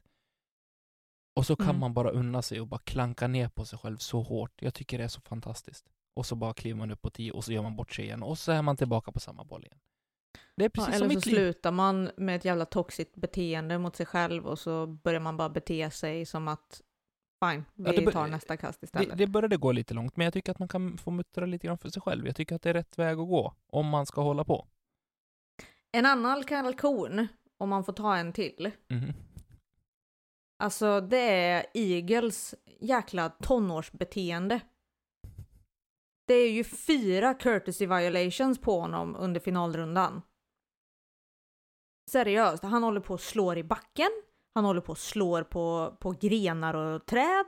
Och 1.36 1.46
så 1.46 1.56
kan 1.56 1.66
Mm. 1.70 1.80
man 1.80 1.94
bara 1.94 2.10
unna 2.12 2.42
sig 2.42 2.62
och 2.62 2.68
bara 2.68 2.80
klanka 2.84 3.28
ner 3.28 3.50
på 3.50 3.66
sig 3.66 3.80
själv 3.80 3.98
så 3.98 4.22
hårt. 4.22 4.62
Jag 4.62 4.74
tycker 4.74 4.98
det 4.98 5.04
är 5.04 5.08
så 5.08 5.22
fantastiskt. 5.22 5.90
Och 6.16 6.26
så 6.26 6.36
bara 6.36 6.54
kliver 6.54 6.78
man 6.78 6.92
upp 6.92 7.02
på 7.02 7.10
tio 7.10 7.32
och 7.32 7.44
så 7.46 7.52
gör 7.54 7.62
man 7.62 7.76
bort 7.76 7.92
sig 7.94 8.06
igen 8.06 8.24
och 8.24 8.38
så 8.40 8.52
är 8.52 8.62
man 8.62 8.78
tillbaka 8.78 9.12
på 9.12 9.20
samma 9.20 9.44
boll 9.44 9.66
igen. 9.66 9.80
Det 10.62 10.66
är 10.66 10.72
Ja, 10.80 10.86
precis 10.86 10.96
eller 10.96 10.98
som 11.10 11.10
så 11.10 11.16
mitt 11.16 11.26
liv. 11.26 11.36
slutar 11.36 11.72
man 11.72 12.12
med 12.18 12.36
ett 12.36 12.46
jävla 12.46 12.66
toxiskt 12.66 13.16
beteende 13.16 13.78
mot 13.78 13.96
sig 13.96 14.06
själv 14.06 14.48
och 14.48 14.60
så 14.60 14.88
börjar 14.88 15.20
man 15.20 15.38
bara 15.38 15.50
bete 15.50 15.92
sig 15.92 16.26
som 16.26 16.48
att 16.48 16.82
fine, 17.46 17.66
Ja, 17.76 17.92
vi 17.92 17.98
det 17.98 18.06
bör- 18.06 18.12
tar 18.12 18.28
nästa 18.28 18.58
kast 18.58 18.82
Det, 18.82 18.86
istället. 18.86 19.18
det 19.18 19.28
började 19.28 19.58
gå 19.58 19.72
lite 19.72 19.94
långt, 19.94 20.18
men 20.18 20.24
jag 20.26 20.34
tycker 20.34 20.52
att 20.52 20.60
man 20.60 20.68
kan 20.68 20.98
få 20.98 21.12
muttra 21.12 21.46
lite 21.46 21.68
grann 21.68 21.78
för 21.78 21.90
sig 21.90 22.02
själv. 22.02 22.26
Jag 22.26 22.36
tycker 22.36 22.56
att 22.56 22.62
det 22.62 22.70
är 22.70 22.74
rätt 22.74 22.98
väg 23.00 23.20
att 23.20 23.28
gå 23.28 23.54
om 23.68 23.88
man 23.88 24.06
ska 24.06 24.22
hålla 24.22 24.44
på. 24.44 24.68
En 25.92 26.06
annan 26.06 26.44
kalkon, 26.44 27.28
om 27.58 27.70
man 27.70 27.84
får 27.84 27.94
ta 27.94 28.16
en 28.18 28.34
till, 28.34 28.72
Mhm. 28.90 29.14
alltså 30.64 31.02
det 31.02 31.18
är 31.48 31.66
Eagles 31.74 32.56
jäkla 32.80 33.30
tonårsbeteende. 33.30 34.60
Det 36.28 36.34
är 36.34 36.52
ju 36.52 36.64
fyra 36.64 37.34
courtesy 37.34 37.86
violations 37.86 38.62
på 38.62 38.80
honom 38.80 39.16
under 39.16 39.40
finalrundan. 39.40 40.22
Seriöst, 42.12 42.64
han 42.64 42.84
håller 42.84 43.00
på 43.02 43.14
och 43.14 43.22
slår 43.22 43.58
i 43.58 43.64
backen, 43.64 44.10
han 44.56 44.66
håller 44.66 44.82
på 44.82 44.92
och 44.92 44.98
slår 44.98 45.44
på, 45.44 45.98
på 46.00 46.12
grenar 46.12 46.74
och 46.74 47.06
träd, 47.06 47.46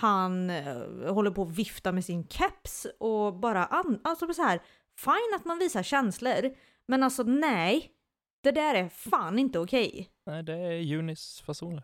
han 0.00 0.50
eh, 0.50 1.14
håller 1.14 1.30
på 1.30 1.42
att 1.42 1.50
vifta 1.50 1.92
med 1.92 2.04
sin 2.04 2.28
keps 2.28 2.86
och 3.00 3.34
bara 3.34 3.64
an- 3.66 4.00
alltså 4.04 4.34
så 4.34 4.42
här, 4.42 4.62
fine 4.98 5.34
att 5.36 5.44
man 5.44 5.58
visar 5.58 5.82
känslor, 5.82 6.56
men 6.88 7.02
alltså 7.02 7.22
nej, 7.22 7.92
det 8.42 8.50
där 8.50 8.74
är 8.74 8.88
fan 8.88 9.38
inte 9.38 9.58
okej. 9.58 10.10
Nej, 10.26 10.42
det 10.42 10.52
är 10.52 10.72
Junis 10.72 11.40
fasoner. 11.40 11.82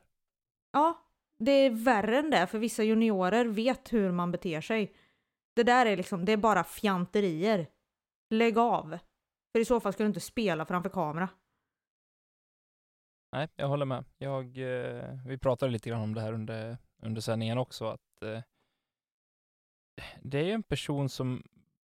Ja, 0.72 0.98
det 1.38 1.52
är 1.52 1.70
värre 1.70 2.18
än 2.18 2.30
det, 2.30 2.46
för 2.46 2.58
vissa 2.58 2.82
juniorer 2.82 3.44
vet 3.44 3.92
hur 3.92 4.12
man 4.12 4.32
beter 4.32 4.60
sig. 4.60 4.94
Det 5.56 5.62
där 5.62 5.86
är 5.86 5.96
liksom, 5.96 6.24
det 6.24 6.32
är 6.32 6.36
bara 6.36 6.64
fjanterier. 6.64 7.66
Lägg 8.30 8.58
av. 8.58 8.98
För 9.52 9.60
i 9.60 9.64
så 9.64 9.80
fall 9.80 9.92
ska 9.92 10.02
du 10.02 10.08
inte 10.08 10.20
spela 10.20 10.66
framför 10.66 10.90
kamera. 10.90 11.28
Nej, 13.32 13.48
jag 13.56 13.68
håller 13.68 13.86
med. 13.86 14.04
Jag, 14.18 14.58
eh, 14.58 15.18
vi 15.26 15.38
pratade 15.38 15.72
lite 15.72 15.88
grann 15.90 16.00
om 16.02 16.14
det 16.14 16.20
här 16.20 16.32
under, 16.32 16.78
under 17.02 17.20
sändningen 17.20 17.58
också, 17.58 17.86
att 17.86 18.22
eh, 18.22 18.40
det 20.22 20.38
är 20.50 20.54
en 20.54 20.62
person 20.62 21.08
som 21.08 21.42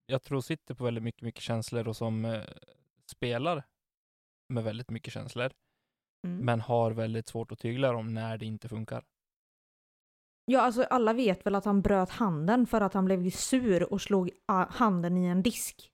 jag 0.05 0.23
tror 0.23 0.41
sitter 0.41 0.75
på 0.75 0.83
väldigt 0.83 1.03
mycket, 1.03 1.21
mycket 1.21 1.41
känslor 1.43 1.87
och 1.87 1.95
som 1.95 2.25
eh, 2.25 2.43
spelar 3.05 3.63
med 4.49 4.63
väldigt 4.63 4.89
mycket 4.89 5.13
känslor, 5.13 5.51
Mm. 6.27 6.45
men 6.45 6.61
har 6.61 6.91
väldigt 6.91 7.27
svårt 7.27 7.51
att 7.51 7.59
tygla 7.59 7.91
dem 7.91 8.13
när 8.13 8.37
det 8.37 8.45
inte 8.45 8.69
funkar. 8.69 9.05
Ja, 10.45 10.61
alltså 10.61 10.83
alla 10.83 11.13
vet 11.13 11.45
väl 11.45 11.55
att 11.55 11.65
han 11.65 11.81
bröt 11.81 12.09
handen 12.09 12.65
för 12.67 12.81
att 12.81 12.93
han 12.93 13.05
blev 13.05 13.29
sur 13.29 13.93
och 13.93 14.01
slog 14.01 14.29
ah, 14.45 14.65
handen 14.69 15.17
i 15.17 15.25
en 15.25 15.43
disk. 15.43 15.91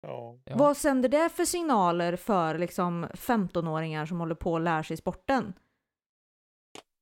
Ja. 0.00 0.38
Vad 0.44 0.76
sänder 0.76 1.08
det 1.08 1.28
för 1.28 1.44
signaler 1.44 2.16
för 2.16 2.58
liksom 2.58 3.06
15-åringar 3.06 4.06
som 4.06 4.20
håller 4.20 4.34
på 4.34 4.56
att 4.56 4.62
lära 4.62 4.82
sig 4.82 4.96
sporten? 4.96 5.52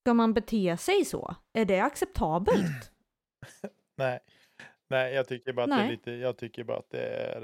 Ska 0.01 0.15
man 0.15 0.35
bete 0.35 0.77
sig 0.77 1.05
så? 1.05 1.35
Är 1.53 1.65
det 1.65 1.81
acceptabelt? 1.81 2.93
Nej. 3.97 4.21
Nej, 4.89 5.15
jag 5.15 5.29
tycker 5.29 5.53
bara 5.53 5.63
att 5.65 5.71
det 5.71 5.75
är 5.77 5.79
Nej. 5.79 5.91
lite, 5.91 6.11
jag 6.11 6.37
tycker 6.39 6.65
bara 6.65 6.79
att 6.79 6.91
det 6.91 7.07
är 7.07 7.43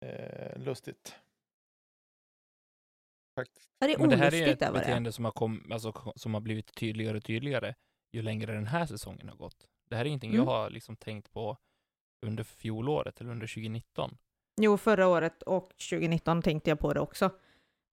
eh, 0.00 0.08
eh, 0.08 0.58
lustigt. 0.58 1.14
Faktiskt. 3.38 3.70
Är 3.80 3.88
det 3.88 3.98
Men 3.98 4.08
det 4.08 4.16
här 4.16 4.34
är 4.34 4.48
ett 4.48 4.58
beteende 4.58 5.12
som 5.12 5.24
har, 5.24 5.32
kom, 5.32 5.72
alltså, 5.72 6.12
som 6.16 6.34
har 6.34 6.40
blivit 6.40 6.74
tydligare 6.74 7.16
och 7.16 7.24
tydligare 7.24 7.74
ju 8.12 8.22
längre 8.22 8.52
den 8.52 8.66
här 8.66 8.86
säsongen 8.86 9.28
har 9.28 9.36
gått. 9.36 9.66
Det 9.90 9.96
här 9.96 10.04
är 10.04 10.08
ingenting 10.08 10.30
Mm. 10.30 10.44
jag 10.44 10.50
har 10.52 10.70
liksom 10.70 10.96
tänkt 10.96 11.32
på 11.32 11.56
under 12.26 12.44
fjolåret 12.44 13.20
eller 13.20 13.30
under 13.30 13.46
2019. 13.46 14.16
Jo, 14.60 14.76
förra 14.76 15.06
året 15.08 15.42
och 15.42 15.68
2019 15.68 16.42
tänkte 16.42 16.70
jag 16.70 16.78
på 16.78 16.92
det 16.92 17.00
också. 17.00 17.30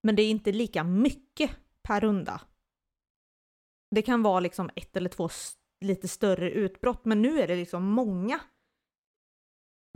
Men 0.02 0.16
det 0.16 0.22
är 0.22 0.30
inte 0.30 0.52
lika 0.52 0.84
mycket 0.84 1.50
per 1.82 2.00
runda. 2.00 2.40
Det 3.90 4.02
kan 4.02 4.22
vara 4.22 4.40
liksom 4.40 4.70
ett 4.76 4.96
eller 4.96 5.10
två 5.10 5.28
lite 5.80 6.08
större 6.08 6.50
utbrott, 6.50 7.04
men 7.04 7.22
nu 7.22 7.40
är 7.40 7.46
det 7.48 7.56
liksom 7.56 7.84
många. 7.84 8.40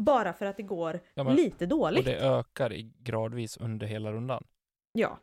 Bara 0.02 0.32
för 0.32 0.46
att 0.46 0.56
det 0.56 0.62
går 0.62 1.00
Ja, 1.14 1.24
men- 1.24 1.34
lite 1.36 1.64
Och 1.64 1.68
dåligt. 1.68 2.04
det 2.04 2.20
ökar 2.20 2.70
gradvis 3.02 3.56
under 3.56 3.86
hela 3.86 4.12
rundan. 4.12 4.46
Ja. 4.92 5.18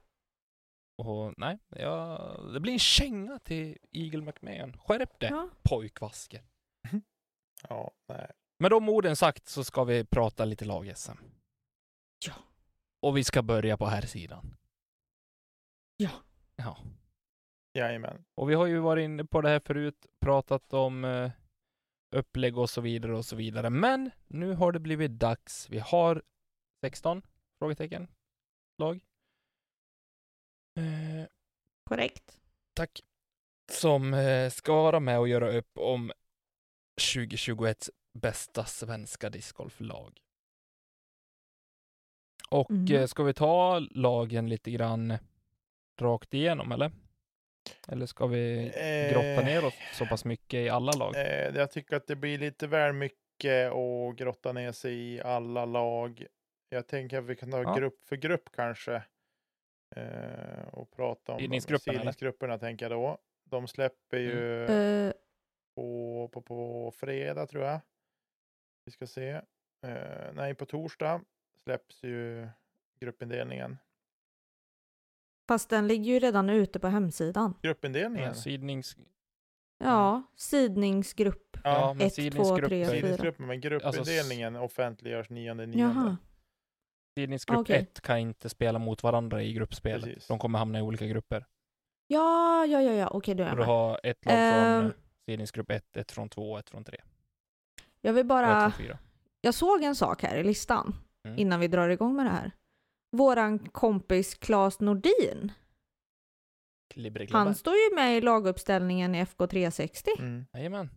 Och 0.98 1.34
nej, 1.38 1.60
ja, 1.70 2.18
det 2.54 2.60
blir 2.60 2.74
en 2.74 2.80
känga 2.80 3.40
till 3.40 3.78
Eagle 3.92 4.22
McMahon. 4.22 4.78
Skärp 4.78 5.20
dig 5.20 5.30
ja. 5.30 5.50
pojkvasker. 5.64 6.42
Ja, 7.70 7.92
nej. 8.08 8.32
Med 8.60 8.72
de 8.72 8.90
orden 8.90 9.16
sagt 9.16 9.48
så 9.48 9.64
ska 9.64 9.84
vi 9.84 10.06
prata 10.06 10.46
lite 10.46 10.66
lag-SM. 10.66 11.18
Ja. 12.26 12.34
Och 13.00 13.18
vi 13.18 13.24
ska 13.24 13.42
börja 13.44 13.78
på 13.78 13.86
här 13.86 14.02
sidan. 14.02 14.58
Ja. 15.98 16.10
Ja. 16.56 16.78
Jajamän. 17.74 18.26
Och 18.36 18.50
vi 18.50 18.54
har 18.54 18.66
ju 18.66 18.80
varit 18.80 19.04
inne 19.04 19.26
på 19.26 19.42
det 19.42 19.50
här 19.50 19.60
förut, 19.60 20.06
pratat 20.20 20.74
om 20.74 21.06
eh, 21.06 21.32
upplägg 22.16 22.58
och 22.58 22.70
så 22.70 22.82
vidare 22.82 23.18
och 23.18 23.26
så 23.26 23.36
vidare. 23.36 23.70
Men 23.70 24.12
nu 24.28 24.54
har 24.54 24.72
det 24.72 24.80
blivit 24.80 25.12
dags. 25.12 25.70
Vi 25.70 25.80
har 25.80 26.24
16 26.86 27.22
frågetecken 27.60 28.08
lag. 28.78 29.00
Eh, 30.78 31.28
Korrekt. 31.84 32.40
tack. 32.74 33.04
Som 33.72 34.14
eh, 34.14 34.50
ska 34.50 34.74
vara 34.84 35.00
med 35.00 35.20
och 35.20 35.28
göra 35.28 35.50
upp 35.58 35.78
om 35.78 36.12
2021 37.14 37.90
bästa 38.18 38.66
svenska 38.66 39.30
discgolflag. 39.30 40.20
Och 42.50 42.72
Mm. 42.72 42.96
eh, 42.96 43.06
ska 43.06 43.24
vi 43.24 43.34
ta 43.34 43.80
lagen 43.80 44.50
lite 44.50 44.72
grann 44.72 45.18
rakt 46.02 46.34
igenom 46.34 46.72
eller? 46.72 46.92
Eller 47.88 48.06
ska 48.06 48.28
vi 48.28 48.72
grotta 49.14 49.46
ner 49.46 49.66
oss 49.66 49.74
så 49.94 50.06
pass 50.06 50.26
mycket 50.26 50.58
i 50.58 50.70
alla 50.70 50.92
lag? 50.92 51.16
Eh, 51.16 51.56
jag 51.56 51.72
tycker 51.72 51.96
att 51.96 52.08
det 52.08 52.16
blir 52.16 52.38
lite 52.38 52.68
väl 52.68 52.94
mycket 52.94 53.72
att 53.72 54.16
grotta 54.16 54.54
ner 54.54 54.72
sig 54.72 54.94
i 55.14 55.22
alla 55.22 55.66
lag. 55.66 56.26
Jag 56.70 56.88
tänker 56.88 57.18
att 57.18 57.26
vi 57.26 57.36
kan 57.36 57.52
ta 57.52 57.62
Ja. 57.64 57.76
grupp 57.76 58.04
för 58.04 58.16
grupp 58.16 58.50
kanske. 58.54 59.04
Eh, 59.96 60.68
och 60.72 60.92
prata 60.92 61.34
om 61.34 61.40
Sidningsgrupperna, 61.40 62.58
tänker 62.60 62.86
jag 62.90 62.92
då. 62.92 63.18
De 63.50 63.68
släpper 63.68 64.18
ju 64.18 64.66
Eh, 64.66 65.14
på, 65.76 66.30
på, 66.34 66.42
på 66.42 66.92
fredag 66.96 67.48
tror 67.48 67.64
jag. 67.64 67.80
Vi 68.88 68.92
ska 68.92 69.08
se. 69.08 69.30
Eh, 69.82 70.34
nej, 70.34 70.56
på 70.56 70.66
torsdag 70.66 71.22
släpps 71.64 72.04
ju 72.04 72.48
gruppindelningen. 73.00 73.78
fast 75.48 75.70
den 75.70 75.88
ligger 75.88 76.14
ju 76.14 76.20
redan 76.20 76.50
ute 76.50 76.80
på 76.80 76.88
hemsidan. 76.88 77.54
Gruppindelningen? 77.62 78.28
Ja, 78.28 78.34
sidnings... 78.34 78.98
Ja, 79.78 80.24
sidningsgrupp. 80.36 81.58
Ja, 81.64 81.94
men 81.94 82.08
Ett, 82.08 82.16
två, 82.16 82.22
sidningsgrupper, 82.22 82.68
tre, 82.68 82.86
fyra. 82.86 82.96
Sidningsgruppen, 82.96 83.48
men 83.48 83.62
gruppindelningen 83.62 84.56
offentliggörs 84.56 85.30
9 85.30 85.54
9. 85.54 85.80
Jaha. 85.80 86.18
sidningsgrupp 87.18 87.60
Okej. 87.60 87.78
1 87.78 88.02
kan 88.02 88.18
inte 88.18 88.50
spela 88.50 88.80
mot 88.80 89.04
varandra 89.04 89.44
i 89.44 89.54
gruppspelet. 89.54 90.04
Precis. 90.04 90.28
De 90.28 90.40
kommer 90.40 90.60
hamna 90.60 90.80
i 90.80 90.82
olika 90.82 91.06
grupper. 91.06 91.46
Ja, 92.08 92.66
ja, 92.66 92.82
ja, 92.82 92.94
ja, 92.94 93.08
okej 93.08 93.36
då 93.36 93.44
är 93.44 93.48
Och 93.48 93.50
jag 93.52 93.58
du 93.58 93.60
med. 93.60 93.68
har 93.68 94.00
ett 94.04 94.26
lag 94.26 94.82
från 94.82 94.94
sidningsgrupp 95.26 95.72
1, 95.72 95.98
ett 95.98 96.12
från 96.12 96.30
2, 96.30 96.58
ett 96.58 96.70
från 96.70 96.84
3 96.84 97.02
Jag 98.02 98.14
vill 98.14 98.26
bara... 98.26 98.72
från 98.72 98.86
4. 98.86 98.98
Jag 99.42 99.54
såg 99.54 99.84
en 99.84 99.96
sak 99.96 100.24
här 100.24 100.38
i 100.38 100.44
listan 100.44 100.96
Mm. 101.26 101.40
innan 101.40 101.60
vi 101.60 101.68
drar 101.68 101.90
igång 101.90 102.16
med 102.16 102.26
det 102.26 102.30
här. 102.30 102.52
Våran 103.12 103.60
kompis 103.60 104.36
Claes 104.36 104.80
Nordin. 104.80 105.52
Han 107.32 107.56
står 107.56 107.74
ju 107.76 107.96
med 107.96 108.18
i 108.18 108.22
laguppställningen 108.22 109.16
i 109.16 109.20
FK 109.20 109.48
360. 109.48 110.10
Mm. 110.20 110.46
Jajamän. 110.54 110.90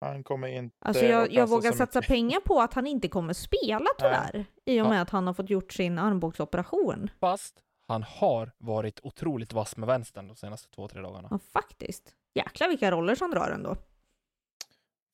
Han 0.00 0.24
kommer 0.24 0.48
inte 0.48 0.76
Alltså 0.80 1.04
jag, 1.04 1.32
jag 1.32 1.46
vågar 1.48 1.72
satsa 1.72 2.02
pengar 2.02 2.40
på 2.40 2.60
att 2.60 2.74
han 2.74 2.86
inte 2.86 3.08
kommer 3.08 3.32
spela 3.32 3.86
tyvärr. 3.98 4.44
I 4.64 4.80
och 4.80 4.84
Ja. 4.86 4.88
med 4.88 5.02
att 5.02 5.10
han 5.10 5.26
har 5.26 5.34
fått 5.34 5.50
gjort 5.50 5.72
sin 5.72 5.98
armbågsoperation. 5.98 7.10
Fast 7.20 7.62
han 7.86 8.02
har 8.02 8.52
varit 8.58 9.00
otroligt 9.02 9.52
vass 9.52 9.76
med 9.76 9.86
vänstern 9.86 10.28
de 10.28 10.36
senaste 10.36 10.70
två, 10.70 10.88
tre 10.88 11.00
dagarna. 11.00 11.28
Ja, 11.30 11.38
faktiskt. 11.38 12.14
Jäklar 12.34 12.68
vilka 12.68 12.90
roller 12.90 13.14
som 13.14 13.30
drar 13.30 13.50
ändå. 13.50 13.76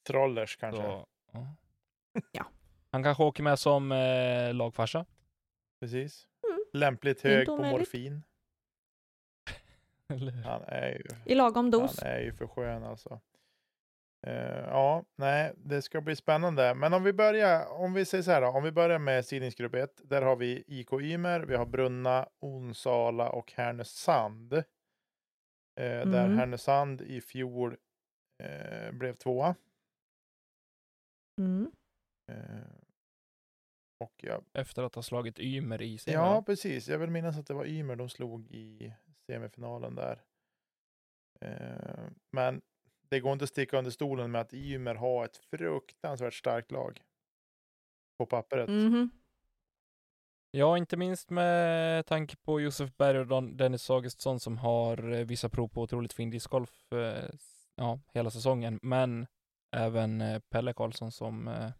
Trollers 0.06 0.56
kanske. 0.56 0.82
Så, 0.82 1.06
ja. 1.32 1.46
Ja. 2.32 2.46
Han 2.90 3.02
kanske 3.02 3.22
åker 3.22 3.42
med 3.42 3.58
som 3.58 3.92
eh, 3.92 4.54
lagfarsa. 4.54 5.06
Precis. 5.80 6.28
Mm. 6.48 6.58
Lämpligt 6.72 7.20
hög 7.22 7.46
på 7.46 7.56
morfin. 7.56 8.22
Han 10.44 10.62
är 10.66 10.88
ju, 10.88 11.04
I 11.32 11.34
lagom 11.34 11.70
dos. 11.70 12.00
han 12.00 12.10
är 12.10 12.20
ju 12.20 12.32
för 12.32 12.46
skön 12.46 12.84
alltså. 12.84 13.20
Eh, 14.26 14.58
ja, 14.58 15.04
nej, 15.16 15.52
det 15.56 15.82
ska 15.82 16.00
bli 16.00 16.16
spännande. 16.16 16.74
Men 16.74 16.92
om 16.92 17.02
vi 17.02 17.12
börjar, 17.12 17.66
om 17.66 17.92
vi 17.94 18.04
säger 18.04 18.22
så 18.22 18.30
här 18.30 18.40
då, 18.40 18.48
om 18.48 18.62
vi 18.64 18.72
börjar 18.72 18.98
med 18.98 19.24
sidningsgrupp 19.24 19.74
1. 19.74 20.00
Där 20.04 20.22
har 20.22 20.36
vi 20.36 20.64
IK 20.66 20.92
Ymer, 20.92 21.40
vi 21.40 21.56
har 21.56 21.66
Brunna, 21.66 22.28
Onsala 22.40 23.30
och 23.30 23.52
Härnösand. 23.52 24.50
Där 25.76 26.02
Mm. 26.02 26.38
Härnösand 26.38 27.02
i 27.02 27.20
fjol 27.20 27.76
eh, 28.42 28.92
blev 28.92 29.14
tvåa. 29.14 29.54
Mm. 31.38 31.72
Eh, 32.32 32.76
och 34.00 34.14
jag 34.22 34.44
Efter 34.52 34.82
att 34.82 34.94
ha 34.94 35.02
slagit 35.02 35.38
Ymer 35.38 35.82
i 35.82 35.98
sig. 35.98 36.12
Ja, 36.12 36.42
precis. 36.42 36.88
Jag 36.88 36.98
vill 36.98 37.10
minnas 37.10 37.38
att 37.38 37.46
det 37.46 37.54
var 37.54 37.66
Ymer 37.66 37.96
de 37.96 38.08
slog 38.08 38.46
i 38.46 38.94
semifinalen 39.26 39.94
där. 39.94 40.22
Eh, 41.40 42.08
men 42.32 42.62
det 43.08 43.20
går 43.20 43.32
inte 43.32 43.42
att 43.42 43.48
sticka 43.48 43.78
under 43.78 43.90
stolen 43.90 44.30
med 44.30 44.40
att 44.40 44.54
Ymer 44.54 44.94
har 44.94 45.24
ett 45.24 45.36
fruktansvärt 45.36 46.34
starkt 46.34 46.70
lag. 46.70 47.02
På 48.18 48.26
pappret. 48.26 48.68
Mhm. 48.68 49.10
Ja, 50.50 50.78
inte 50.78 50.96
minst 50.96 51.30
med 51.30 52.06
tanke 52.06 52.36
på 52.36 52.60
Josef 52.60 52.96
Berg 52.96 53.18
och 53.18 53.42
Dennis 53.42 53.90
Augustsson 53.90 54.40
som 54.40 54.58
har 54.58 55.12
eh, 55.12 55.26
vissa 55.26 55.48
prov 55.48 55.68
på 55.68 55.82
otroligt 55.82 56.12
fin 56.12 56.30
discgolf 56.30 56.92
ja, 57.74 58.00
hela 58.12 58.30
säsongen. 58.30 58.78
Men 58.82 59.26
även 59.70 60.20
eh, 60.20 60.38
Pelle 60.38 60.72
Karlsson 60.72 61.12
som 61.12 61.48
eh, 61.48 61.72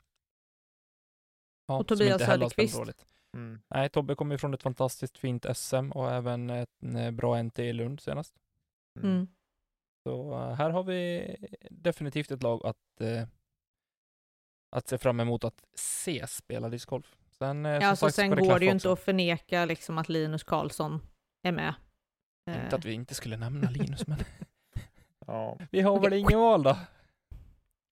ja, 1.67 1.79
Och 1.79 1.89
som 1.89 1.97
Tobias 1.99 2.25
Söderqvist. 2.27 3.07
Mm. 3.35 3.61
Nej, 3.69 3.89
Tobbe 3.89 4.15
kommer 4.15 4.35
ifrån 4.35 4.55
ett 4.55 4.63
fantastiskt 4.63 5.19
fint 5.19 5.47
SM 5.55 5.91
och 5.93 6.13
även 6.13 6.51
ett 6.51 6.83
eh, 6.97 7.11
bra 7.11 7.43
NT 7.43 7.59
i 7.59 7.73
Lund 7.73 8.01
senast. 8.01 8.35
Mm. 8.99 9.11
Mm. 9.11 9.27
Så 10.03 10.39
här 10.55 10.71
har 10.71 10.83
vi 10.83 11.37
definitivt 11.71 12.31
ett 12.31 12.43
lag 12.43 12.67
att, 12.67 13.01
eh, 13.01 13.29
att 14.77 14.89
se 14.89 14.99
fram 14.99 15.21
emot 15.21 15.45
att 15.45 15.65
se 15.75 16.27
spela 16.27 16.69
discgolf. 16.69 17.17
Sen, 17.31 17.65
Ja, 17.65 17.97
ska 17.97 18.11
sen 18.11 18.31
går 18.31 18.59
det 18.59 18.65
ju 18.65 18.71
inte 18.71 18.93
att 18.93 19.01
förneka 19.01 19.65
liksom 19.65 19.99
att 19.99 20.09
Linus 20.09 20.45
Karlsson 20.45 21.01
är 21.43 21.53
med. 21.53 21.75
Eh, 22.51 22.65
Inte 22.65 22.77
att 22.77 22.85
vi 22.85 22.93
inte 22.93 23.15
skulle 23.15 23.37
nämna 23.37 23.71
Linus, 23.71 24.07
men 24.07 24.19
Ja. 25.27 25.59
vi 25.71 25.81
har 25.81 26.01
väl 26.01 26.07
Okej. 26.07 26.19
ingen 26.19 26.41
val 26.41 26.63
då. 26.63 26.77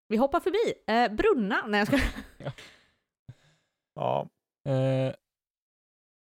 Vi 0.09 0.17
hoppar 0.17 0.41
förbi. 0.41 0.75
Eh, 0.87 1.13
Brunna, 1.13 1.67
nej 1.67 1.79
jag 1.79 1.87
ska... 1.87 1.99
ja, 3.95 4.29
Eh, 4.69 5.15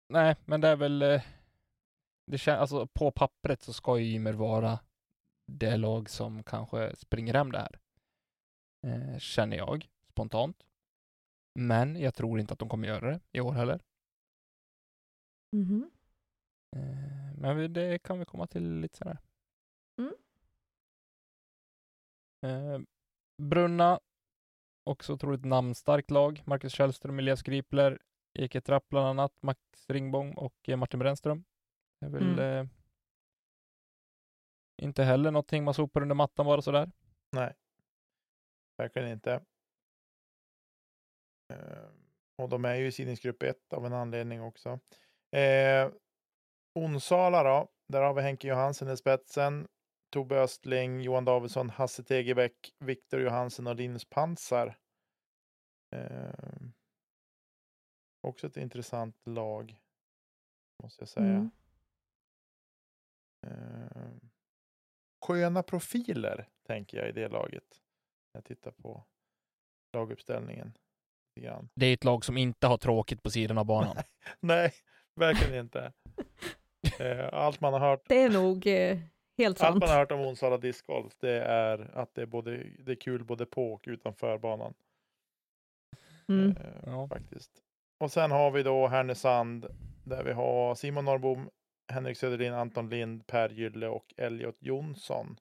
nej, 0.10 0.36
men 0.46 0.62
det 0.62 0.68
är 0.68 0.76
väl... 0.76 1.02
Eh, 1.02 1.22
det 2.32 2.38
kän, 2.38 2.60
alltså, 2.60 2.88
på 2.88 3.12
pappret 3.12 3.62
så 3.62 3.74
ska 3.74 3.98
ju 3.98 4.16
Ymer 4.16 4.34
vara 4.34 4.80
det 5.52 5.78
lag 5.78 6.10
som 6.10 6.44
kanske 6.44 6.96
springer 6.96 7.34
hem 7.34 7.52
det 7.52 7.60
här. 7.60 7.80
Eh, 8.88 9.18
känner 9.20 9.58
jag 9.58 9.90
spontant. 10.10 10.68
Men 11.60 11.96
jag 11.96 12.16
tror 12.16 12.40
inte 12.40 12.54
att 12.54 12.60
de 12.60 12.70
kommer 12.70 12.88
göra 12.88 13.12
det 13.12 13.20
i 13.32 13.42
år 13.42 13.52
heller. 13.52 13.82
Mhm. 15.56 15.92
Eh, 16.76 17.38
men 17.38 17.74
det 17.74 18.00
kan 18.00 18.20
vi 18.20 18.26
komma 18.26 18.48
till 18.48 18.80
lite 18.80 18.98
senare. 18.98 19.18
Mm. 22.42 22.86
Brunna, 23.38 24.00
också 24.84 25.14
otroligt 25.14 25.46
namnstarkt 25.46 26.12
lag. 26.12 26.42
Marcus 26.46 26.74
Källström, 26.74 27.20
Elias 27.20 27.42
Gripler, 27.42 28.00
Eke 28.34 28.62
Trapp 28.62 28.90
bland 28.90 29.08
annat, 29.08 29.42
Max 29.42 29.60
Ringbom 29.88 30.32
och 30.38 30.70
eh, 30.70 30.78
Martin 30.78 31.00
Brännström. 31.00 31.44
Det 32.00 32.06
är 32.06 32.10
väl 32.10 32.40
Mm. 32.40 32.40
eh, 32.60 32.68
inte 34.82 35.04
heller 35.04 35.32
någonting 35.32 35.64
man 35.64 35.74
sopar 35.74 36.02
under 36.02 36.16
mattan 36.16 36.46
bara 36.46 36.62
sådär. 36.62 36.92
nej. 37.32 37.54
Verkligen 38.78 39.10
inte. 39.10 39.44
Eh, 41.54 41.90
och 42.38 42.50
de 42.50 42.66
är 42.66 42.76
ju 42.76 42.88
i 42.88 42.92
sidningsgrupp 42.92 43.44
1 43.44 43.74
av 43.74 43.86
en 43.86 43.94
anledning 43.94 44.42
också. 44.42 44.80
Eh, 45.32 45.92
Onsala 46.76 47.44
då, 47.44 47.68
där 47.88 48.02
har 48.02 48.14
vi 48.14 48.22
Henke 48.22 48.48
Johansen 48.48 48.90
i 48.90 48.98
spetsen. 48.98 49.68
Tobbe 50.10 50.36
Östling, 50.36 51.02
Johan 51.02 51.26
Davidsson, 51.26 51.70
Hasse 51.70 52.04
Tegebäck, 52.04 52.76
Viktor 52.80 53.22
Johansen 53.22 53.68
och 53.68 53.76
Linus 53.76 54.06
Pansar. 54.06 54.78
Eh, 55.96 56.30
också 58.22 58.48
ett 58.48 58.58
intressant 58.58 59.28
lag, 59.28 59.80
måste 60.84 61.02
jag 61.02 61.10
säga. 61.10 61.26
Mm. 61.26 61.52
Eh, 63.48 64.12
sköna 65.26 65.64
profiler, 65.64 66.50
tänker 66.64 66.98
jag 66.98 67.10
i 67.10 67.12
det 67.12 67.28
laget. 67.28 67.82
När 68.34 68.38
jag 68.38 68.46
tittar 68.46 68.72
på 68.72 69.04
laguppställningen. 69.94 70.78
grann. 71.36 71.70
Det 71.76 71.86
är 71.86 71.94
ett 71.94 72.04
lag 72.04 72.26
som 72.26 72.38
inte 72.38 72.68
har 72.68 72.78
tråkigt 72.78 73.24
på 73.24 73.30
sidan 73.30 73.58
av 73.58 73.66
banan. 73.66 73.96
Nej, 74.40 74.74
verkligen 75.16 75.60
inte. 75.66 75.94
Eh, 77.00 77.34
allt 77.34 77.62
man 77.62 77.74
har 77.74 77.80
hört 77.80 78.04
Det 78.08 78.22
är 78.22 78.30
nog 78.30 78.68
eh, 78.68 79.00
helt 79.38 79.62
Allt 79.62 79.72
sant. 79.74 79.80
man 79.80 79.90
har 79.90 79.96
hört 79.98 80.12
om 80.12 80.20
Onsala 80.20 80.58
discgolf 80.58 81.14
det 81.20 81.42
är 81.44 81.98
att 81.98 82.16
det 82.16 82.22
är, 82.22 82.26
både, 82.26 82.64
det 82.80 82.92
är 82.92 82.96
kul 82.96 83.24
både 83.26 83.46
på 83.46 83.74
och 83.74 83.84
utanför 83.88 84.38
banan. 84.38 84.74
Mm. 86.28 86.52
Eh, 86.58 86.64
Ja. 86.86 87.08
faktiskt. 87.08 87.52
Och 88.00 88.12
sen 88.12 88.32
har 88.32 88.52
vi 88.52 88.64
då 88.64 88.88
Härnösand 88.88 89.68
där 90.06 90.24
vi 90.24 90.32
har 90.32 90.76
Simon 90.76 91.06
Norrbom, 91.06 91.50
Henrik 91.92 92.18
Söderlin, 92.18 92.54
Anton 92.54 92.90
Lind, 92.90 93.28
Per 93.28 93.50
Gylle 93.50 93.88
och 93.88 94.14
Elliot 94.18 94.58
Jonsson. 94.60 95.40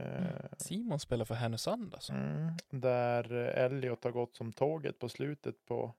Eh, 0.00 0.46
Simon 0.58 1.00
spelar 1.00 1.24
för 1.24 1.34
Härnösand 1.34 1.94
alltså. 1.94 2.12
mm, 2.12 2.50
där 2.70 3.32
Elliot 3.32 4.04
har 4.04 4.10
gått 4.10 4.36
som 4.36 4.52
tåget 4.52 4.98
på 4.98 5.08
slutet 5.08 5.64
på 5.64 5.94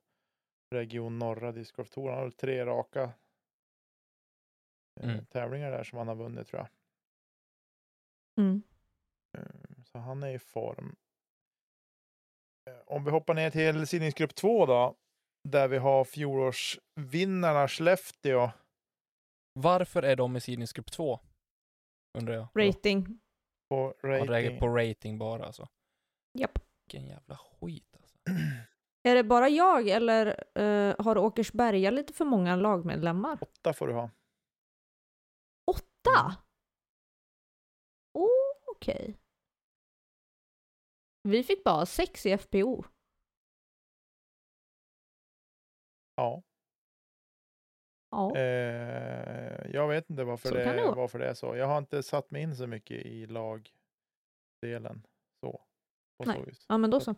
Region 0.74 1.18
Norra 1.18 1.52
discgolftouren. 1.52 2.14
Han 2.14 2.22
har 2.24 2.30
tre 2.30 2.66
raka 2.66 3.10
Mm. 5.00 5.24
tävlingar 5.26 5.70
där 5.70 5.84
som 5.84 5.98
han 5.98 6.08
har 6.08 6.14
vunnit 6.14 6.46
tror 6.48 6.60
jag. 6.60 6.68
Mm. 8.44 8.62
Eh, 9.38 9.82
Så 9.84 9.98
han 9.98 10.22
är 10.22 10.28
i 10.34 10.38
form. 10.38 10.96
Eh, 12.70 12.78
Om 12.86 13.04
vi 13.04 13.10
hoppar 13.10 13.34
ner 13.34 13.50
till 13.50 13.86
sidningsgrupp 13.86 14.34
2 14.34 14.66
då. 14.66 14.96
Där 15.48 15.68
vi 15.68 15.78
har 15.78 16.04
fjolårsvinnarna 16.04 17.68
Skellefteå. 17.68 18.50
Varför 19.52 20.02
är 20.02 20.16
de 20.16 20.36
i 20.36 20.40
sidningsgrupp 20.40 20.90
2? 20.92 21.20
Undrar 22.18 22.34
jag. 22.34 22.48
Rating. 22.68 23.20
På 23.70 23.94
rating. 24.02 24.58
på 24.58 24.68
rating 24.68 25.18
bara 25.18 25.44
alltså. 25.46 25.68
Japp. 26.38 26.58
Vilken 26.86 27.08
jävla 27.08 27.36
skit 27.36 27.96
alltså. 28.00 28.18
Är 29.04 29.14
det 29.14 29.24
bara 29.24 29.48
jag 29.48 29.88
eller 29.88 30.44
eh, 30.58 30.94
har 30.98 31.18
Åkersberga 31.18 31.90
lite 31.90 32.12
för 32.12 32.24
många 32.24 32.56
lagmedlemmar? 32.56 33.38
Åtta 33.40 33.72
får 33.72 33.86
du 33.86 33.92
ha. 33.94 34.10
Åtta? 36.02 36.36
Oh, 38.12 38.28
Okej. 38.76 39.18
Vi 41.28 41.42
fick 41.42 41.64
bara 41.64 41.86
sex 41.86 42.26
i 42.26 42.30
FPO. 42.38 42.84
Ja. 46.14 46.42
Ja. 48.10 48.36
Eh, 48.36 49.70
jag 49.72 49.88
vet 49.88 50.10
inte 50.10 50.24
varför 50.24 50.48
Så 50.48 50.54
det, 50.54 50.64
det 50.64 50.92
varför 50.96 51.18
det 51.18 51.28
är 51.28 51.34
så. 51.34 51.56
Jag 51.56 51.66
har 51.66 51.78
inte 51.78 52.02
satt 52.02 52.30
mig 52.30 52.42
in 52.42 52.56
så 52.56 52.66
mycket 52.66 53.06
i 53.06 53.26
lagdelen. 53.26 55.06
Så. 55.40 55.64
På 56.18 56.24
Nej. 56.24 56.54
så 56.54 56.66
ja, 56.68 56.78
men 56.78 56.90
då 56.90 57.00
så. 57.00 57.14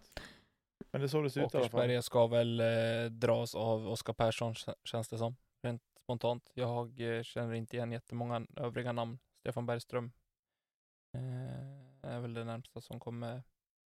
Men 0.90 1.00
det 1.00 1.06
är 1.06 1.08
så 1.08 1.20
det 1.20 1.26
ut 1.26 1.54
i 1.54 1.56
alla 1.56 1.68
fall. 1.68 2.02
Ska 2.02 2.26
väl 2.26 2.60
eh, 2.60 3.04
dras 3.10 3.54
av 3.54 3.88
Oskar 3.88 4.12
Persson 4.12 4.52
kä- 4.54 4.74
känns 4.84 5.08
det 5.08 5.18
som. 5.18 5.36
Rent 5.62 5.82
spontant. 6.04 6.50
Jag 6.54 7.00
eh, 7.00 7.22
känner 7.22 7.54
inte 7.54 7.76
igen 7.76 7.92
jättemånga 7.92 8.46
övriga 8.56 8.92
namn. 8.92 9.18
Stefan 9.40 9.66
Bergström 9.66 10.12
eh, 11.14 12.10
är 12.12 12.20
väl 12.20 12.34
det 12.34 12.44
närmsta 12.44 12.80
som 12.80 13.00
kommer 13.00 13.42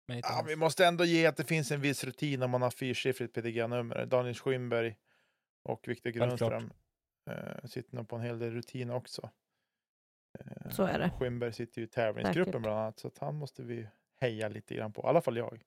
mig 0.09 0.21
Ja, 0.25 0.45
vi 0.47 0.57
måste 0.57 0.87
ändå 0.87 1.05
ge 1.05 1.27
att 1.27 1.37
det 1.37 1.45
finns 1.45 1.71
en 1.71 1.81
viss 1.81 2.05
rutin 2.05 2.43
om 2.43 2.51
man 2.51 2.63
har 2.63 2.71
fyrsiffrigt 2.71 3.35
PDG-nummer. 3.35 4.07
Daniel 4.07 4.35
Schymberg 4.35 4.97
och 5.63 5.89
Viktor. 5.89 6.11
Grundström 6.11 6.73
eh, 7.31 7.65
sitter 7.65 7.97
nog 7.97 8.09
på 8.09 8.17
en 8.17 8.23
hel 8.23 8.39
del 8.39 8.53
rutin 8.53 8.91
också. 8.91 9.31
Eh, 10.39 10.71
Så 10.71 10.83
är 10.83 10.99
det. 10.99 11.11
Skymberg 11.19 11.53
sitter 11.53 11.81
ju 11.81 11.85
i 11.85 11.89
tävlingsgruppen 11.91 12.45
Säkert. 12.53 12.63
bland 12.63 12.79
annat, 12.81 12.99
så 12.99 13.09
att 13.09 13.19
han 13.19 13.35
måste 13.35 13.63
vi 13.63 13.89
heja 14.21 14.49
lite 14.49 14.75
grann 14.75 14.93
på. 14.93 15.03
I 15.03 15.07
alla 15.07 15.21
fall 15.21 15.37
jag 15.37 15.63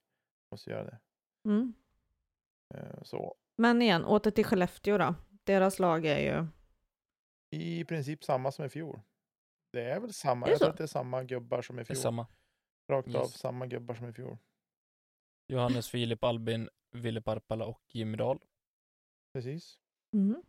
måste 0.51 0.69
göra 0.69 0.83
det. 0.83 0.99
Mm. 1.45 1.73
Eh, 2.73 3.03
Så 3.03 3.35
Men 3.55 3.81
igen, 3.81 4.05
åter 4.05 4.31
till 4.31 4.45
Skellefteå 4.45 4.97
då. 4.97 5.15
Deras 5.45 5.79
lag 5.79 6.05
är 6.05 6.19
ju... 6.19 6.47
i 7.57 7.85
princip 7.85 8.23
samma 8.23 8.51
som 8.51 8.65
i 8.65 8.69
fjol. 8.69 9.01
Det 9.73 9.83
är 9.83 9.99
väl 9.99 10.13
samma, 10.13 10.45
Är 10.45 10.49
jag 10.49 10.59
tror 10.59 10.67
så? 10.67 10.71
att 10.71 10.77
det 10.77 10.83
är 10.83 10.87
samma 10.87 11.23
gubbar 11.23 11.61
som 11.61 11.75
i 11.79 11.83
Det 11.83 11.83
är 11.83 11.85
fjol. 11.85 11.97
samma. 11.97 12.27
Rakt 12.91 13.07
av 13.07 13.13
Yes. 13.21 13.37
samma 13.39 13.67
gubbar 13.67 13.95
som 13.95 14.09
i 14.09 14.13
fjol. 14.13 14.37
Johannes 15.47 15.89
Filip 15.89 16.23
Albin, 16.23 16.69
Ville 16.91 17.21
Parpala 17.21 17.65
och 17.65 17.81
Jimmy 17.87 18.17
Dahl. 18.17 18.39
Precis. 19.33 19.79
Mm. 20.13 20.43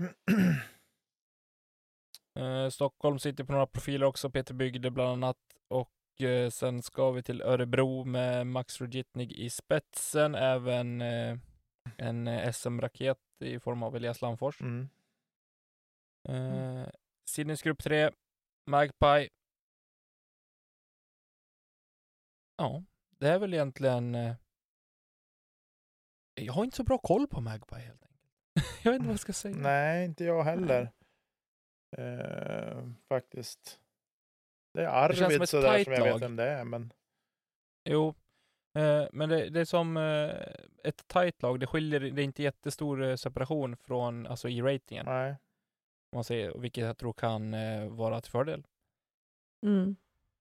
Eh, 2.38 2.68
Stockholm 2.68 3.18
sitter 3.18 3.44
på 3.44 3.52
några 3.52 3.66
profiler 3.66 4.06
också, 4.06 4.30
Peter 4.30 4.54
Bygde 4.54 4.90
bland 4.90 5.10
annat. 5.10 5.36
Och 5.68 6.20
eh, 6.22 6.50
sen 6.50 6.82
ska 6.82 7.10
vi 7.10 7.22
till 7.22 7.42
Örebro 7.42 8.04
med 8.04 8.46
Max 8.46 8.80
Rogitnig 8.80 9.32
i 9.32 9.50
spetsen. 9.50 10.34
Även 10.34 11.00
eh, 11.00 11.38
en 11.96 12.28
eh, 12.28 12.48
I 13.42 13.60
form 13.60 13.82
av 13.82 13.96
Elias 13.96 14.20
Landfors. 14.22 14.60
Mm. 14.60 14.88
Eh, 16.28 16.88
Sidneys 17.24 17.62
grupp 17.62 17.82
3, 17.82 18.10
Magpie. 18.66 19.28
Ja, 22.56 22.82
det 23.18 23.28
är 23.28 23.38
väl 23.38 23.54
egentligen... 23.54 24.14
Eh, 24.14 24.34
jag 26.34 26.52
har 26.52 26.64
inte 26.64 26.76
så 26.76 26.84
bra 26.84 26.98
koll 26.98 27.26
på 27.28 27.40
Magpie 27.40 27.78
helt 27.78 28.02
enkelt. 28.02 28.28
jag 28.84 28.92
vet 28.92 28.98
inte 28.98 29.06
vad 29.06 29.12
jag 29.12 29.20
ska 29.20 29.32
säga. 29.32 29.56
Nej, 29.56 30.04
inte 30.04 30.24
jag 30.24 30.44
heller. 30.44 30.92
Eh, 31.96 32.88
faktiskt. 33.08 33.80
Det 34.74 34.84
är 34.84 35.08
Det 35.08 35.16
som 35.16 35.24
Arvid 35.26 35.42
ett 35.42 35.48
sådär 35.48 35.68
tajt 35.68 35.84
som 35.84 35.92
jag 35.92 36.02
vet 36.04 36.12
lag. 36.12 36.20
vem 36.20 36.36
det 36.36 36.44
är, 36.44 36.64
men 36.64 36.92
Jo, 37.84 38.14
eh, 38.74 39.04
men 39.12 39.28
det, 39.28 39.50
det 39.50 39.60
är 39.60 39.64
som 39.64 39.96
eh, 39.96 40.30
ett 40.84 41.08
tajt 41.08 41.42
lag. 41.42 41.60
Det 41.60 41.66
skiljer, 41.66 42.00
det 42.00 42.22
är 42.22 42.24
inte 42.24 42.42
jättestor 42.42 43.02
eh, 43.02 43.16
separation 43.16 43.76
från, 43.76 44.26
alltså 44.26 44.48
i 44.48 44.62
ratingen. 44.62 45.06
nej. 45.06 45.36
Om 46.12 46.16
man 46.16 46.24
säger, 46.24 46.58
vilket 46.58 46.84
jag 46.84 46.96
tror 46.98 47.12
kan 47.12 47.54
eh, 47.54 47.88
vara 47.88 48.20
till 48.20 48.30
fördel. 48.30 48.66
Mm. 49.66 49.96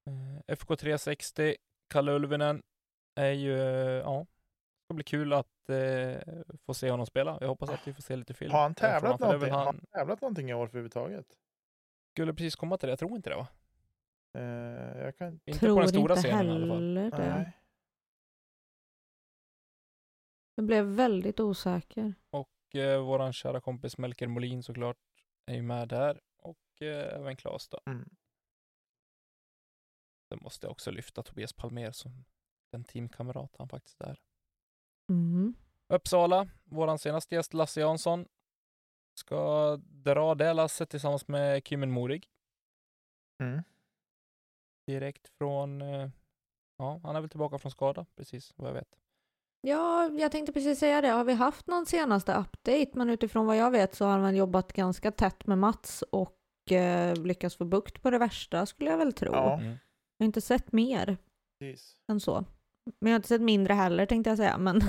Eh, 0.07 0.53
FK 0.55 0.75
360, 0.75 1.55
Kalle 1.89 2.11
Ulvinen 2.11 2.63
är 3.15 3.31
ju, 3.31 3.59
eh, 3.59 3.89
ja, 3.89 4.19
det 4.19 4.85
ska 4.85 4.93
bli 4.93 5.03
kul 5.03 5.33
att 5.33 5.69
eh, 5.69 6.21
få 6.65 6.73
se 6.73 6.91
honom 6.91 7.05
spela. 7.05 7.37
Jag 7.41 7.47
hoppas 7.47 7.69
att 7.69 7.87
vi 7.87 7.93
får 7.93 8.01
se 8.01 8.15
lite 8.15 8.33
film. 8.33 8.51
Har 8.51 8.61
han 8.61 8.75
tävlat 8.75 9.17
för 9.17 9.25
någonting? 9.25 9.51
Har 9.51 9.57
Han 9.57 9.65
han 9.65 9.85
tävlat 9.91 10.21
någonting 10.21 10.49
i 10.49 10.53
år 10.53 10.63
överhuvudtaget? 10.67 11.25
skulle 12.13 12.33
precis 12.33 12.55
komma 12.55 12.77
till 12.77 12.87
det, 12.87 12.91
jag 12.91 12.99
tror 12.99 13.15
inte 13.15 13.29
det 13.29 13.35
va? 13.35 13.47
Eh, 14.33 15.01
jag 15.03 15.17
kan... 15.17 15.39
Inte 15.45 15.59
Tror 15.59 15.75
på 15.75 15.79
den 15.79 15.89
stora 15.89 16.15
inte 16.15 16.27
scenen 16.27 16.47
i 16.47 16.51
alla 16.51 16.67
fall. 16.67 16.69
heller 16.77 17.11
det. 17.11 17.17
Nej. 17.35 17.51
Jag 20.61 20.65
blev 20.67 20.85
väldigt 20.85 21.39
osäker. 21.39 22.13
Och 22.29 22.75
eh, 22.75 23.01
våran 23.05 23.33
kära 23.33 23.61
kompis 23.61 23.97
Melker 23.97 24.27
Molin 24.27 24.63
såklart 24.63 24.97
är 25.45 25.55
ju 25.55 25.61
med 25.61 25.87
där. 25.87 26.21
Och 26.37 26.81
eh, 26.81 27.15
även 27.15 27.35
Claes 27.35 27.69
då. 27.69 27.81
Mm. 27.85 28.09
Sen 30.29 30.39
måste 30.41 30.65
jag 30.67 30.71
också 30.71 30.91
lyfta 30.91 31.23
Tobias 31.23 31.53
Palmer 31.53 31.91
som 31.91 32.25
den 32.71 32.83
teamkamrat 32.83 33.55
han 33.57 33.69
faktiskt 33.69 34.01
är. 34.01 34.19
Mm. 35.09 35.53
Uppsala, 35.87 36.49
våran 36.63 36.99
senaste 36.99 37.35
gäst 37.35 37.53
Lasse 37.53 37.79
Jansson 37.79 38.27
ska 39.13 39.77
dra 39.77 40.35
det 40.35 40.53
lasset 40.53 40.89
tillsammans 40.89 41.27
med 41.27 41.67
Kymen 41.67 41.91
Morig 41.91 42.29
Mm. 43.39 43.63
direkt 44.87 45.27
från, 45.27 45.81
eh, 45.81 46.09
ja, 46.77 46.99
han 47.03 47.15
är 47.15 47.21
väl 47.21 47.29
tillbaka 47.29 47.57
från 47.59 47.71
skada, 47.71 48.05
precis 48.15 48.53
vad 48.57 48.69
jag 48.69 48.73
vet. 48.73 49.00
Ja, 49.61 50.09
jag 50.09 50.31
tänkte 50.31 50.53
precis 50.53 50.79
säga 50.79 51.01
det. 51.01 51.07
Har 51.07 51.23
vi 51.23 51.33
haft 51.33 51.67
någon 51.67 51.85
senaste 51.85 52.33
update? 52.33 52.89
Men 52.93 53.09
utifrån 53.09 53.45
vad 53.45 53.57
jag 53.57 53.71
vet 53.71 53.95
så 53.95 54.05
har 54.05 54.17
han 54.17 54.35
jobbat 54.35 54.73
ganska 54.73 55.11
tätt 55.11 55.47
med 55.47 55.57
Mats 55.57 56.01
och 56.01 56.71
eh, 56.71 57.15
lyckats 57.15 57.55
få 57.55 57.65
bukt 57.65 58.01
på 58.01 58.09
det 58.09 58.17
värsta 58.17 58.65
skulle 58.65 58.89
jag 58.89 58.97
väl 58.97 59.13
tro. 59.13 59.33
Ja. 59.33 59.53
Mm. 59.53 59.65
Jag 60.17 60.23
har 60.23 60.25
inte 60.25 60.41
sett 60.41 60.71
mer 60.71 61.17
Precis. 61.59 61.95
än 62.11 62.19
så. 62.19 62.45
Men 62.99 63.11
jag 63.11 63.13
har 63.13 63.15
inte 63.15 63.27
sett 63.27 63.41
mindre 63.41 63.73
heller 63.73 64.05
tänkte 64.05 64.29
jag 64.29 64.37
säga. 64.37 64.57
Men 64.57 64.81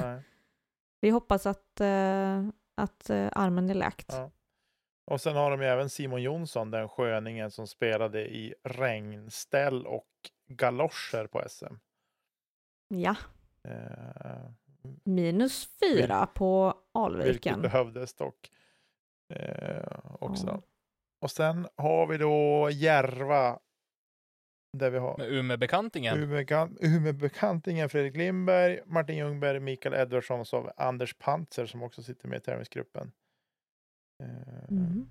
vi 1.00 1.10
hoppas 1.10 1.46
att, 1.46 1.80
eh, 1.80 2.48
att 2.76 3.10
eh, 3.10 3.28
armen 3.32 3.70
är 3.70 3.74
läkt. 3.74 4.06
Ja. 4.08 4.30
Och 5.10 5.20
sen 5.20 5.36
har 5.36 5.50
de 5.50 5.60
ju 5.60 5.66
även 5.66 5.90
Simon 5.90 6.22
Jonsson, 6.22 6.70
den 6.70 6.88
sköningen 6.88 7.50
som 7.50 7.66
spelade 7.66 8.20
i 8.20 8.54
regnställ 8.64 9.86
och 9.86 10.08
galoscher 10.48 11.26
på 11.26 11.42
SM. 11.48 11.74
Ja, 12.88 13.16
Eh, 13.68 14.50
minus 15.04 15.68
fyra 15.80 16.26
på 16.26 16.66
vilket 16.66 16.86
Alviken. 16.94 17.62
behövdes 17.62 18.14
dock. 18.14 18.50
Eh, 19.34 20.14
också. 20.20 20.46
Ja. 20.46 20.62
Och 21.20 21.30
sen 21.30 21.68
har 21.76 22.06
vi 22.06 22.18
då 22.18 22.70
Järva. 22.70 23.58
Där 24.78 24.90
vi 24.90 24.98
har 24.98 25.18
Med 25.18 25.32
Umeå-bekantingen. 25.32 26.16
Umeå- 26.18 26.76
Umeå-bekantingen 26.80 27.88
Fredrik 27.88 28.16
Lindberg, 28.16 28.80
Martin 28.86 29.16
Ljungberg, 29.16 29.60
Mikael 29.60 29.94
Edvardsson 29.94 30.40
och 30.40 30.46
så 30.48 30.56
har 30.56 30.64
vi 30.64 30.70
Anders 30.76 31.14
Pantzer 31.18 31.66
som 31.66 31.82
också 31.82 32.02
sitter 32.02 32.28
med 32.28 32.36
i 32.36 32.40
tävlingsgruppen. 32.40 33.12
Eh, 34.22 34.64
Mm. 34.68 35.10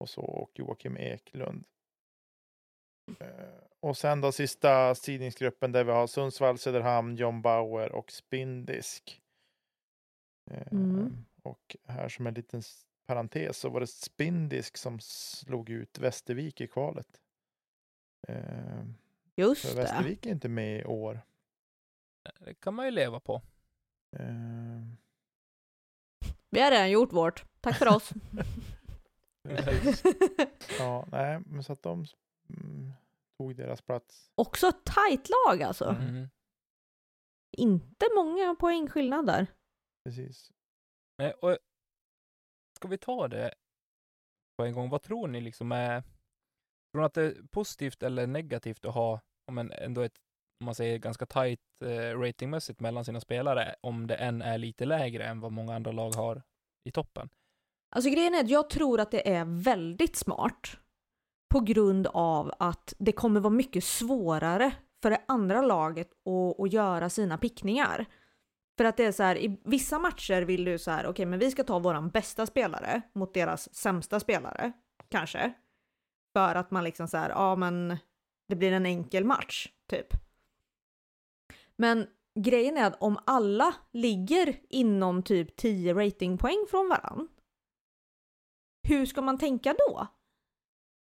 och 0.00 0.08
så 0.08 0.20
och 0.22 0.50
Joakim 0.54 0.96
Eklund. 0.96 1.64
Eh, 3.20 3.28
och 3.80 3.96
sen 3.96 4.20
då 4.20 4.32
sista 4.32 4.94
sidningsgruppen 4.94 5.72
där 5.72 5.84
vi 5.84 5.92
har 5.92 6.06
Sundsvall, 6.06 6.58
Söderhamn, 6.58 7.16
John 7.16 7.42
Bauer 7.42 7.92
och 7.92 8.12
Spindisk. 8.12 9.22
Eh, 10.50 10.72
Mm. 10.72 11.24
Och 11.42 11.76
här 11.84 12.08
som 12.08 12.26
en 12.26 12.34
liten 12.34 12.62
parentes 13.06 13.58
så 13.58 13.68
var 13.68 13.80
det 13.80 13.86
Spindisk 13.86 14.76
som 14.76 15.00
slog 15.00 15.70
ut 15.70 15.98
Västervik 15.98 16.60
i 16.60 16.66
kvalet. 16.68 17.20
Eh, 18.28 18.84
Just 19.36 19.64
för 19.66 19.76
det. 19.76 19.82
Västervik 19.82 20.26
är 20.26 20.30
inte 20.30 20.48
med 20.48 20.80
i 20.80 20.84
år. 20.84 21.20
Det 22.38 22.54
kan 22.54 22.74
man 22.74 22.84
ju 22.84 22.90
leva 22.90 23.20
på. 23.20 23.42
Vi 26.50 26.60
har 26.60 26.70
redan 26.70 26.90
gjort 26.90 27.12
vårt. 27.12 27.44
Tack 27.60 27.76
för 27.76 27.88
oss. 27.96 28.12
ja, 30.78 31.06
nej, 31.12 31.40
men 31.46 31.64
så 31.64 31.72
att 31.72 31.82
de 31.82 32.06
tog 33.38 33.56
deras 33.56 33.82
plats. 33.82 34.32
Också 34.34 34.66
ett 34.68 34.84
tajt 34.84 35.28
lag 35.28 35.62
alltså. 35.62 35.84
Mm. 35.84 36.08
Mm. 36.08 36.28
Inte 37.56 38.06
många 38.14 38.54
poängskillnad 38.54 39.26
där. 39.26 39.46
Precis. 40.04 40.50
Och 41.40 41.58
ska 42.76 42.88
vi 42.88 42.98
ta 42.98 43.28
det 43.28 43.54
på 44.56 44.64
en 44.64 44.74
gång? 44.74 44.90
Vad 44.90 45.02
tror 45.02 45.28
ni 45.28 45.40
liksom 45.40 45.72
är... 45.72 46.00
Tror 46.00 47.00
ni 47.00 47.04
att 47.04 47.14
det 47.14 47.22
är 47.22 47.42
positivt 47.50 48.02
eller 48.02 48.26
negativt 48.26 48.84
att 48.84 48.94
ha 48.94 49.20
om 49.46 49.58
en, 49.58 49.72
ändå 49.72 50.00
ett, 50.00 50.18
om 50.60 50.64
man 50.64 50.74
säger 50.74 50.98
ganska 50.98 51.26
tajt 51.26 51.60
eh, 51.84 52.18
ratingmässigt 52.18 52.80
mellan 52.80 53.04
sina 53.04 53.20
spelare, 53.20 53.74
om 53.80 54.06
det 54.06 54.14
än 54.14 54.42
är 54.42 54.58
lite 54.58 54.84
lägre 54.84 55.24
än 55.24 55.40
vad 55.40 55.52
många 55.52 55.74
andra 55.74 55.92
lag 55.92 56.10
har 56.10 56.42
i 56.84 56.92
toppen? 56.92 57.28
Alltså 57.96 58.10
grejen 58.10 58.34
är 58.34 58.40
att 58.40 58.50
jag 58.50 58.70
tror 58.70 59.00
att 59.00 59.10
det 59.10 59.28
är 59.32 59.44
väldigt 59.44 60.16
smart 60.16 60.78
på 61.54 61.60
grund 61.60 62.06
av 62.06 62.52
att 62.58 62.94
det 62.98 63.12
kommer 63.12 63.40
vara 63.40 63.52
mycket 63.52 63.84
svårare 63.84 64.72
för 65.02 65.10
det 65.10 65.20
andra 65.28 65.62
laget 65.62 66.10
att, 66.10 66.60
att 66.60 66.72
göra 66.72 67.10
sina 67.10 67.38
pickningar. 67.38 68.06
För 68.76 68.84
att 68.84 68.96
det 68.96 69.04
är 69.04 69.12
så 69.12 69.22
här, 69.22 69.36
i 69.36 69.60
vissa 69.64 69.98
matcher 69.98 70.42
vill 70.42 70.64
du 70.64 70.78
så 70.78 70.90
här, 70.90 71.06
okej 71.06 71.26
men 71.26 71.38
vi 71.38 71.50
ska 71.50 71.64
ta 71.64 71.78
våran 71.78 72.08
bästa 72.08 72.46
spelare 72.46 73.02
mot 73.12 73.34
deras 73.34 73.74
sämsta 73.74 74.20
spelare, 74.20 74.72
kanske. 75.08 75.52
För 76.32 76.54
att 76.54 76.70
man 76.70 76.84
liksom 76.84 77.08
så 77.08 77.16
här, 77.16 77.30
ja 77.30 77.56
men 77.56 77.96
det 78.48 78.56
blir 78.56 78.72
en 78.72 78.86
enkel 78.86 79.24
match, 79.24 79.68
typ. 79.90 80.08
Men 81.76 82.06
grejen 82.40 82.76
är 82.76 82.86
att 82.86 83.02
om 83.02 83.18
alla 83.26 83.74
ligger 83.92 84.60
inom 84.68 85.22
typ 85.22 85.56
10 85.56 85.94
ratingpoäng 85.94 86.66
från 86.70 86.88
varann, 86.88 87.28
hur 88.88 89.06
ska 89.06 89.22
man 89.22 89.38
tänka 89.38 89.74
då? 89.88 90.08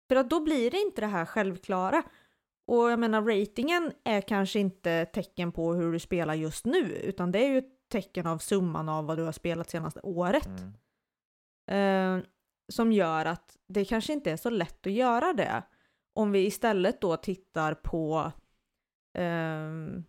För 0.08 0.16
att 0.16 0.30
då 0.30 0.40
blir 0.40 0.70
det 0.70 0.80
inte 0.80 1.00
det 1.00 1.06
här 1.06 1.24
självklara. 1.24 2.02
Och 2.66 2.90
jag 2.90 2.98
menar, 2.98 3.22
ratingen 3.22 3.92
är 4.04 4.20
kanske 4.20 4.58
inte 4.58 5.04
tecken 5.04 5.52
på 5.52 5.74
hur 5.74 5.92
du 5.92 5.98
spelar 5.98 6.34
just 6.34 6.64
nu, 6.64 6.92
utan 6.92 7.32
det 7.32 7.38
är 7.38 7.48
ju 7.48 7.58
ett 7.58 7.88
tecken 7.88 8.26
av 8.26 8.38
summan 8.38 8.88
av 8.88 9.06
vad 9.06 9.18
du 9.18 9.22
har 9.22 9.32
spelat 9.32 9.70
senaste 9.70 10.00
året. 10.00 10.48
Mm. 11.68 12.20
Eh, 12.20 12.24
som 12.68 12.92
gör 12.92 13.26
att 13.26 13.56
det 13.66 13.84
kanske 13.84 14.12
inte 14.12 14.30
är 14.30 14.36
så 14.36 14.50
lätt 14.50 14.86
att 14.86 14.92
göra 14.92 15.32
det. 15.32 15.62
Om 16.14 16.32
vi 16.32 16.46
istället 16.46 17.00
då 17.00 17.16
tittar 17.16 17.74
på 17.74 18.32
ehm, 19.18 20.04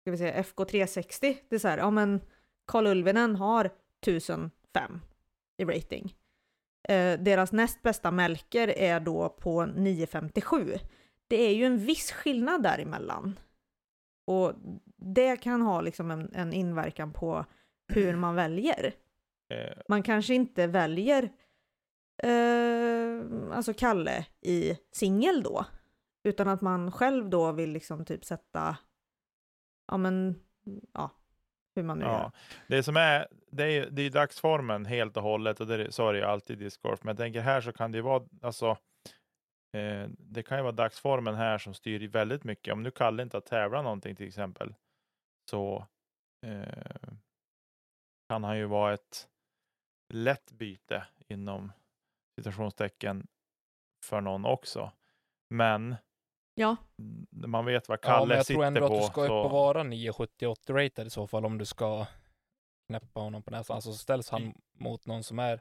ska 0.00 0.10
vi 0.10 0.18
säga 0.18 0.42
FK360. 0.42 1.36
Det 1.48 1.54
är 1.54 1.58
så 1.58 1.68
här, 1.68 1.78
ja 1.78 1.90
men 1.90 2.20
Karl 2.66 2.86
Ulvinen 2.86 3.36
har 3.36 3.70
1005 4.00 5.00
i 5.56 5.64
rating. 5.64 6.17
Eh, 6.88 7.20
deras 7.20 7.52
näst 7.52 7.82
bästa 7.82 8.10
Melker 8.10 8.68
är 8.68 9.00
då 9.00 9.28
på 9.28 9.62
9,57. 9.62 10.78
Det 11.28 11.36
är 11.36 11.54
ju 11.54 11.64
en 11.64 11.78
viss 11.78 12.12
skillnad 12.12 12.62
däremellan. 12.62 13.38
Och 14.26 14.52
det 14.96 15.36
kan 15.36 15.62
ha 15.62 15.80
liksom 15.80 16.10
en, 16.10 16.34
en 16.34 16.52
inverkan 16.52 17.12
på 17.12 17.44
hur 17.88 18.16
man 18.16 18.34
väljer. 18.34 18.94
Eh, 19.50 19.76
Man 19.88 20.02
kanske 20.02 20.34
inte 20.34 20.66
väljer 20.66 21.32
eh, 22.22 23.22
alltså 23.52 23.74
Kalle 23.74 24.26
i 24.40 24.78
singel 24.92 25.42
då, 25.42 25.66
utan 26.24 26.48
att 26.48 26.60
man 26.60 26.92
själv 26.92 27.30
då 27.30 27.52
vill 27.52 27.70
liksom 27.72 28.04
typ 28.04 28.24
sätta, 28.24 28.76
ja 29.90 29.96
men, 29.96 30.40
ja, 30.92 31.10
hur 31.78 31.84
man 31.86 31.98
nu 31.98 32.04
Ja, 32.04 32.20
gör. 32.22 32.30
det 32.66 32.82
som 32.82 32.96
är, 32.96 33.26
det 33.50 33.64
är, 33.64 33.90
det 33.90 34.02
är 34.02 34.10
dagsformen 34.10 34.86
helt 34.86 35.16
och 35.16 35.22
hållet 35.22 35.60
och 35.60 35.66
det, 35.66 35.92
så 35.92 36.08
är 36.08 36.12
det 36.12 36.18
ju 36.18 36.24
alltid 36.24 36.60
i 36.60 36.64
discgolf. 36.64 37.02
Men 37.02 37.08
jag 37.10 37.16
tänker 37.18 37.40
här 37.40 37.60
så 37.60 37.72
kan 37.72 37.92
det 37.92 37.98
ju 37.98 38.02
vara, 38.02 38.24
alltså, 38.42 38.70
eh, 39.76 40.08
det 40.18 40.42
kan 40.42 40.58
ju 40.58 40.62
vara 40.62 40.72
dagsformen 40.72 41.34
här 41.34 41.58
som 41.58 41.74
styr 41.74 42.08
väldigt 42.08 42.44
mycket. 42.44 42.72
Om 42.72 42.82
nu 42.82 42.90
Kalle 42.90 43.22
inte 43.22 43.36
har 43.36 43.42
tävlat 43.42 43.84
någonting 43.84 44.16
till 44.16 44.28
exempel, 44.28 44.74
så 45.50 45.86
eh, 46.46 47.08
kan 48.28 48.44
han 48.44 48.58
ju 48.58 48.64
vara 48.64 48.94
ett 48.94 49.28
lätt 50.14 50.50
byte 50.52 51.06
inom 51.28 51.72
citationstecken 52.38 53.26
för 54.04 54.20
någon 54.20 54.44
också. 54.44 54.92
Men 55.54 55.96
Ja, 56.58 56.76
mm, 56.98 57.26
man 57.50 57.64
vet 57.64 57.88
vad 57.88 57.98
Ja, 58.02 58.08
Kalle 58.08 58.26
men 58.26 58.36
jag 58.36 58.46
sitter 58.46 58.54
tror 58.58 58.64
ändå 58.66 58.80
på. 58.88 58.94
att 58.94 59.00
du 59.00 59.06
ska 59.06 59.20
upp 59.20 59.26
så- 59.28 59.34
och 59.38 59.50
vara 59.50 59.82
970-80 59.82 60.72
rated 60.74 61.06
i 61.06 61.10
så 61.10 61.26
fall 61.26 61.44
om 61.46 61.58
du 61.58 61.64
ska 61.64 62.06
knäppa 62.86 63.20
honom 63.20 63.42
på 63.42 63.50
näsan. 63.50 63.74
Alltså 63.74 63.92
ställs 63.92 64.30
han 64.30 64.54
mot 64.78 65.06
någon 65.06 65.22
som 65.22 65.38
är 65.38 65.60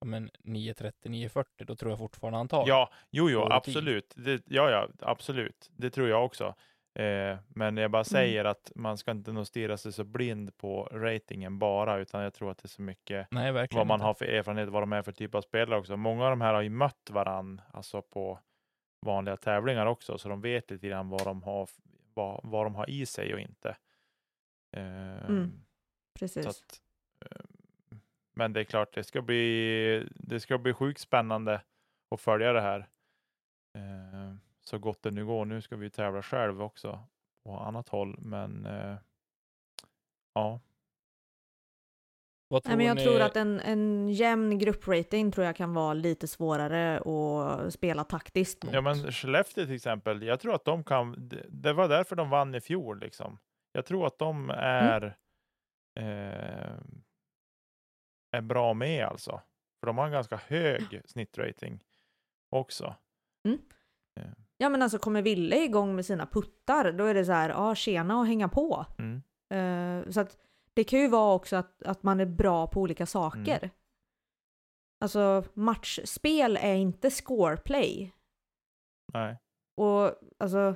ja, 0.00 0.06
men 0.06 0.30
930-940 0.44 1.44
då 1.66 1.76
tror 1.76 1.90
jag 1.92 1.98
fortfarande 1.98 2.38
han 2.38 2.48
tar. 2.48 2.64
Ja, 2.68 2.90
jo, 3.10 3.30
jo, 3.30 3.40
på 3.40 3.52
absolut. 3.52 4.14
Det, 4.16 4.42
ja, 4.46 4.70
ja, 4.70 4.88
absolut. 5.00 5.70
Det 5.76 5.90
tror 5.90 6.08
jag 6.08 6.24
också. 6.24 6.54
Eh, 6.98 7.38
men 7.48 7.76
jag 7.76 7.90
bara 7.90 8.04
säger 8.04 8.44
att 8.44 8.72
man 8.74 8.98
ska 8.98 9.10
inte 9.10 9.32
nog 9.32 9.46
stirra 9.46 9.76
sig 9.76 9.92
så 9.92 10.04
blind 10.04 10.56
på 10.56 10.88
ratingen 10.92 11.58
bara, 11.58 11.96
utan 11.98 12.22
jag 12.22 12.34
tror 12.34 12.50
att 12.50 12.58
det 12.58 12.66
är 12.66 12.68
så 12.68 12.82
mycket 12.82 13.28
Nej, 13.30 13.52
vad 13.52 13.86
man 13.86 13.94
inte. 13.96 14.04
har 14.06 14.14
för 14.14 14.24
erfarenhet, 14.24 14.68
vad 14.68 14.82
de 14.82 14.92
är 14.92 15.02
för 15.02 15.12
typ 15.12 15.34
av 15.34 15.40
spelare 15.42 15.78
också. 15.78 15.96
Många 15.96 16.24
av 16.24 16.30
de 16.30 16.40
här 16.40 16.54
har 16.54 16.62
ju 16.62 16.70
mött 16.70 17.10
varann, 17.10 17.60
alltså 17.72 18.02
på 18.02 18.38
vanliga 19.02 19.36
tävlingar 19.36 19.86
också, 19.86 20.18
så 20.18 20.28
de 20.28 20.40
vet 20.40 20.70
lite 20.70 20.88
grann 20.88 21.08
vad 21.08 21.24
de 21.24 21.42
har, 21.42 21.68
vad, 22.14 22.40
vad 22.42 22.66
de 22.66 22.74
har 22.74 22.90
i 22.90 23.06
sig 23.06 23.34
och 23.34 23.40
inte. 23.40 23.76
Eh, 24.76 25.24
Mm, 25.24 25.64
precis. 26.18 26.44
så 26.44 26.50
att, 26.50 26.80
eh, 27.20 27.44
men 28.34 28.52
det 28.52 28.60
är 28.60 28.64
klart, 28.64 28.94
det 28.94 29.04
ska 29.04 29.22
bli, 29.22 30.08
det 30.14 30.40
ska 30.40 30.58
bli 30.58 30.72
sjukt 30.72 31.00
spännande 31.00 31.62
att 32.10 32.20
följa 32.20 32.52
det 32.52 32.60
här. 32.60 32.88
Eh, 33.78 34.34
så 34.60 34.78
gott 34.78 35.02
det 35.02 35.10
nu 35.10 35.26
går. 35.26 35.44
Nu 35.44 35.60
ska 35.62 35.76
vi 35.76 35.90
tävla 35.90 36.22
själv 36.22 36.62
också 36.62 37.06
på 37.44 37.58
annat 37.58 37.88
håll, 37.88 38.18
men 38.20 38.66
eh, 38.66 38.96
ja, 40.34 40.60
Vad 42.52 42.62
tror 42.62 42.70
Nej, 42.70 42.76
men 42.76 42.86
jag 42.86 42.96
ni... 42.96 43.04
tror 43.04 43.20
att 43.20 43.36
en, 43.36 43.60
en 43.60 44.08
jämn 44.08 44.58
grupprating 44.58 45.32
tror 45.32 45.46
jag 45.46 45.56
kan 45.56 45.74
vara 45.74 45.94
lite 45.94 46.28
svårare 46.28 46.98
att 46.98 47.74
spela 47.74 48.04
taktiskt 48.04 48.64
mot. 48.64 48.74
ja, 48.74 48.80
men 48.80 49.12
Skellefteå 49.12 49.64
till 49.64 49.74
exempel. 49.74 50.22
Jag 50.22 50.40
tror 50.40 50.54
att 50.54 50.64
de 50.64 50.84
kan. 50.84 51.30
Det, 51.48 51.72
var 51.72 51.88
därför 51.88 52.16
de 52.16 52.30
vann 52.30 52.54
i 52.54 52.60
fjol 52.60 53.00
liksom. 53.00 53.38
Jag 53.72 53.86
tror 53.86 54.06
att 54.06 54.18
de 54.18 54.50
är. 54.56 55.16
Eh, 56.00 56.74
är 58.32 58.40
bra 58.40 58.74
med 58.74 59.06
alltså, 59.06 59.40
för 59.80 59.86
de 59.86 59.98
har 59.98 60.06
en 60.06 60.12
ganska 60.12 60.36
hög 60.36 61.00
snittrating 61.04 61.84
också. 62.50 62.94
Ja 64.56 64.68
men 64.68 64.82
alltså 64.82 64.98
kommer 64.98 65.22
Ville 65.22 65.64
igång 65.64 65.96
med 65.96 66.06
sina 66.06 66.26
puttar, 66.26 66.92
då 66.92 67.04
är 67.04 67.14
det 67.14 67.24
så 67.24 67.32
här, 67.32 67.48
ja 67.48 67.74
tjena 67.74 68.18
och 68.18 68.26
hänga 68.26 68.48
på. 68.48 68.86
Mm. 68.98 69.22
Eh, 69.54 70.10
så 70.10 70.20
att 70.20 70.36
det 70.74 70.84
kan 70.84 70.98
ju 70.98 71.08
vara 71.08 71.34
också 71.34 71.56
att, 71.56 71.82
att 71.82 72.02
man 72.02 72.20
är 72.20 72.26
bra 72.26 72.66
på 72.66 72.80
olika 72.80 73.06
saker. 73.06 73.58
Mm. 73.58 73.70
Alltså 75.00 75.44
matchspel 75.54 76.56
är 76.56 76.74
inte 76.74 77.10
scoreplay. 77.10 78.12
Nej. 79.12 79.38
Och 79.76 80.12
alltså, 80.38 80.74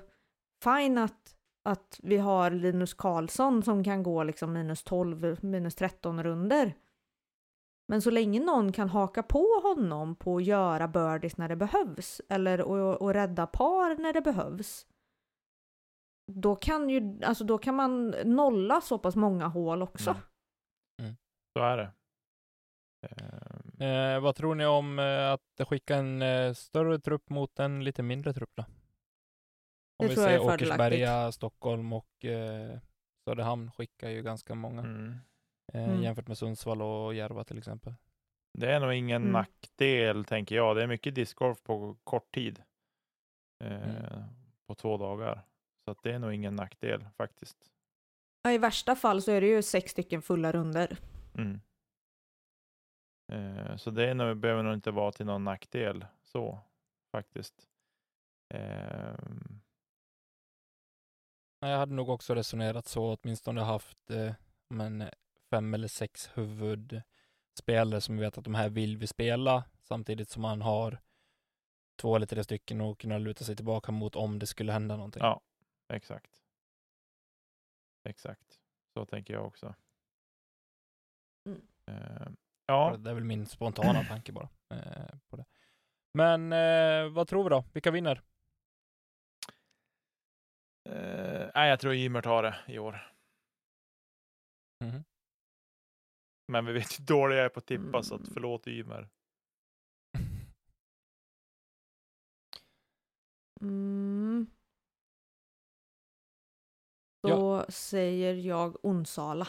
fine 0.64 0.99
att, 0.99 1.36
att 1.64 2.01
vi 2.03 2.16
har 2.16 2.51
Linus 2.51 2.94
Karlsson 2.94 3.62
som 3.62 3.84
kan 3.84 4.03
gå 4.03 4.24
liksom 4.24 4.53
minus 4.53 4.82
12, 4.82 5.44
minus 5.44 5.74
13 5.74 6.22
runder. 6.24 6.74
Men 7.88 8.03
så 8.03 8.11
länge 8.11 8.40
någon 8.40 8.72
kan 8.72 8.88
haka 8.88 9.22
på 9.22 9.61
honom 9.62 10.16
på 10.16 10.36
att 10.36 10.44
göra 10.44 10.88
birdies 10.88 11.36
när 11.36 11.49
det 11.49 11.57
behövs 11.57 12.20
eller 12.28 12.61
och, 12.61 13.03
och 13.03 13.14
rädda 13.14 13.47
par 13.47 14.03
när 14.03 14.12
det 14.12 14.20
behövs. 14.20 14.86
Då 16.33 16.57
kan 16.57 16.91
ju, 16.91 17.18
alltså 17.24 17.45
då 17.45 17.59
kan 17.59 17.74
man 17.74 18.11
nolla 18.24 18.81
så 18.81 18.99
pass 18.99 19.16
många 19.16 19.47
hål 19.47 19.83
också. 19.83 20.11
Mm. 21.03 21.16
Så 21.57 21.62
är 21.64 21.77
det. 21.77 21.93
Ehm, 23.09 23.53
Eh, 23.81 24.20
vad 24.20 24.37
tror 24.37 24.55
ni 24.55 24.66
om 24.66 24.99
eh, 24.99 25.33
att 25.33 25.68
skicka 25.68 25.97
en 25.97 26.22
eh, 26.22 26.53
större 26.53 26.99
trupp 26.99 27.31
mot 27.31 27.59
en 27.59 27.85
lite 27.85 28.03
mindre 28.03 28.33
trupp 28.33 28.51
då? 28.55 28.62
Om 29.99 30.07
Det 30.07 30.09
vi 30.09 30.14
fördelaktigt. 30.14 30.68
Åkersberga, 30.70 31.33
Stockholm 31.33 31.93
och 31.93 32.24
eh, 32.24 32.79
Söderhamn 33.24 33.70
skickar 33.72 34.09
ju 34.11 34.22
ganska 34.22 34.55
många 34.55 34.81
mm. 34.81 35.14
eh, 35.72 35.85
Mm. 35.89 36.03
jämfört 36.03 36.29
med 36.29 36.39
Sundsvall 36.39 36.83
och 36.83 37.14
Järva 37.14 37.45
till 37.45 37.59
exempel. 37.59 37.95
Det 38.59 38.72
är 38.72 38.81
nog 38.81 38.95
ingen 38.95 39.22
Mm. 39.22 39.33
nackdel, 39.33 40.24
tänker 40.24 40.57
jag. 40.57 40.77
Det 40.77 40.83
är 40.83 40.87
mycket 40.87 41.14
discgolf 41.14 41.62
på 41.62 41.97
kort 42.05 42.35
tid. 42.35 42.62
Eh, 43.64 43.89
Mm. 43.99 44.22
På 44.66 44.74
två 44.74 44.97
dagar. 44.97 45.43
Så 45.87 45.91
att 45.91 46.03
det 46.03 46.12
är 46.12 46.18
nog 46.18 46.34
ingen 46.34 46.57
nackdel 46.57 47.05
faktiskt. 47.16 47.70
Ja, 48.43 48.53
I 48.53 48.59
värsta 48.59 48.97
fall 48.97 49.22
så 49.22 49.30
är 49.30 49.41
det 49.41 49.47
ju 49.47 49.62
sex 49.62 49.91
stycken 49.91 50.22
fulla 50.22 50.53
runder. 50.53 50.99
Mm. 51.34 51.61
Eh, 53.32 53.76
så 53.76 53.91
det 53.91 54.11
är 54.11 54.14
nog, 54.14 54.37
behöver 54.37 54.62
nog 54.62 54.74
inte 54.74 54.91
vara 54.91 55.12
till 55.12 55.26
någon 55.26 55.45
nackdel 55.45 56.07
så 56.22 56.59
faktiskt. 57.12 57.68
Nej, 61.61 61.70
Jag 61.70 61.78
hade 61.78 61.95
nog 61.95 62.09
också 62.09 62.34
resonerat 62.34 62.87
så, 62.87 63.16
åtminstone 63.22 63.61
haft 63.61 64.11
eh, 64.11 64.32
men 64.68 65.05
fem 65.51 65.74
eller 65.74 65.89
sex 65.89 66.30
huvudspelare 66.34 68.01
som 68.01 68.16
vi 68.16 68.22
vet 68.22 68.39
att 68.39 68.45
de 68.45 68.55
här 68.55 68.68
vill 68.68 68.97
vi 68.97 69.07
spela, 69.07 69.64
samtidigt 69.82 70.28
som 70.28 70.43
man 70.43 70.62
har 70.62 70.99
två 71.97 72.16
eller 72.16 72.26
tre 72.26 72.45
stycken 72.45 72.80
och 72.80 73.01
kunna 73.01 73.18
luta 73.18 73.45
sig 73.45 73.57
tillbaka 73.57 73.93
mot 73.93 74.16
om 74.16 74.39
det 74.39 74.47
skulle 74.47 74.72
hända 74.72 74.97
någonting. 74.97 75.22
Ja. 75.22 75.41
Exakt. 75.89 76.43
Exakt. 78.09 78.61
Så 78.95 79.05
tänker 79.07 79.34
jag 79.34 79.47
också. 79.47 79.74
Mm. 81.49 81.66
Ehm, 81.87 82.37
ja, 82.66 82.97
Det 82.97 83.11
är 83.11 83.14
väl 83.14 83.24
min 83.24 83.47
spontana 83.47 84.05
tanke 84.05 84.32
bara 84.32 84.49
eh, 84.74 85.18
på 85.28 85.37
det. 85.37 85.45
Men 86.14 86.53
eh, 86.53 87.12
vad 87.12 87.28
tror 87.28 87.45
vi 87.45 87.51
då? 87.51 87.64
Vilka 87.72 87.91
vinner? 87.91 88.22
eh, 90.89 91.51
nej, 91.55 91.68
jag 91.70 91.80
tror 91.80 91.95
Ymer 91.95 92.22
tar 92.22 92.43
det 92.43 92.57
i 92.68 92.78
år. 92.78 93.12
Mhm. 94.84 95.05
Men 96.53 96.64
vi 96.66 96.72
vet 96.72 97.01
hur 97.01 97.05
dålig 97.05 97.37
jag 97.37 97.45
är 97.45 97.49
på 97.49 97.59
att 97.59 97.66
tippa, 97.66 98.03
så 98.03 98.14
att 98.14 98.20
Mm. 98.20 98.32
förlåt 98.34 98.66
Ymer. 98.68 99.09
Mm. 103.61 104.26
Då 107.29 107.66
säger 107.68 108.35
jag 108.35 108.77
Onsala. 108.85 109.49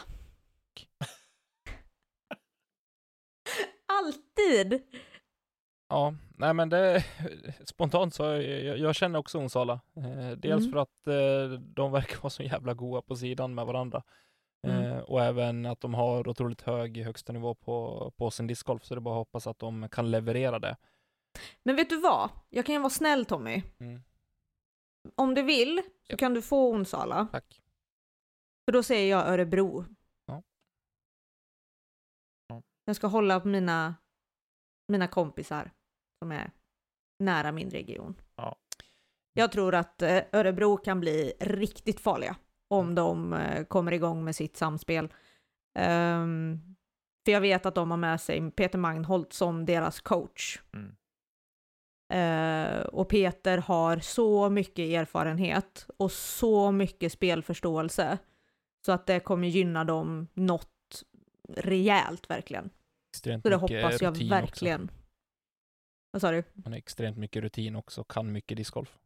Alltid! 3.86 4.82
Ja, 5.88 6.14
nej 6.36 6.54
men 6.54 6.68
det 6.68 7.04
spontant 7.64 8.14
så 8.14 8.22
jag, 8.24 8.78
jag 8.78 8.94
känner 8.94 9.18
också 9.18 9.38
Onsala. 9.38 9.80
Eh, 9.96 10.30
dels 10.30 10.60
Mm. 10.64 10.72
för 10.72 10.78
att 10.78 11.06
eh, 11.06 11.58
de 11.60 11.92
verkar 11.92 12.18
vara 12.22 12.30
så 12.30 12.42
jävla 12.42 12.74
goa 12.74 13.02
på 13.02 13.16
sidan 13.16 13.54
med 13.54 13.66
varandra. 13.66 14.02
Mm. 14.66 14.84
Eh, 14.84 14.98
och 14.98 15.22
även 15.24 15.66
att 15.66 15.80
de 15.80 15.94
har 15.94 16.28
otroligt 16.28 16.62
hög 16.62 16.96
högsta 17.04 17.32
nivå 17.32 17.54
på, 17.54 18.10
på 18.16 18.30
sin 18.30 18.46
discgolf, 18.46 18.84
så 18.84 18.94
det 18.94 18.98
är 18.98 19.00
bara 19.00 19.14
att 19.14 19.26
hoppas 19.26 19.46
att 19.46 19.58
de 19.58 19.88
kan 19.88 20.10
leverera 20.10 20.58
det. 20.58 20.76
Men 21.62 21.76
vet 21.76 21.90
du 21.90 22.00
vad? 22.00 22.30
Jag 22.50 22.66
kan 22.66 22.72
ju 22.74 22.78
vara 22.80 22.90
snäll 22.90 23.24
Tommy. 23.24 23.62
Mm. 23.80 24.02
Om 25.14 25.34
du 25.34 25.42
vill 25.42 25.82
så 25.84 26.12
Ja. 26.12 26.16
kan 26.16 26.34
du 26.34 26.42
få 26.42 26.70
Onsala. 26.72 27.28
Tack. 27.32 27.60
För 28.68 28.72
då 28.72 28.82
säger 28.82 29.10
jag 29.10 29.28
Örebro. 29.28 29.84
Ja. 30.26 30.42
Ja. 32.48 32.62
Jag 32.84 32.96
ska 32.96 33.06
hålla 33.06 33.40
på 33.40 33.48
mina, 33.48 33.94
mina 34.88 35.08
kompisar 35.08 35.70
som 36.22 36.32
är 36.32 36.50
nära 37.18 37.52
min 37.52 37.70
region. 37.70 38.20
Ja. 38.36 38.56
Jag 39.32 39.52
tror 39.52 39.74
att 39.74 40.02
eh, 40.02 40.22
Örebro 40.32 40.76
kan 40.76 41.00
bli 41.00 41.32
riktigt 41.40 42.00
farliga 42.00 42.36
om 42.68 42.94
de 42.94 43.32
eh, 43.32 43.64
kommer 43.64 43.92
igång 43.92 44.24
med 44.24 44.36
sitt 44.36 44.56
samspel. 44.56 45.14
Ehm, 45.78 46.60
För 47.24 47.32
jag 47.32 47.40
vet 47.40 47.66
att 47.66 47.74
de 47.74 47.90
har 47.90 47.98
med 47.98 48.20
sig 48.20 48.50
Peter 48.50 48.78
Magnholt 48.78 49.32
som 49.32 49.66
deras 49.66 50.00
coach. 50.00 50.62
Mm. 50.72 50.96
Eh, 52.12 52.80
och 52.80 53.08
Peter 53.08 53.58
har 53.58 53.98
så 53.98 54.50
mycket 54.50 54.88
erfarenhet 54.88 55.86
och 55.96 56.12
så 56.12 56.72
mycket 56.72 57.12
spelförståelse. 57.12 58.18
Så 58.86 58.92
att 58.92 59.06
det 59.06 59.20
kommer 59.20 59.48
gynna 59.48 59.84
dem 59.84 60.28
något 60.34 61.04
rejält 61.48 62.30
verkligen. 62.30 62.70
Extremt 63.12 63.42
Så 63.42 63.48
det 63.48 63.56
hoppas 63.56 64.02
jag 64.02 64.28
verkligen. 64.28 64.90
Vad 66.10 66.20
sa 66.20 66.30
du? 66.30 66.38
Också. 66.38 66.52
Han 66.64 66.72
har 66.72 66.78
extremt 66.78 67.16
mycket 67.16 67.42
rutin 67.42 67.76
också, 67.76 68.04
kan 68.04 68.32
mycket 68.32 68.56
discgolf. 68.56 68.98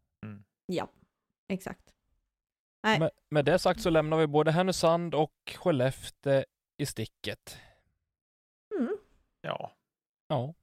Ja, 0.67 0.89
exakt. 1.49 1.95
Nej. 2.83 2.99
Med, 2.99 3.11
med 3.29 3.45
det 3.45 3.59
sagt 3.59 3.81
så 3.81 3.91
lämnar 3.91 4.17
vi 4.17 4.27
både 4.27 4.51
Härnösand 4.51 5.15
och 5.15 5.57
Skellefteå 5.57 6.45
i 6.77 6.87
sticket. 6.87 7.59
Mm. 8.79 8.97
Ja, 9.41 9.73
Ja, 10.33 10.55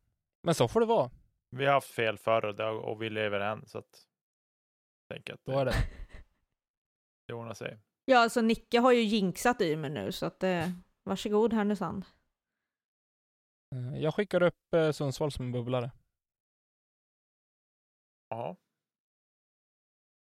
men 0.44 0.56
så 0.56 0.68
får 0.68 0.80
det 0.80 0.86
vara. 0.86 1.12
vi 1.50 1.66
har 1.66 1.74
haft 1.74 1.90
fel 1.90 2.18
förr 2.18 2.46
och, 2.46 2.56
det, 2.56 2.66
och 2.66 3.02
vi 3.02 3.10
lever 3.10 3.40
än 3.40 3.66
så 3.68 3.78
att 3.78 4.08
tänker 5.14 5.34
att 5.34 5.44
Så 5.44 5.60
är 5.60 5.66
det, 5.66 5.72
det. 5.72 5.78
det 7.28 7.34
ordnar 7.34 7.54
sig. 7.54 7.78
Ja, 8.10 8.20
alltså 8.20 8.42
Nicke 8.42 8.80
har 8.80 8.92
ju 8.92 9.02
jinxat 9.02 9.62
i 9.62 9.76
mig 9.76 9.90
nu 9.90 10.12
så 10.12 10.26
att 10.26 10.44
eh, 10.44 10.68
varsågod 11.04 11.54
Härnösand. 11.54 12.06
Eh, 13.76 13.98
Jag 14.04 14.14
skickar 14.16 14.44
upp 14.44 14.74
eh, 14.76 14.92
Sundsvall 14.92 15.32
som 15.32 15.46
en 15.46 15.52
bubblare. 15.52 15.92
Ja, 18.30 18.56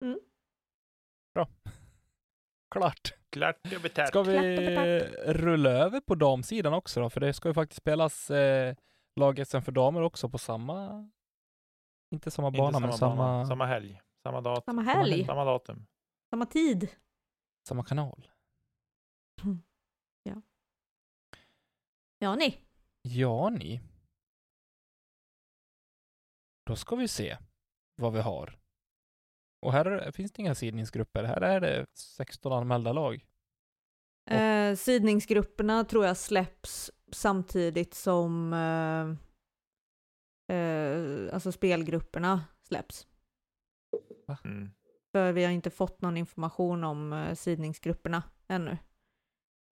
Klart. 2.74 3.14
klart 3.32 3.60
och 3.76 3.82
betalt. 3.82 4.08
Ska 4.08 4.22
vi 4.22 5.00
rulla 5.26 5.70
över 5.70 6.00
på 6.00 6.14
damsidan 6.14 6.74
också 6.74 7.00
då? 7.00 7.10
För 7.10 7.20
det 7.20 7.32
ska 7.32 7.48
ju 7.48 7.54
faktiskt 7.54 7.78
spelas 7.82 8.30
eh, 8.30 8.74
lag 9.20 9.46
SM 9.46 9.60
för 9.60 9.72
damer 9.72 10.02
också 10.02 10.28
på 10.28 10.38
samma... 10.38 11.08
Inte 12.14 12.30
samma 12.30 12.48
Inte 12.48 12.58
bana, 12.58 12.80
men 12.80 12.92
samma, 12.92 13.16
bana, 13.16 13.46
samma 13.46 13.66
helg, 13.66 14.00
samma 14.22 14.40
datum. 14.40 14.62
Samma 14.64 14.82
helg, 14.82 15.24
Samma 15.24 15.44
datum. 15.44 15.86
samma 16.30 16.46
tid. 16.46 16.88
Samma 17.66 17.84
kanal. 17.84 18.28
Ja, 22.18 22.34
ni. 22.36 22.60
Ja, 23.02 23.50
ni. 23.50 23.80
Då 26.66 26.76
ska 26.76 26.96
vi 26.96 27.08
se 27.08 27.38
vad 27.96 28.12
vi 28.12 28.20
har. 28.20 28.58
Och 29.62 29.72
här 29.72 29.84
är- 29.84 30.12
finns 30.12 30.32
det 30.32 30.42
inga 30.42 30.54
sidningsgrupper. 30.54 31.24
Här 31.24 31.40
är 31.40 31.60
det 31.60 31.86
16 31.94 32.52
anmälda 32.52 32.92
lag. 32.92 33.26
Eh, 34.30 34.76
sidningsgrupperna 34.76 35.84
tror 35.84 36.06
jag 36.06 36.16
släpps 36.16 36.90
samtidigt 37.12 37.94
som 37.94 38.52
eh, 38.52 39.10
eh, 40.56 41.34
alltså 41.34 41.52
spelgrupperna 41.52 42.44
släpps. 42.60 43.06
Mm. 44.44 44.70
För 45.16 45.32
vi 45.32 45.44
har 45.44 45.52
inte 45.52 45.70
fått 45.70 46.02
någon 46.02 46.16
information 46.16 46.84
om 46.84 47.12
eh, 47.12 47.34
sidningsgrupperna 47.34 48.22
ännu. 48.48 48.70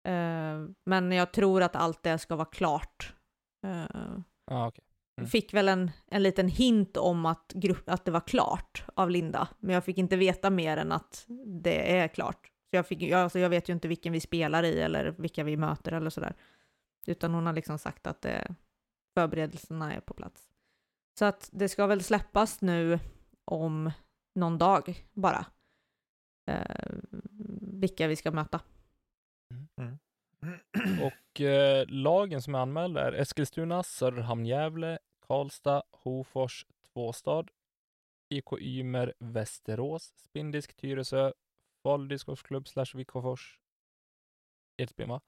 Eh, 0.09 0.69
men 0.85 1.13
jag 1.13 1.33
tror 1.33 1.63
att 1.63 1.77
allt 1.77 2.03
det 2.03 2.19
ska 2.19 2.37
vara 2.37 2.49
klart. 2.49 3.15
Eh, 3.67 4.17
Ja, 4.47 4.67
okej. 4.67 4.85
Mm. 5.19 5.31
Fick 5.31 5.55
väl 5.55 5.69
en, 5.69 5.91
en 6.07 6.23
liten 6.23 6.49
hint 6.49 6.97
om 6.97 7.27
att, 7.27 7.53
grupp, 7.55 7.89
att 7.89 8.05
det 8.05 8.11
var 8.11 8.21
klart 8.21 8.85
av 8.95 9.11
Linda, 9.11 9.49
men 9.59 9.75
jag 9.75 9.85
fick 9.85 9.99
inte 9.99 10.17
veta 10.17 10.51
mer 10.51 10.77
än 10.77 10.93
att 10.93 11.25
det 11.47 11.99
är 11.99 12.09
klart. 12.09 12.47
Så 12.47 12.77
jag, 12.77 12.87
fick, 12.87 13.03
jag, 13.03 13.21
alltså 13.21 13.39
jag 13.39 13.51
vet 13.51 13.69
ju 13.69 13.73
inte 13.73 13.89
vilken 13.89 14.13
vi 14.13 14.21
spelar 14.21 14.63
i 14.63 14.81
eller 14.81 15.15
vilka 15.19 15.45
vi 15.45 15.57
möter 15.57 15.93
eller 15.93 16.11
sådär. 16.11 16.35
Utan 17.07 17.35
hon 17.35 17.47
har 17.47 17.53
liksom 17.53 17.79
sagt 17.79 18.07
att 18.07 18.23
det, 18.23 18.55
förberedelserna 19.15 19.95
är 19.95 20.01
på 20.01 20.15
plats. 20.15 20.49
Så 21.19 21.25
att 21.25 21.51
det 21.53 21.69
ska 21.69 21.87
väl 21.87 22.03
släppas 22.03 22.61
nu 22.61 22.99
om 23.45 23.91
någon 24.35 24.59
dag 24.59 25.07
bara. 25.13 25.47
Eh, 26.47 26.95
vilka 27.61 28.07
vi 28.07 28.17
ska 28.17 28.31
möta. 28.31 28.61
Och 31.03 31.41
eh, 31.41 31.87
lagen 31.89 32.43
som 32.43 32.55
är 32.55 32.59
anmälda 32.59 33.09
är 33.09 33.13
Eskilstuna, 33.13 33.83
Söderhamn, 33.83 34.47
Gävle, 34.47 34.99
Karlstad, 35.21 35.83
Hofors, 35.91 36.67
Tvåstad, 36.93 37.47
IK 38.29 38.53
Ymer, 38.61 39.15
Västerås, 39.19 40.13
Spindisk, 40.17 40.75
Tyresö, 40.75 41.33
Falu 41.83 42.09
discgolfklubb 42.09 42.69
slash 42.69 42.95
Vikkofors, 42.95 43.61
Edsbyn 44.77 45.09
va? 45.09 45.21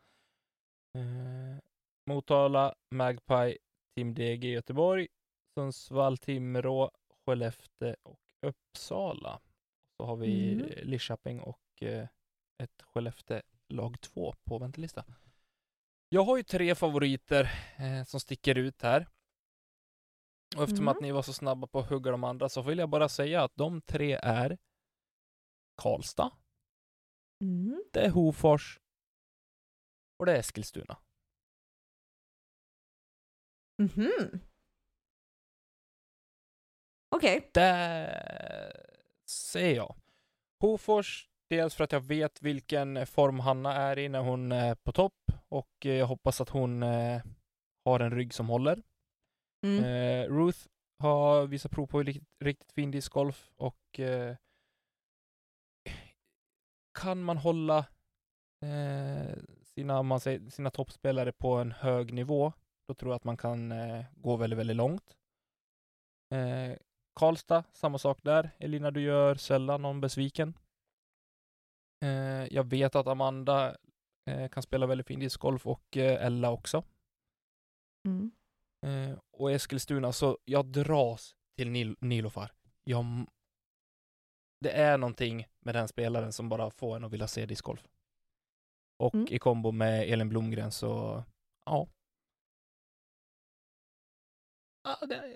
Eh, 0.94 1.58
Motala, 2.06 2.74
Magpie, 2.90 3.58
Team 3.94 4.14
DG 4.14 4.52
Göteborg, 4.52 5.08
Sundsvall, 5.54 6.18
Timrå, 6.18 6.90
Skellefteå 7.08 7.96
och 8.02 8.20
Uppsala. 8.46 9.40
Så 9.96 10.06
har 10.06 10.16
vi 10.16 10.52
Mm. 10.52 10.66
Lidköping 10.88 11.40
och 11.40 11.82
eh, 11.82 12.08
ett 12.62 12.82
Skellefteå 12.82 13.42
lag 13.68 14.00
2 14.00 14.34
på 14.44 14.58
väntelista. 14.58 15.04
Jag 16.08 16.24
har 16.24 16.36
ju 16.36 16.42
tre 16.42 16.74
favoriter 16.74 17.44
eh, 17.78 18.04
som 18.04 18.20
sticker 18.20 18.58
ut 18.58 18.82
här. 18.82 19.08
Och 20.56 20.62
eftersom 20.62 20.84
Mm. 20.84 20.96
att 20.96 21.00
ni 21.02 21.12
var 21.12 21.22
så 21.22 21.32
snabba 21.32 21.66
på 21.66 21.78
att 21.78 21.88
hugga 21.90 22.10
de 22.10 22.24
andra 22.24 22.48
så 22.48 22.62
vill 22.62 22.78
jag 22.78 22.88
bara 22.90 23.08
säga 23.08 23.42
att 23.42 23.52
de 23.56 23.82
tre 23.82 24.12
är 24.22 24.58
Karlstad, 25.82 26.30
Mm. 27.40 27.84
det 27.92 28.00
är 28.00 28.10
Hofors 28.10 28.80
och 30.18 30.26
det 30.26 30.32
är 30.32 30.38
Eskilstuna. 30.38 30.98
Mhm. 33.78 34.40
Okej. 37.16 37.50
Det 37.54 38.72
ser 39.26 39.74
jag. 39.74 39.94
Hofors, 40.60 41.28
dels 41.50 41.74
för 41.74 41.84
att 41.84 41.92
jag 41.92 42.00
vet 42.00 42.42
vilken 42.42 43.06
form 43.06 43.40
Hanna 43.40 43.74
är 43.74 43.98
i 43.98 44.08
när 44.08 44.20
hon 44.20 44.52
är 44.52 44.74
på 44.74 44.92
topp 44.92 45.32
och 45.48 45.86
eh, 45.86 45.92
jag 45.92 46.06
hoppas 46.06 46.40
att 46.40 46.48
hon 46.48 46.82
eh, 46.82 47.22
har 47.84 48.00
en 48.00 48.10
rygg 48.10 48.34
som 48.34 48.48
håller. 48.48 48.82
Mm. 49.66 49.84
Eh, 49.84 50.28
Ruth 50.28 50.58
har 50.98 51.46
visat 51.46 51.72
prov 51.72 51.86
på 51.86 52.02
riktigt, 52.02 52.28
riktigt 52.44 52.72
fin 52.72 52.90
discgolf 52.90 53.50
och 53.56 54.00
eh, 54.00 54.36
kan 56.98 57.22
man 57.22 57.36
hålla 57.36 57.78
eh, 58.64 59.36
sina, 59.62 60.02
man 60.02 60.20
säger, 60.20 60.50
sina 60.50 60.70
toppspelare 60.70 61.32
på 61.32 61.54
en 61.54 61.72
hög 61.72 62.12
nivå, 62.12 62.52
då 62.88 62.94
tror 62.94 63.10
jag 63.12 63.16
att 63.16 63.24
man 63.24 63.36
kan 63.36 63.72
eh, 63.72 64.04
gå 64.16 64.36
väldigt, 64.36 64.58
väldigt 64.58 64.76
långt. 64.76 65.16
Karlstad, 67.16 67.64
samma 67.72 67.98
sak 67.98 68.18
där. 68.22 68.50
Elina, 68.58 68.90
du 68.90 69.00
gör 69.00 69.34
sällan 69.34 69.82
någon 69.82 70.00
besviken. 70.00 70.58
Eh, 72.04 72.54
jag 72.54 72.64
vet 72.64 72.94
att 72.94 73.06
Amanda 73.06 73.76
eh, 74.30 74.48
kan 74.48 74.62
spela 74.62 74.86
väldigt 74.86 75.06
fin 75.06 75.20
discgolf 75.20 75.66
och 75.66 75.96
eh, 75.96 76.26
Ella 76.26 76.50
också. 76.50 76.84
Mm. 78.08 78.30
Eh, 78.86 79.18
och 79.30 79.52
Eskilstuna, 79.52 80.12
så 80.12 80.38
jag 80.44 80.66
dras 80.66 81.36
till 81.56 81.70
Nil 81.70 81.96
Nilofar. 82.00 82.52
Jag, 82.84 83.04
det 84.60 84.70
är 84.70 84.98
någonting 84.98 85.46
med 85.60 85.74
den 85.74 85.88
spelaren 85.88 86.32
som 86.32 86.48
bara 86.48 86.70
får 86.70 86.96
en 86.96 87.04
att 87.04 87.12
vilja 87.12 87.28
se 87.28 87.46
discgolf. 87.46 87.88
Och 88.98 89.14
Mm. 89.14 89.26
i 89.30 89.38
kombo 89.38 89.72
med 89.72 90.12
Elin 90.12 90.28
Blomgren 90.28 90.72
så, 90.72 91.24
ja. 91.64 91.88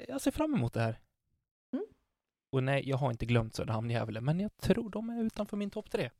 jag 0.08 0.20
ser 0.20 0.30
fram 0.30 0.54
emot 0.54 0.72
det 0.72 0.80
här. 0.80 1.00
Och 2.50 2.62
nej, 2.62 2.88
jag 2.88 2.96
har 2.96 3.10
inte 3.10 3.26
glömt 3.26 3.54
Söderhamn 3.54 3.90
Gävle, 3.90 4.20
men 4.20 4.40
jag 4.40 4.56
tror 4.56 4.90
de 4.90 5.10
är 5.10 5.22
utanför 5.22 5.56
min 5.56 5.70
topp 5.70 5.90
tre. 5.90 6.10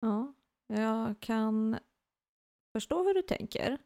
Ja, 0.00 0.34
jag 0.66 1.20
kan 1.20 1.78
förstå 2.72 3.04
hur 3.04 3.14
du 3.14 3.22
tänker, 3.22 3.78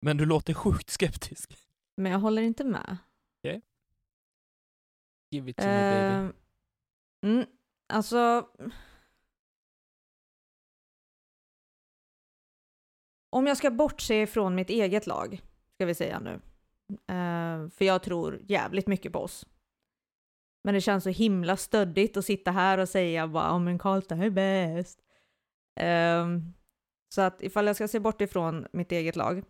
Men 0.00 0.16
du 0.16 0.26
låter 0.26 0.54
sjukt 0.54 0.90
skeptisk. 0.90 1.68
men 1.96 2.12
jag 2.12 2.18
håller 2.18 2.42
inte 2.42 2.64
med. 2.64 2.96
Give 5.30 5.50
it 5.50 5.56
to 5.56 5.62
me 5.66 5.90
baby. 5.92 6.26
Eh, 6.26 6.30
mm, 7.32 7.46
alltså... 7.88 8.48
Om 13.30 13.46
jag 13.46 13.56
ska 13.56 13.70
bortse 13.70 14.26
från 14.26 14.54
mitt 14.54 14.70
eget 14.70 15.06
lag, 15.06 15.42
ska 15.74 15.86
vi 15.86 15.94
säga 15.94 16.20
nu. 16.20 16.40
Eh, 16.88 17.68
för 17.68 17.84
jag 17.84 18.02
tror 18.02 18.40
jävligt 18.48 18.86
mycket 18.86 19.12
på 19.12 19.18
oss. 19.18 19.46
Men 20.64 20.74
det 20.74 20.80
känns 20.80 21.04
så 21.04 21.10
himla 21.10 21.56
stöddigt 21.56 22.16
att 22.16 22.24
sitta 22.24 22.50
här 22.50 22.78
och 22.78 22.88
säga 22.88 23.28
bara 23.28 23.50
om 23.50 23.68
en 23.68 23.78
Karlstad 23.78 24.16
är 24.24 24.30
bäst. 24.30 24.98
Ehm, 25.80 26.52
så 27.14 27.20
att 27.22 27.42
ifall 27.42 27.66
jag 27.66 27.76
ska 27.76 27.88
se 27.88 28.00
bort 28.00 28.20
ifrån 28.20 28.66
mitt 28.72 28.92
eget 28.92 29.16
lag, 29.16 29.44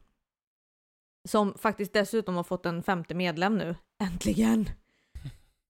som 1.28 1.54
faktiskt 1.58 1.92
dessutom 1.92 2.34
har 2.36 2.44
fått 2.44 2.66
en 2.66 2.82
femte 2.82 3.14
medlem 3.14 3.58
nu, 3.58 3.76
äntligen. 4.02 4.70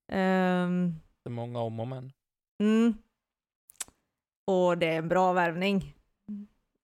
Ehm, 0.08 0.94
Det 1.22 1.28
är 1.28 1.30
många 1.30 1.58
om 1.60 1.80
och 1.80 1.88
men. 1.88 2.12
Mm. 2.62 2.94
Och 4.46 4.78
det 4.78 4.86
är 4.86 4.98
en 4.98 5.08
bra 5.08 5.32
värvning. 5.32 5.94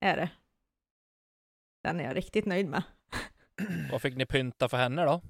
Är 0.01 0.17
det. 0.17 0.31
Den 1.83 2.01
är 2.01 2.05
jag 2.05 2.17
riktigt 2.17 2.45
nöjd 2.47 2.69
med. 2.69 2.83
Vad 3.93 4.03
fick 4.03 4.17
ni 4.17 4.27
pynta 4.27 4.69
för 4.69 4.77
henne 4.77 5.05
då? 5.05 5.23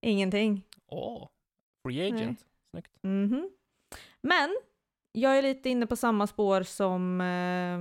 Ingenting. 0.00 0.66
Åh, 0.86 1.28
free 1.86 2.08
agent. 2.12 2.46
Snyggt. 2.74 2.98
Mhm. 3.02 3.50
Men 4.22 4.56
jag 5.12 5.38
är 5.38 5.42
lite 5.42 5.70
inne 5.70 5.86
på 5.86 5.96
samma 5.96 6.26
spår 6.26 6.62
som 6.62 7.20
eh, 7.20 7.78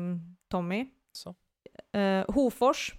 Tommy. 0.47 0.89
Så. 1.11 1.35
Eh, 1.97 2.25
Hofors 2.27 2.93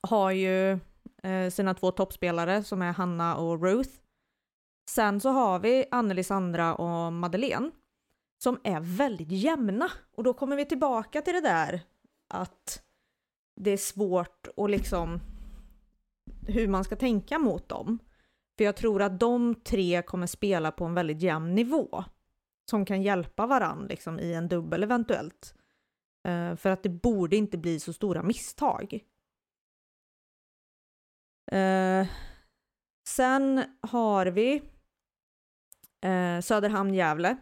har 0.00 0.30
ju 0.30 0.78
eh, 1.22 1.50
sina 1.50 1.74
två 1.74 1.90
toppspelare 1.90 2.64
som 2.64 2.82
är 2.82 2.92
Hanna 2.92 3.36
och 3.36 3.62
Ruth. 3.62 3.90
Sen 4.90 5.20
så 5.20 5.28
har 5.28 5.58
vi 5.58 5.84
Anneli 5.90 6.24
Sandra 6.24 6.74
och 6.74 7.12
Madeleine 7.12 7.70
som 8.42 8.60
är 8.64 8.80
väldigt 8.80 9.30
jämna. 9.30 9.90
Och 10.14 10.24
då 10.24 10.34
kommer 10.34 10.56
vi 10.56 10.64
tillbaka 10.64 11.22
till 11.22 11.34
det 11.34 11.40
där 11.40 11.80
att 12.28 12.82
det 13.60 13.70
är 13.70 13.76
svårt 13.76 14.48
att 14.56 14.70
liksom 14.70 15.20
hur 16.46 16.68
man 16.68 16.84
ska 16.84 16.96
tänka 16.96 17.38
mot 17.38 17.68
dem. 17.68 17.98
För 18.58 18.64
jag 18.64 18.76
tror 18.76 19.02
att 19.02 19.20
de 19.20 19.54
tre 19.54 20.02
kommer 20.02 20.26
spela 20.26 20.72
på 20.72 20.84
en 20.84 20.94
väldigt 20.94 21.22
jämn 21.22 21.54
nivå 21.54 22.04
som 22.70 22.84
kan 22.84 23.02
hjälpa 23.02 23.46
varann 23.46 23.86
liksom, 23.86 24.20
i 24.20 24.34
en 24.34 24.48
dubbel 24.48 24.82
eventuellt. 24.82 25.54
Uh, 26.28 26.56
för 26.56 26.70
att 26.70 26.82
det 26.82 26.88
borde 26.88 27.36
inte 27.36 27.58
bli 27.58 27.80
så 27.80 27.92
stora 27.92 28.22
misstag. 28.22 29.04
Uh, 31.52 32.06
sen 33.08 33.64
har 33.80 34.26
vi 34.26 34.62
eh, 36.02 36.10
uh, 36.10 36.40
Söderhamn-Gävle. 36.40 37.36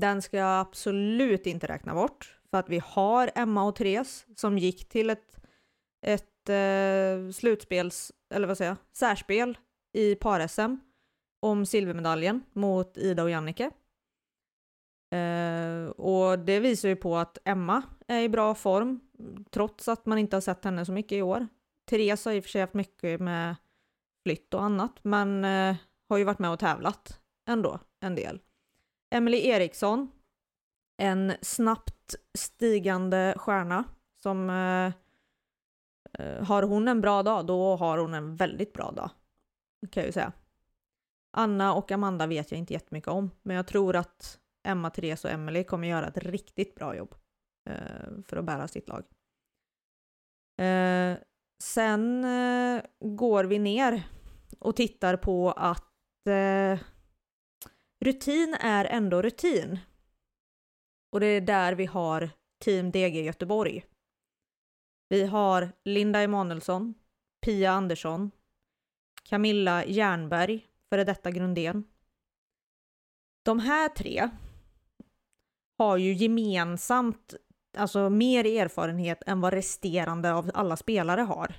Den 0.00 0.22
ska 0.22 0.36
jag 0.36 0.60
absolut 0.60 1.46
inte 1.46 1.66
räkna 1.66 1.94
bort 1.94 2.40
för 2.50 2.58
att 2.58 2.68
vi 2.68 2.78
har 2.78 3.30
Emma 3.34 3.64
och 3.64 3.76
Therese 3.76 4.26
som 4.36 4.58
gick 4.58 4.88
till 4.88 5.10
ett, 5.10 5.38
ett 6.06 6.30
slutspels, 7.34 8.12
eller 8.34 8.46
vad 8.46 8.58
säger 8.58 8.70
jag, 8.70 8.78
särspel 8.92 9.58
i 9.94 10.14
par-SM 10.14 10.76
om 11.40 11.66
silvermedaljen 11.66 12.42
mot 12.52 12.96
Ida 12.96 13.22
och 13.22 13.30
Jannike. 13.30 13.70
Eh, 15.14 15.86
och 15.86 16.38
det 16.38 16.60
visar 16.60 16.88
ju 16.88 16.96
på 16.96 17.16
att 17.16 17.38
Emma 17.44 17.82
är 18.06 18.20
i 18.20 18.28
bra 18.28 18.54
form, 18.54 19.00
trots 19.50 19.88
att 19.88 20.06
man 20.06 20.18
inte 20.18 20.36
har 20.36 20.40
sett 20.40 20.64
henne 20.64 20.84
så 20.84 20.92
mycket 20.92 21.12
i 21.12 21.22
år. 21.22 21.46
Therese 21.90 22.24
har 22.24 22.32
i 22.32 22.40
och 22.40 22.44
för 22.44 22.50
sig 22.50 22.60
haft 22.60 22.74
mycket 22.74 23.20
med 23.20 23.56
flytt 24.26 24.54
och 24.54 24.62
annat, 24.62 24.98
men 25.02 25.44
eh, 25.44 25.76
har 26.08 26.18
ju 26.18 26.24
varit 26.24 26.38
med 26.38 26.50
och 26.50 26.58
tävlat 26.58 27.20
ändå 27.48 27.78
en 28.00 28.14
del. 28.14 28.40
Emily 29.14 29.48
Eriksson, 29.48 30.10
en 30.96 31.32
snabbt 31.40 32.14
stigande 32.38 33.34
stjärna 33.36 33.84
som 34.22 34.50
eh, 34.50 34.92
eh, 36.18 36.44
har 36.44 36.62
hon 36.62 36.88
en 36.88 37.00
bra 37.00 37.22
dag, 37.22 37.46
då 37.46 37.76
har 37.76 37.98
hon 37.98 38.14
en 38.14 38.36
väldigt 38.36 38.72
bra 38.72 38.90
dag. 38.90 39.10
Kan 39.90 40.00
jag 40.00 40.06
ju 40.06 40.12
säga. 40.12 40.32
Anna 41.36 41.74
och 41.74 41.92
Amanda 41.92 42.26
vet 42.26 42.50
jag 42.50 42.58
inte 42.58 42.72
jättemycket 42.72 43.08
om, 43.08 43.30
men 43.42 43.56
jag 43.56 43.66
tror 43.66 43.96
att 43.96 44.38
Emma, 44.66 44.90
Therese 44.90 45.24
och 45.24 45.30
Emily 45.30 45.64
kommer 45.64 45.88
göra 45.88 46.08
ett 46.08 46.18
riktigt 46.18 46.74
bra 46.74 46.96
jobb 46.96 47.14
eh, 47.70 48.22
för 48.26 48.36
att 48.36 48.44
bära 48.44 48.68
sitt 48.68 48.88
lag. 48.88 49.04
Eh, 50.60 51.18
sen 51.62 52.24
eh, 52.24 52.82
går 53.00 53.44
vi 53.44 53.58
ner 53.58 54.02
och 54.58 54.76
tittar 54.76 55.16
på 55.16 55.52
att 55.52 56.26
eh, 56.28 56.78
rutin 58.04 58.56
är 58.60 58.84
ändå 58.84 59.22
rutin. 59.22 59.78
Och 61.12 61.20
det 61.20 61.26
är 61.26 61.40
där 61.40 61.72
vi 61.72 61.86
har 61.86 62.30
Team 62.64 62.90
DG 62.90 63.24
Göteborg. 63.24 63.84
Vi 65.08 65.26
har 65.26 65.72
Linda 65.84 66.20
Emanuelsson, 66.20 66.94
Pia 67.44 67.70
Andersson, 67.70 68.30
Camilla 69.28 69.84
Jernberg, 69.84 70.66
före 70.90 71.04
detta 71.04 71.30
Grundén. 71.30 71.84
De 73.42 73.58
här 73.58 73.88
tre 73.88 74.30
har 75.78 75.96
ju 75.96 76.12
gemensamt 76.12 77.34
alltså 77.76 78.10
mer 78.10 78.46
erfarenhet 78.46 79.22
än 79.26 79.40
vad 79.40 79.52
resterande 79.52 80.32
av 80.34 80.50
alla 80.54 80.76
spelare 80.76 81.20
har. 81.20 81.54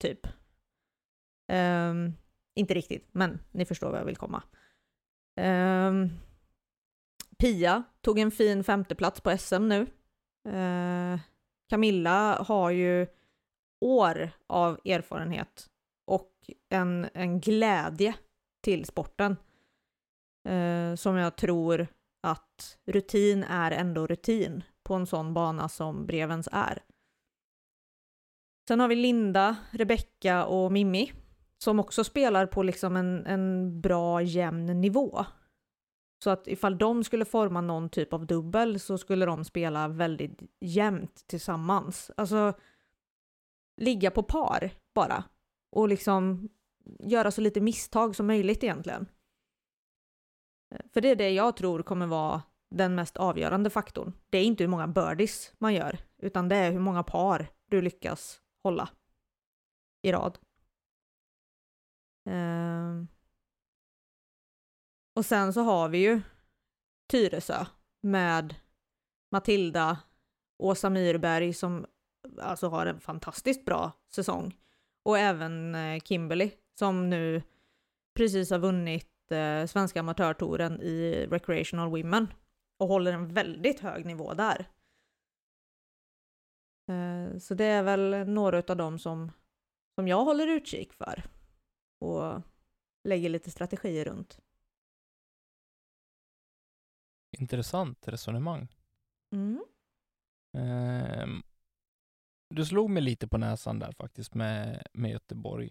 Typ. 0.00 0.26
Um, 1.52 2.14
inte 2.54 2.74
riktigt, 2.74 3.08
men 3.12 3.38
ni 3.50 3.64
förstår 3.64 3.90
vad 3.90 4.00
jag 4.00 4.04
vill 4.04 4.16
komma. 4.16 4.42
Um, 5.40 6.10
Pia 7.38 7.82
tog 8.00 8.18
en 8.18 8.30
fin 8.30 8.64
femteplats 8.64 9.20
på 9.20 9.38
SM 9.38 9.68
nu. 9.68 9.86
Uh, 10.48 11.20
Camilla 11.68 12.42
har 12.42 12.70
ju 12.70 13.06
år 13.80 14.30
av 14.46 14.80
erfarenhet 14.84 15.71
och 16.42 16.50
en, 16.68 17.08
en 17.14 17.40
glädje 17.40 18.14
till 18.60 18.84
sporten 18.84 19.36
Eh, 20.44 20.94
som 20.94 21.16
jag 21.16 21.36
tror 21.36 21.86
att 22.20 22.78
rutin 22.86 23.44
är 23.44 23.70
ändå 23.70 24.06
rutin 24.06 24.62
på 24.82 24.94
en 24.94 25.06
sån 25.06 25.34
bana 25.34 25.68
som 25.68 26.06
Brevens 26.06 26.48
är. 26.52 26.82
Sen 28.68 28.80
har 28.80 28.88
vi 28.88 28.96
Linda, 28.96 29.56
Rebecka 29.70 30.44
och 30.44 30.72
Mimmi 30.72 31.12
som 31.58 31.80
också 31.80 32.04
spelar 32.04 32.46
på 32.46 32.62
liksom 32.62 32.96
en, 32.96 33.26
en 33.26 33.80
bra 33.80 34.22
jämn 34.22 34.80
nivå. 34.80 35.24
Så 36.24 36.30
att 36.30 36.48
ifall 36.48 36.78
de 36.78 37.04
skulle 37.04 37.24
forma 37.24 37.60
någon 37.60 37.88
typ 37.88 38.12
av 38.12 38.26
dubbel 38.26 38.80
så 38.80 38.98
skulle 38.98 39.26
de 39.26 39.44
spela 39.44 39.88
väldigt 39.88 40.42
jämnt 40.60 41.24
tillsammans. 41.26 42.10
Alltså 42.16 42.52
ligga 43.76 44.10
på 44.10 44.22
par 44.22 44.70
bara 44.94 45.24
och 45.72 45.88
liksom 45.88 46.48
göra 46.98 47.30
så 47.30 47.40
lite 47.40 47.60
misstag 47.60 48.16
som 48.16 48.26
möjligt 48.26 48.64
egentligen. 48.64 49.06
Eh, 50.74 50.80
för 50.92 51.00
det 51.00 51.08
är 51.08 51.16
det 51.16 51.30
jag 51.30 51.56
tror 51.56 51.82
kommer 51.82 52.06
vara 52.06 52.42
den 52.70 52.94
mest 52.94 53.16
avgörande 53.16 53.70
faktorn. 53.70 54.12
Det 54.30 54.38
är 54.38 54.44
inte 54.44 54.64
hur 54.64 54.68
många 54.68 54.88
birdies 54.88 55.52
man 55.58 55.74
gör, 55.74 55.98
utan 56.18 56.48
det 56.48 56.56
är 56.56 56.72
hur 56.72 56.80
många 56.80 57.02
par 57.02 57.50
du 57.66 57.82
lyckas 57.82 58.40
hålla 58.62 58.88
i 60.02 60.12
rad. 60.12 60.38
Ehm. 62.24 63.08
Och 65.16 65.24
sen 65.24 65.52
så 65.52 65.62
har 65.62 65.88
vi 65.88 65.98
ju 65.98 66.20
Tyresö 67.10 67.66
med 68.02 68.54
Matilda, 69.30 69.98
Åsa 70.58 70.90
Myrberg 70.90 71.54
som 71.54 71.86
alltså 72.40 72.68
har 72.68 72.86
en 72.86 73.00
fantastiskt 73.00 73.64
bra 73.64 73.92
säsong. 74.14 74.61
Och 75.02 75.18
även 75.18 75.74
eh, 75.74 76.00
Kimberly 76.00 76.50
som 76.74 77.10
nu 77.10 77.42
precis 78.14 78.50
har 78.50 78.58
vunnit 78.58 79.32
eh, 79.32 79.66
Svenska 79.66 80.00
Amatörtouren 80.00 80.80
i 80.80 81.26
Recreational 81.30 81.90
Women 81.90 82.26
och 82.78 82.88
håller 82.88 83.12
en 83.12 83.34
väldigt 83.34 83.80
hög 83.80 84.06
nivå 84.06 84.34
där. 84.34 84.66
Eh, 86.88 87.38
så 87.38 87.54
det 87.54 87.64
är 87.64 87.82
väl 87.82 88.28
några 88.28 88.58
av 88.58 88.76
dem 88.76 88.98
som, 88.98 89.32
som 89.94 90.08
jag 90.08 90.24
håller 90.24 90.46
utkik 90.46 90.92
för 90.92 91.22
och 91.98 92.42
lägger 93.04 93.28
lite 93.28 93.50
strategier 93.50 94.04
runt. 94.04 94.40
Intressant 97.38 98.08
resonemang. 98.08 98.68
Mm. 99.32 99.64
Um, 100.54 101.42
du 102.54 102.64
slog 102.64 102.90
mig 102.90 103.02
lite 103.02 103.28
på 103.28 103.38
näsan 103.38 103.78
där 103.78 103.92
faktiskt 103.92 104.34
med, 104.34 104.86
med 104.92 105.10
Göteborg. 105.10 105.70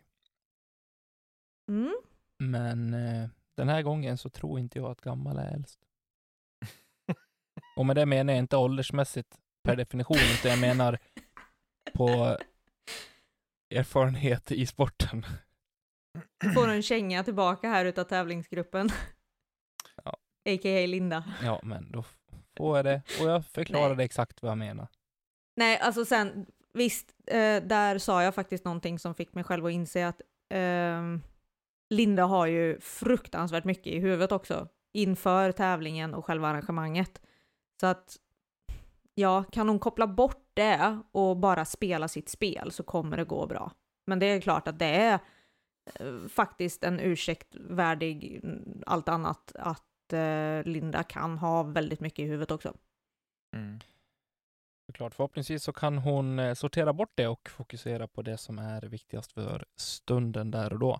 Mm. 1.69 1.95
Men 2.37 2.93
uh, 2.93 3.29
den 3.55 3.69
här 3.69 3.81
gången 3.81 4.17
så 4.17 4.29
tror 4.29 4.59
inte 4.59 4.79
jag 4.79 4.91
att 4.91 5.01
gammal 5.01 5.37
är 5.37 5.53
äldst. 5.53 5.79
Och 7.75 7.85
med 7.85 7.95
det 7.95 8.05
menar 8.05 8.33
jag 8.33 8.39
inte 8.39 8.57
åldersmässigt 8.57 9.37
per 9.63 9.75
definition, 9.75 10.17
utan 10.17 10.51
jag 10.51 10.59
menar 10.59 10.99
på 11.93 12.37
erfarenhet 13.69 14.51
i 14.51 14.65
sporten. 14.65 15.25
Får 16.53 16.69
en 16.69 16.81
känga 16.81 17.23
tillbaka 17.23 17.69
här 17.69 17.85
utav 17.85 18.03
tävlingsgruppen. 18.03 18.89
Ja. 20.03 20.17
A.k.a. 20.49 20.87
Linda. 20.87 21.23
Ja, 21.43 21.59
men 21.63 21.91
då 21.91 22.03
får 22.57 22.77
jag 22.77 22.85
det. 22.85 23.01
Och 23.21 23.29
jag 23.29 23.45
förklarade 23.45 23.95
Nej. 23.95 24.05
exakt 24.05 24.41
vad 24.41 24.51
jag 24.51 24.57
menar. 24.57 24.87
Nej, 25.55 25.79
alltså 25.79 26.05
sen, 26.05 26.45
visst, 26.73 27.13
eh, 27.27 27.63
där 27.63 27.97
sa 27.97 28.23
jag 28.23 28.35
faktiskt 28.35 28.65
någonting 28.65 28.99
som 28.99 29.15
fick 29.15 29.33
mig 29.33 29.43
själv 29.43 29.65
att 29.65 29.71
inse 29.71 30.07
att 30.07 30.21
eh, 30.49 31.01
Linda 31.89 32.25
har 32.25 32.45
ju 32.45 32.79
fruktansvärt 32.79 33.63
mycket 33.63 33.87
i 33.87 33.99
huvudet 33.99 34.31
också 34.31 34.67
inför 34.93 35.51
tävlingen 35.51 36.13
och 36.13 36.25
själva 36.25 36.47
arrangemanget. 36.47 37.21
Så 37.79 37.87
att, 37.87 38.17
ja, 39.13 39.43
kan 39.43 39.69
hon 39.69 39.79
koppla 39.79 40.07
bort 40.07 40.51
det 40.53 40.99
och 41.11 41.37
bara 41.37 41.65
spela 41.65 42.07
sitt 42.07 42.29
spel 42.29 42.71
så 42.71 42.83
kommer 42.83 43.17
det 43.17 43.23
gå 43.23 43.47
bra. 43.47 43.71
Men 44.07 44.19
det 44.19 44.25
är 44.25 44.41
klart 44.41 44.67
att 44.67 44.79
det 44.79 44.85
är 44.85 45.19
eh, 45.95 46.27
faktiskt 46.29 46.83
en 46.83 46.99
ursäkt 46.99 47.55
värdig 47.55 48.41
allt 48.85 49.09
annat 49.09 49.51
att 49.55 50.13
eh, 50.13 50.63
Linda 50.63 51.03
kan 51.03 51.37
ha 51.37 51.63
väldigt 51.63 51.99
mycket 51.99 52.19
i 52.19 52.27
huvudet 52.27 52.51
också. 52.51 52.73
Mm. 53.55 53.79
Såklart. 54.91 55.13
Förhoppningsvis 55.13 55.63
så 55.63 55.73
kan 55.73 55.97
hon 55.97 56.39
eh, 56.39 56.53
sortera 56.53 56.93
bort 56.93 57.11
det 57.15 57.27
och 57.27 57.49
fokusera 57.49 58.07
på 58.07 58.21
det 58.21 58.37
som 58.37 58.59
är 58.59 58.81
viktigast 58.81 59.31
för 59.31 59.65
stunden 59.75 60.51
där 60.51 60.73
och 60.73 60.79
då. 60.79 60.99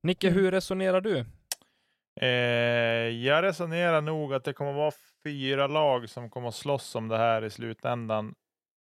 Nicke, 0.00 0.28
Mm. 0.28 0.40
hur 0.40 0.50
resonerar 0.50 1.00
du? 1.00 1.24
Eh, 2.20 2.28
jag 3.26 3.42
resonerar 3.42 4.00
nog 4.00 4.34
att 4.34 4.44
det 4.44 4.52
kommer 4.52 4.72
vara 4.72 4.92
fyra 5.24 5.66
lag 5.66 6.08
som 6.10 6.30
kommer 6.30 6.48
att 6.48 6.54
slåss 6.54 6.94
om 6.94 7.08
det 7.08 7.16
här 7.16 7.44
i 7.44 7.50
slutändan. 7.50 8.34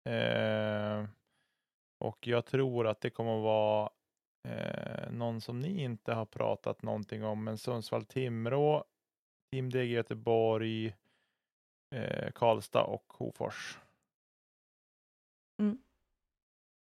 Eh, 0.09 1.05
och 1.99 2.27
jag 2.27 2.45
tror 2.45 2.87
att 2.87 3.01
det 3.01 3.09
kommer 3.09 3.37
att 3.37 3.43
vara 3.43 3.89
eh, 4.47 5.11
någon 5.11 5.41
som 5.41 5.59
ni 5.59 5.83
inte 5.83 6.13
har 6.13 6.25
pratat 6.25 6.81
någonting 6.81 7.23
om, 7.23 7.43
men 7.43 7.55
Sundsvall-Timrå, 7.57 8.83
Team 9.51 9.69
DG 9.69 9.83
Göteborg, 9.85 10.95
eh, 11.95 12.31
Karlstad 12.31 12.83
och 12.83 13.05
Hofors. 13.07 13.79
Mm. 15.59 15.77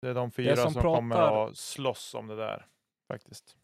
Det 0.03 0.09
är 0.09 0.14
de 0.14 0.30
fyra 0.30 0.57
som 0.57 0.72
som, 0.72 0.82
kommer 0.82 1.16
pratar- 1.16 1.49
att 1.49 1.57
slåss 1.57 2.14
om 2.14 2.26
det 2.26 2.36
där 2.36 2.66
faktiskt. 3.09 3.57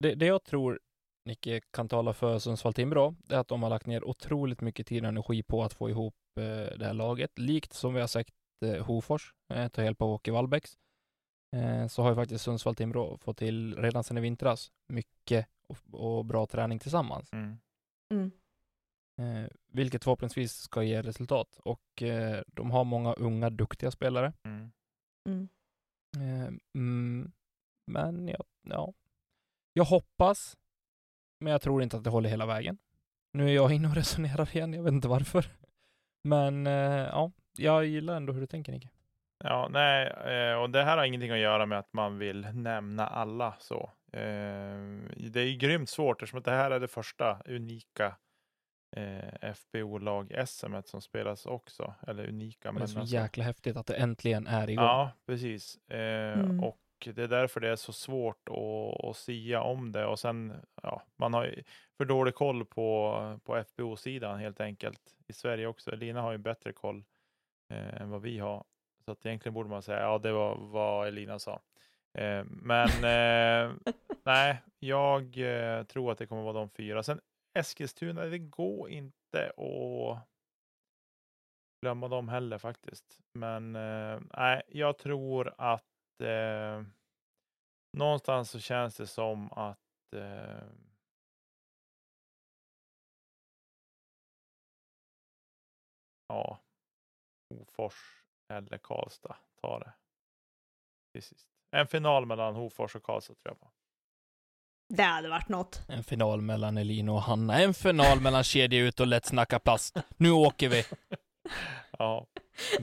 Det, 0.00 0.14
det 0.14 0.26
jag 0.26 0.44
tror 0.44 0.80
Nicke 1.24 1.60
kan 1.70 1.88
tala 1.88 2.12
för 2.12 2.38
Sundsvall-Timrå, 2.38 3.14
det 3.18 3.34
är 3.34 3.38
att 3.38 3.48
de 3.48 3.62
har 3.62 3.70
lagt 3.70 3.86
ner 3.86 4.04
otroligt 4.04 4.60
mycket 4.60 4.86
tid 4.86 5.02
och 5.02 5.08
energi 5.08 5.42
på 5.42 5.62
att 5.62 5.72
få 5.74 5.90
ihop 5.90 6.14
eh, 6.40 6.78
det 6.78 6.84
här 6.84 6.94
laget. 6.94 7.38
Likt 7.38 7.72
som 7.72 7.94
vi 7.94 8.00
har 8.00 8.06
sagt 8.06 8.34
eh, 8.64 8.86
Hofors, 8.86 9.34
eh, 9.54 9.68
ta 9.68 9.82
hjälp 9.84 10.02
av 10.02 10.10
Åke 10.10 10.32
Wallbäcks, 10.32 10.78
eh, 11.56 11.86
så 11.86 12.02
har 12.02 12.10
ju 12.10 12.16
faktiskt 12.16 12.44
Sundsvall-Timrå 12.48 13.18
fått 13.18 13.36
till 13.36 13.76
redan 13.76 14.04
sedan 14.04 14.18
i 14.18 14.20
vintras 14.20 14.72
mycket 14.88 15.48
och, 15.68 15.78
och 15.92 16.24
bra 16.24 16.46
träning 16.46 16.78
tillsammans. 16.78 17.32
Mm. 17.32 17.58
Mm. 18.12 18.30
Eh, 19.20 19.50
vilket 19.72 20.04
förhoppningsvis 20.04 20.52
ska 20.52 20.82
ge 20.82 21.02
resultat. 21.02 21.60
Och 21.64 22.02
eh, 22.02 22.42
de 22.46 22.70
har 22.70 22.84
många 22.84 23.12
unga, 23.12 23.50
duktiga 23.50 23.90
spelare. 23.90 24.32
Mm. 24.44 24.72
Mm. 25.28 25.48
Eh, 26.16 26.52
mm, 26.74 27.32
men 27.86 28.28
ja, 28.28 28.44
ja, 28.62 28.92
jag 29.72 29.84
hoppas, 29.84 30.56
men 31.40 31.52
jag 31.52 31.62
tror 31.62 31.82
inte 31.82 31.96
att 31.96 32.04
det 32.04 32.10
håller 32.10 32.28
hela 32.28 32.46
vägen. 32.46 32.78
Nu 33.32 33.48
är 33.48 33.54
jag 33.54 33.72
inne 33.76 33.88
och 33.88 33.94
resonerar 33.94 34.56
igen, 34.56 34.72
jag 34.74 34.82
vet 34.82 34.92
inte 34.92 35.08
varför. 35.08 35.46
Men 36.24 36.66
eh, 36.66 36.72
ja, 37.12 37.32
jag 37.58 37.84
gillar 37.86 38.16
ändå 38.16 38.32
hur 38.32 38.40
du 38.40 38.46
tänker 38.46 38.72
Nicke. 38.72 38.88
Ja, 39.44 39.68
nej, 39.70 40.06
eh, 40.06 40.54
och 40.62 40.70
det 40.70 40.84
här 40.84 40.96
har 40.96 41.04
ingenting 41.04 41.30
att 41.30 41.38
göra 41.38 41.66
med 41.66 41.78
att 41.78 41.92
man 41.92 42.18
vill 42.18 42.40
nämna 42.52 43.06
alla 43.06 43.54
så. 43.58 43.90
Eh, 44.12 44.78
Det 45.30 45.40
är 45.40 45.46
ju 45.46 45.56
grymt 45.56 45.88
svårt 45.88 46.22
eftersom 46.22 46.38
att 46.38 46.44
det 46.44 46.50
här 46.50 46.70
är 46.70 46.80
det 46.80 46.88
första 46.88 47.42
unika 47.46 48.16
eh, 48.96 49.52
FBO-lag-SM 49.54 50.82
som 50.84 51.00
spelas 51.00 51.46
också. 51.46 51.94
Eller 52.06 52.28
unika, 52.28 52.72
Men 52.72 52.80
det 52.80 52.84
är 52.84 52.86
så 52.86 53.00
alltså- 53.00 53.14
jäkla 53.14 53.44
häftigt 53.44 53.76
att 53.76 53.86
det 53.86 53.94
äntligen 53.94 54.46
är 54.46 54.70
igång. 54.70 54.84
Ja, 54.84 55.10
precis. 55.26 55.76
Eh, 55.88 56.24
Mm. 56.40 56.64
Och 56.64 56.80
det 57.14 57.18
är 57.22 57.28
därför 57.28 57.60
det 57.60 57.68
är 57.68 57.76
så 57.76 57.92
svårt 57.92 58.48
att, 58.48 59.04
att 59.04 59.16
sia 59.16 59.62
om 59.62 59.92
det. 59.92 60.06
Och 60.06 60.18
sen, 60.18 60.52
ja, 60.82 61.02
man 61.16 61.34
har 61.34 61.44
ju 61.44 61.62
för 61.96 62.04
dålig 62.04 62.34
koll 62.34 62.64
på, 62.64 63.40
på 63.44 63.56
FBO-sidan 63.64 64.38
helt 64.38 64.60
enkelt. 64.60 65.00
I 65.26 65.32
Sverige 65.32 65.66
också. 65.66 65.92
Elina 65.92 66.20
har 66.22 66.32
ju 66.32 66.38
bättre 66.38 66.72
koll 66.72 67.04
eh, 67.72 68.00
än 68.02 68.10
vad 68.10 68.22
vi 68.22 68.38
har. 68.38 68.64
Så 69.04 69.10
att 69.12 69.26
egentligen 69.26 69.54
borde 69.54 69.68
man 69.68 69.82
säga, 69.82 70.00
ja 70.00 70.18
det 70.18 70.32
var 70.32 70.56
vad 70.56 71.08
Elina 71.08 71.38
sa. 71.38 71.60
Eh, 72.18 72.44
men 72.44 72.88
eh, 72.88 73.72
nej, 74.24 74.62
jag 74.78 75.38
eh, 75.38 75.82
tror 75.84 76.12
att 76.12 76.18
det 76.18 76.26
kommer 76.26 76.42
vara 76.42 76.52
de 76.52 76.68
fyra. 76.70 77.02
Sen 77.02 77.20
Eskilstuna, 77.54 78.24
det 78.24 78.38
går 78.38 78.90
inte 78.90 79.50
att 79.50 80.28
glömma 81.80 82.08
dem 82.08 82.28
heller 82.28 82.58
faktiskt. 82.58 83.20
Men 83.34 83.76
eh, 83.76 84.60
jag 84.68 84.98
tror 84.98 85.54
att 85.58 86.20
eh, 86.22 86.82
någonstans 87.92 88.50
så 88.50 88.60
känns 88.60 88.96
det 88.96 89.06
som 89.06 89.52
att 89.52 89.78
eh, 90.16 90.68
ja, 96.28 96.58
Hofors 97.50 98.24
eller 98.52 98.78
Karlstad 98.78 99.36
tar 99.62 99.80
det. 99.80 99.92
till 101.12 101.22
sist. 101.22 101.48
En 101.70 101.86
final 101.86 102.26
mellan 102.26 102.54
Hofors 102.54 102.96
och 102.96 103.02
Karlstad 103.02 103.34
tror 103.34 103.50
jag 103.50 103.60
på. 103.60 103.70
Det 104.88 105.02
hade 105.02 105.28
varit 105.28 105.48
något. 105.48 105.82
En 105.88 106.04
final 106.04 106.40
mellan 106.40 106.78
Elin 106.78 107.08
och 107.08 107.22
Hanna. 107.22 107.60
En 107.62 107.74
final 107.74 108.20
mellan 108.20 108.44
Kedja 108.44 108.80
ut 108.80 109.00
och 109.00 109.06
Lätt 109.06 109.26
snacka 109.26 109.58
plast. 109.58 109.96
Nu 110.16 110.30
åker 110.30 110.68
vi! 110.68 110.84
Ja, 111.98 112.26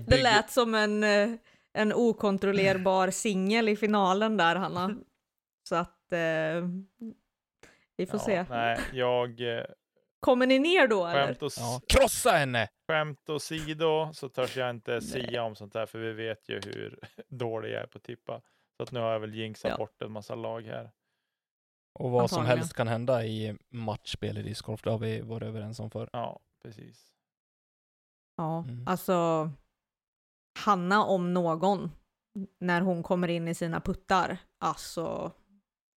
Det 0.08 0.24
lät 0.24 0.50
som 0.52 0.76
en, 0.76 1.04
eh, 1.04 1.30
en 1.74 1.94
okontrollerbar 1.94 3.10
singel 3.12 3.70
i 3.70 3.76
finalen 3.76 4.38
där, 4.38 4.56
Hanna. 4.56 4.96
Så 5.70 5.76
att 5.76 6.12
eh, 6.14 6.68
vi 7.98 8.06
får 8.06 8.20
ja, 8.20 8.26
se. 8.26 8.46
Nej, 8.50 8.80
jag 8.94 9.58
eh, 9.58 9.64
Kommer 10.20 10.48
ni 10.48 10.60
ner 10.60 10.88
då 10.88 11.06
eller? 11.08 11.26
skämt, 11.28 11.42
och, 11.42 11.48
s- 11.48 11.58
Ja, 11.60 11.82
krossa 11.88 12.32
henne! 12.32 12.68
skämt 12.88 13.30
åsido 13.30 14.14
så 14.14 14.30
törs 14.30 14.58
jag 14.58 14.70
inte 14.70 15.02
sia 15.02 15.44
om 15.44 15.56
sånt 15.56 15.74
där 15.74 15.86
för 15.86 16.00
vi 16.00 16.14
vet 16.14 16.50
ju 16.50 16.56
hur 16.66 17.00
dålig 17.28 17.72
jag 17.72 17.82
är 17.82 17.88
på 17.88 17.98
att 17.98 18.04
tippa. 18.04 18.42
Så 18.78 18.84
att 18.84 18.92
nu 18.92 19.00
har 19.00 19.12
jag 19.12 19.20
väl 19.20 19.34
jinxat 19.36 19.72
Ja. 19.72 19.78
bort 19.78 20.02
en 20.02 20.12
massa 20.12 20.36
lag 20.36 20.62
här. 20.62 20.92
Och 21.94 22.12
vad 22.12 22.30
som 22.30 22.38
Antagligen. 22.40 22.58
helst 22.60 22.74
kan 22.74 22.88
hända 22.88 23.26
i 23.26 23.58
matchspel 23.70 24.38
i 24.38 24.42
discgolf, 24.42 24.82
det 24.84 24.92
har 24.92 24.98
vi 25.00 25.22
varit 25.22 25.44
överens 25.48 25.80
om 25.80 25.92
för. 25.92 26.10
Ja, 26.14 26.40
precis. 26.64 27.12
Ja, 28.38 28.64
Mm. 28.64 28.88
alltså 28.88 29.50
Hanna 30.66 31.04
om 31.06 31.34
någon, 31.34 31.92
när 32.60 32.82
hon 32.82 33.04
kommer 33.04 33.28
in 33.28 33.48
i 33.48 33.56
sina 33.56 33.82
puttar, 33.82 34.38
alltså 34.60 35.32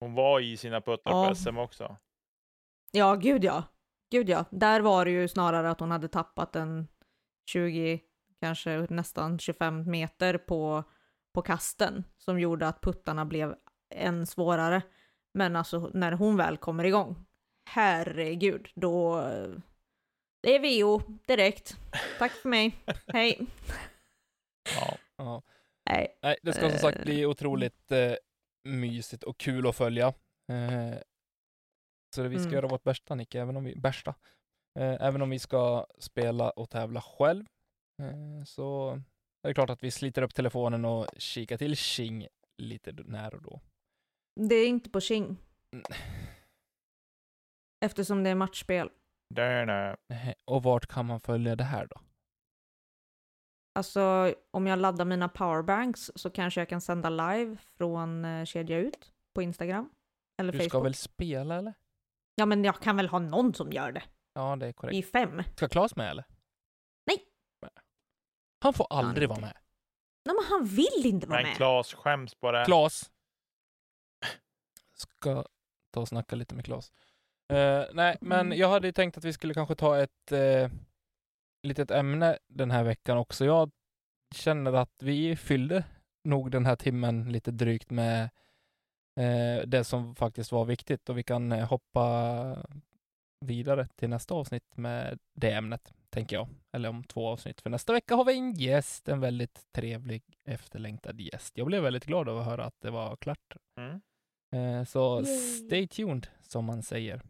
Hon 0.00 0.14
var 0.14 0.40
i 0.40 0.56
sina 0.56 0.80
puttar 0.80 1.10
Ja. 1.10 1.28
på 1.28 1.34
SM 1.34 1.58
också. 1.58 1.96
ja, 2.92 3.14
gud 3.14 3.44
ja. 3.44 3.62
Gud 4.10 4.28
ja. 4.28 4.44
Där 4.50 4.80
var 4.80 5.04
det 5.04 5.10
ju 5.10 5.28
snarare 5.28 5.70
att 5.70 5.80
hon 5.80 5.90
hade 5.90 6.08
tappat 6.08 6.56
en 6.56 6.88
20, 7.50 8.00
kanske 8.40 8.86
nästan 8.90 9.38
25 9.38 9.90
meter 9.90 10.38
på, 10.38 10.84
på 11.34 11.42
kasten 11.42 12.04
som 12.16 12.40
gjorde 12.40 12.68
att 12.68 12.80
puttarna 12.80 13.24
blev 13.24 13.54
än 13.94 14.26
svårare. 14.26 14.82
Men 15.34 15.56
alltså 15.56 15.90
när 15.94 16.12
hon 16.12 16.36
väl 16.36 16.56
kommer 16.56 16.84
igång, 16.84 17.16
herregud, 17.70 18.68
då... 18.74 19.20
Det 20.42 20.54
är 20.56 20.60
VO 20.82 21.00
direkt. 21.26 21.76
Tack 22.18 22.32
för 22.32 22.48
mig. 22.48 22.74
Hej. 23.06 23.46
Ja, 24.76 24.96
Ja. 25.16 25.42
Nej. 25.90 26.18
Nej, 26.22 26.36
det 26.42 26.52
ska 26.52 26.70
som 26.70 26.78
sagt 26.78 26.98
Eh. 26.98 27.04
bli 27.04 27.26
otroligt 27.26 27.92
eh, 27.92 28.14
mysigt 28.64 29.22
och 29.22 29.38
kul 29.38 29.66
att 29.66 29.76
följa. 29.76 30.06
Eh, 30.52 30.98
så 32.14 32.22
vi 32.22 32.36
ska 32.36 32.42
Mm. 32.42 32.54
göra 32.54 32.66
vårt 32.66 32.82
bästa 32.84 33.14
Nicke, 33.14 33.40
även 33.40 33.56
om 33.56 33.64
vi, 33.64 33.76
bästa. 33.76 34.14
Eh, 34.78 34.96
även 35.00 35.22
om 35.22 35.30
vi 35.30 35.38
ska 35.38 35.86
spela 35.98 36.50
och 36.50 36.70
tävla 36.70 37.00
själv. 37.00 37.44
Eh, 38.02 38.44
så 38.44 38.90
är 39.42 39.48
det 39.48 39.54
klart 39.54 39.70
att 39.70 39.82
vi 39.82 39.90
sliter 39.90 40.22
upp 40.22 40.34
telefonen 40.34 40.84
och 40.84 41.06
kikar 41.18 41.56
till 41.56 41.76
Tjing 41.76 42.26
lite 42.58 42.92
när 42.92 43.34
och 43.34 43.42
då. 43.42 43.60
Det 44.40 44.54
är 44.54 44.68
inte 44.68 44.90
på 44.90 45.00
Tjing. 45.00 45.24
Mm. 45.72 45.84
Eftersom 47.84 48.22
det 48.22 48.30
är 48.30 48.34
matchspel. 48.34 48.90
nej. 50.08 50.34
Och 50.44 50.62
vart 50.62 50.86
kan 50.86 51.06
man 51.06 51.20
följa 51.20 51.56
det 51.56 51.64
här 51.64 51.86
då? 51.86 52.00
Alltså 53.78 54.34
om 54.50 54.66
jag 54.66 54.78
laddar 54.78 55.04
mina 55.04 55.28
powerbanks 55.28 56.10
så 56.14 56.30
kanske 56.30 56.60
jag 56.60 56.68
kan 56.68 56.80
sända 56.80 57.10
live 57.10 57.56
från 57.78 58.24
eh, 58.24 58.44
Kedja 58.44 58.78
Ut 58.78 59.12
på 59.34 59.42
Instagram. 59.42 59.90
Eller 60.40 60.52
Du 60.52 60.58
Facebook. 60.58 60.70
ska 60.70 60.80
väl 60.80 60.94
spela 60.94 61.54
eller? 61.54 61.74
Ja 62.34 62.46
men 62.46 62.64
jag 62.64 62.80
kan 62.80 62.96
väl 62.96 63.08
ha 63.08 63.18
någon 63.18 63.54
som 63.54 63.72
gör 63.72 63.92
det. 63.92 64.02
Ja, 64.34 64.56
det 64.56 64.66
är 64.66 64.72
korrekt. 64.72 64.94
I 64.96 65.02
fem. 65.02 65.42
Ska 65.56 65.68
Claes 65.68 65.96
med 65.96 66.10
eller? 66.10 66.24
Nej. 67.06 67.18
Han 68.64 68.72
får 68.74 68.86
aldrig 68.90 69.28
vara 69.28 69.40
med. 69.40 69.56
Nej 70.26 70.34
men 70.36 70.44
han 70.50 70.64
vill 70.64 71.04
inte 71.06 71.26
vara 71.26 71.38
Men 71.38 71.48
med. 71.48 71.56
Claes 71.56 71.94
skäms 71.94 72.34
på 72.34 72.52
det. 72.52 72.64
Ska 74.94 75.44
ta 75.90 76.00
och 76.00 76.08
snacka 76.08 76.36
lite 76.36 76.54
med 76.54 76.64
Klas. 76.64 76.92
Eh, 77.52 77.84
nej, 77.92 78.16
men 78.20 78.46
Mm. 78.46 78.58
jag 78.58 78.68
hade 78.68 78.88
ju 78.88 78.92
tänkt 78.92 79.16
att 79.18 79.24
vi 79.24 79.32
skulle 79.32 79.54
kanske 79.54 79.74
ta 79.74 79.98
ett 79.98 80.32
eh, 80.32 80.70
litet 81.62 81.90
ämne 81.90 82.38
den 82.48 82.70
här 82.70 82.84
veckan 82.84 83.18
också. 83.18 83.44
Jag 83.44 83.70
känner 84.34 84.72
att 84.72 85.02
vi 85.02 85.36
fyllde 85.36 85.84
nog 86.24 86.50
den 86.50 86.66
här 86.66 86.76
timmen 86.76 87.32
lite 87.32 87.50
drygt 87.50 87.90
med 87.90 88.22
eh, 89.20 89.66
det 89.66 89.84
som 89.84 90.14
faktiskt 90.14 90.52
var 90.52 90.64
viktigt 90.64 91.08
och 91.08 91.18
vi 91.18 91.22
kan 91.22 91.52
eh, 91.52 91.68
hoppa 91.68 92.66
vidare 93.40 93.88
till 93.96 94.08
nästa 94.08 94.34
avsnitt 94.34 94.76
med 94.76 95.18
det 95.34 95.50
ämnet, 95.52 95.94
tänker 96.10 96.36
jag. 96.36 96.48
Eller 96.72 96.88
om 96.88 97.04
två 97.04 97.28
avsnitt. 97.28 97.60
För 97.60 97.70
nästa 97.70 97.92
vecka 97.92 98.14
har 98.14 98.24
vi 98.24 98.32
en 98.38 98.52
gäst, 98.54 99.08
en 99.08 99.20
väldigt 99.20 99.66
trevlig, 99.72 100.22
efterlängtad 100.44 101.20
gäst. 101.20 101.58
Jag 101.58 101.66
blev 101.66 101.82
väldigt 101.82 102.04
glad 102.06 102.28
av 102.28 102.38
att 102.38 102.46
höra 102.46 102.64
att 102.64 102.80
det 102.80 102.90
var 102.90 103.16
klart. 103.16 103.56
Mm, 103.78 104.00
så 104.86 105.20
Yay. 105.20 105.36
stay 105.66 105.86
tuned, 105.88 106.26
som 106.40 106.64
man 106.64 106.82
säger. 106.82 107.22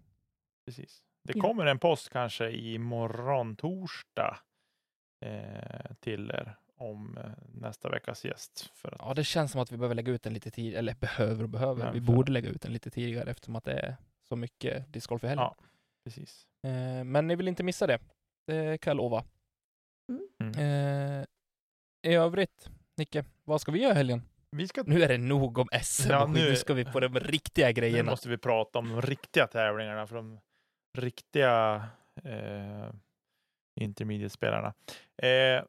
precis. 0.67 1.03
Det 1.25 1.33
Ja. 1.37 1.43
kommer 1.43 1.67
en 1.67 1.79
post 1.79 2.09
kanske 2.11 2.51
imorgon 2.53 3.57
torsdag. 3.57 4.39
eh, 5.25 5.95
till 6.01 6.31
er 6.31 6.57
om 6.77 7.19
eh, 7.19 7.31
nästa 7.55 7.89
veckas 7.91 8.25
gäst. 8.25 8.71
För 8.75 8.89
att, 8.95 8.99
Ja, 9.01 9.15
det 9.15 9.25
känns 9.25 9.53
som 9.53 9.61
att 9.61 9.73
vi 9.73 9.77
behöver 9.77 9.95
lägga 9.95 10.13
ut 10.13 10.23
den 10.23 10.35
lite 10.35 10.51
tidigare, 10.51 10.79
eller 10.79 10.95
behöver 10.95 11.43
och 11.43 11.49
behöver. 11.49 11.85
Nej, 11.85 11.93
vi 11.93 12.01
borde 12.01 12.33
lägga 12.33 12.49
ut 12.51 12.63
den 12.63 12.73
lite 12.73 12.91
tidigare 12.91 13.31
eftersom 13.31 13.57
att 13.57 13.65
det 13.65 13.73
är 13.73 13.97
så 14.29 14.37
mycket 14.37 14.93
discgolf 14.93 15.25
i 15.25 15.27
helgen. 15.27 15.45
Ja. 15.45 15.57
precis. 16.05 16.47
Eh, 16.63 17.05
men 17.05 17.27
ni 17.27 17.37
vill 17.37 17.49
inte 17.49 17.63
missa 17.63 17.87
det. 17.87 17.99
Det 18.47 18.79
kan 18.81 18.91
jag 18.91 18.97
lova. 18.97 19.25
Mm. 20.41 20.53
Eh, 20.59 21.25
I 22.11 22.15
övrigt, 22.15 22.71
Nicke, 22.97 23.25
vad 23.45 23.61
ska 23.61 23.73
vi 23.73 23.83
göra 23.83 23.93
i 23.93 23.97
helgen? 23.97 24.23
Vi 24.57 24.69
ska, 24.69 24.83
Nu 24.87 25.03
är 25.03 25.09
det 25.09 25.19
nog 25.19 25.59
om 25.59 25.69
SM 25.83 26.11
Ja, 26.11 26.27
nu- 26.27 26.33
nu 26.41 26.57
ska 26.57 26.75
vi 26.75 26.85
på 26.85 27.01
de 27.01 27.21
riktiga 27.21 27.67
nu 27.67 27.73
grejerna. 27.73 28.11
måste 28.11 28.29
vi 28.29 28.39
prata 28.39 28.79
om 28.79 28.89
de 28.89 29.03
riktiga 29.03 29.47
tävlingarna 29.47 30.07
för 30.07 30.17
de 30.17 30.41
riktiga 30.99 31.85
eh, 32.25 32.91
intermediate-spelarna. 33.81 34.75
Eh, 35.23 35.65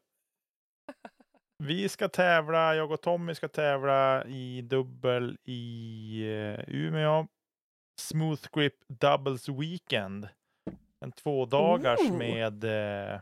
vi 1.64 1.88
ska 1.88 2.08
tävla, 2.08 2.74
jag 2.74 2.92
och 2.92 3.00
Tommy 3.02 3.34
ska 3.34 3.48
tävla 3.48 4.24
i 4.24 4.62
dubbel 4.62 5.38
i 5.44 6.22
eh, 6.32 6.60
Umeå. 6.68 7.26
Smooth 8.00 8.42
Grip 8.52 8.74
Doubles 8.88 9.48
Weekend. 9.48 10.28
En 11.04 11.12
två 11.12 11.46
dagars 11.46 12.00
Ooh. 12.00 12.18
med 12.18 12.64
eh, 12.64 13.20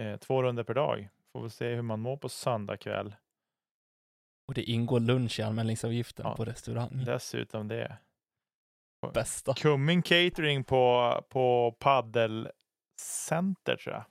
eh, 0.00 0.16
två 0.16 0.42
runder 0.42 0.62
per 0.64 0.74
dag. 0.74 1.08
Får 1.32 1.42
vi 1.42 1.50
se 1.50 1.74
hur 1.74 1.82
man 1.82 2.00
mår 2.00 2.16
på 2.16 2.28
söndag 2.28 2.76
kväll. 2.76 3.14
Och 4.50 4.54
det 4.54 4.62
ingår 4.62 5.00
lunch 5.00 5.40
i 5.40 5.42
anmälningsavgiften 5.42 6.26
Ja. 6.26 6.36
på 6.36 6.44
restaurang. 6.44 7.04
Dessutom 7.06 7.68
det. 7.68 7.96
Bästa. 9.14 9.54
Cumming 9.54 10.02
Catering 10.02 10.64
på, 10.64 11.14
på 11.28 11.76
paddelcenter 11.78 13.76
tror 13.76 13.94
jag. 13.94 14.04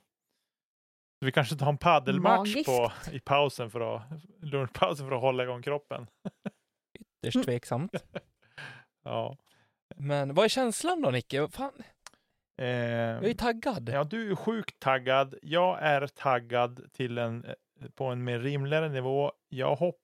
Vi 1.20 1.32
kanske 1.32 1.56
tar 1.56 1.68
en 1.68 1.78
paddelmatch 1.78 2.54
på, 2.66 2.92
i 3.12 3.20
pausen 3.20 3.70
för 3.70 3.96
att, 3.96 4.02
lunchpausen 4.40 5.08
för 5.08 5.14
att 5.16 5.20
hålla 5.20 5.42
igång 5.42 5.62
kroppen. 5.62 6.06
Ytterst 7.24 7.44
tveksamt. 7.46 7.92
Ja. 9.04 9.36
Men 9.96 10.34
vad 10.34 10.44
är 10.44 10.48
känslan 10.48 11.02
då 11.02 11.10
Nicke? 11.10 11.48
Fan, 11.48 11.72
Eh, 12.58 12.66
jag 12.68 13.24
är 13.24 13.34
taggad. 13.34 13.88
ja, 13.88 14.04
du 14.04 14.30
är 14.30 14.36
sjukt 14.36 14.80
taggad. 14.80 15.34
Jag 15.42 15.78
är 15.82 16.06
taggad 16.06 16.92
till 16.92 17.18
en, 17.18 17.44
eh, 17.44 17.54
på 17.94 18.04
en 18.04 18.24
mer 18.24 18.38
rimligare 18.38 18.88
nivå. 18.88 19.32
Jag 19.48 19.76
hoppas 19.76 20.00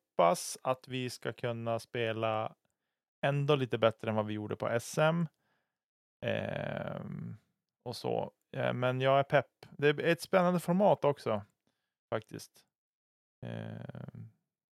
att 0.62 0.88
vi 0.88 1.10
ska 1.10 1.32
kunna 1.32 1.78
spela 1.78 2.54
ändå 3.26 3.56
lite 3.56 3.78
bättre 3.78 4.08
än 4.08 4.14
vad 4.16 4.26
vi 4.26 4.34
gjorde 4.34 4.56
på 4.56 4.80
SM. 4.80 5.24
Ehm, 6.20 7.36
och 7.82 7.96
så. 7.96 8.32
Eh, 8.56 8.72
men 8.72 9.00
jag 9.00 9.18
är 9.18 9.22
pepp. 9.22 9.66
Det 9.70 9.88
är 9.88 10.00
ett 10.00 10.20
spännande 10.20 10.60
format 10.60 11.04
också 11.04 11.42
faktiskt. 12.10 12.64
Ehm, 13.46 14.30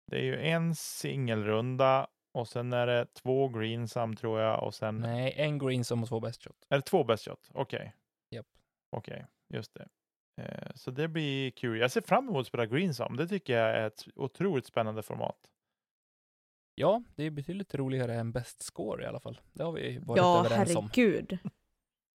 det 0.07 0.17
är 0.17 0.23
ju 0.23 0.41
en 0.41 0.75
singelrunda 0.75 2.07
och 2.33 2.47
sen 2.47 2.73
är 2.73 2.87
det 2.87 3.05
två 3.13 3.49
greensam 3.49 4.15
tror 4.15 4.39
jag 4.41 4.63
och 4.63 4.73
sen 4.75 4.97
Nej, 4.99 5.33
en 5.37 5.57
greensome 5.59 6.01
och 6.01 6.09
två 6.09 6.19
best 6.19 6.43
shot. 6.43 6.65
är 6.69 6.75
det 6.75 6.81
två 6.81 7.03
best 7.03 7.25
shot? 7.25 7.49
Okej. 7.53 7.95
Japp. 8.29 8.47
Okej, 8.89 9.25
just 9.49 9.73
det. 9.73 9.87
Eh, 10.37 10.71
så 10.75 10.91
det 10.91 11.07
blir 11.07 11.51
kul. 11.51 11.79
Jag 11.79 11.91
ser 11.91 12.01
fram 12.01 12.27
emot 12.29 12.41
att 12.41 12.47
spela 12.47 12.65
greensam. 12.65 13.15
Det 13.17 13.27
tycker 13.27 13.57
jag 13.57 13.69
är 13.75 13.87
ett 13.87 14.07
otroligt 14.15 14.65
spännande 14.65 15.01
format. 15.03 15.37
Ja, 16.75 17.03
det 17.15 17.23
är 17.23 17.29
betydligt 17.31 17.75
roligare 17.75 18.15
än 18.15 18.31
best 18.31 18.61
score 18.63 19.03
i 19.03 19.05
alla 19.07 19.19
fall. 19.19 19.41
Det 19.53 19.63
har 19.63 19.71
vi 19.71 19.97
varit 19.99 20.17
Ja, 20.17 20.45
överens 20.45 20.75
om. 20.75 20.89
herregud. 20.95 21.37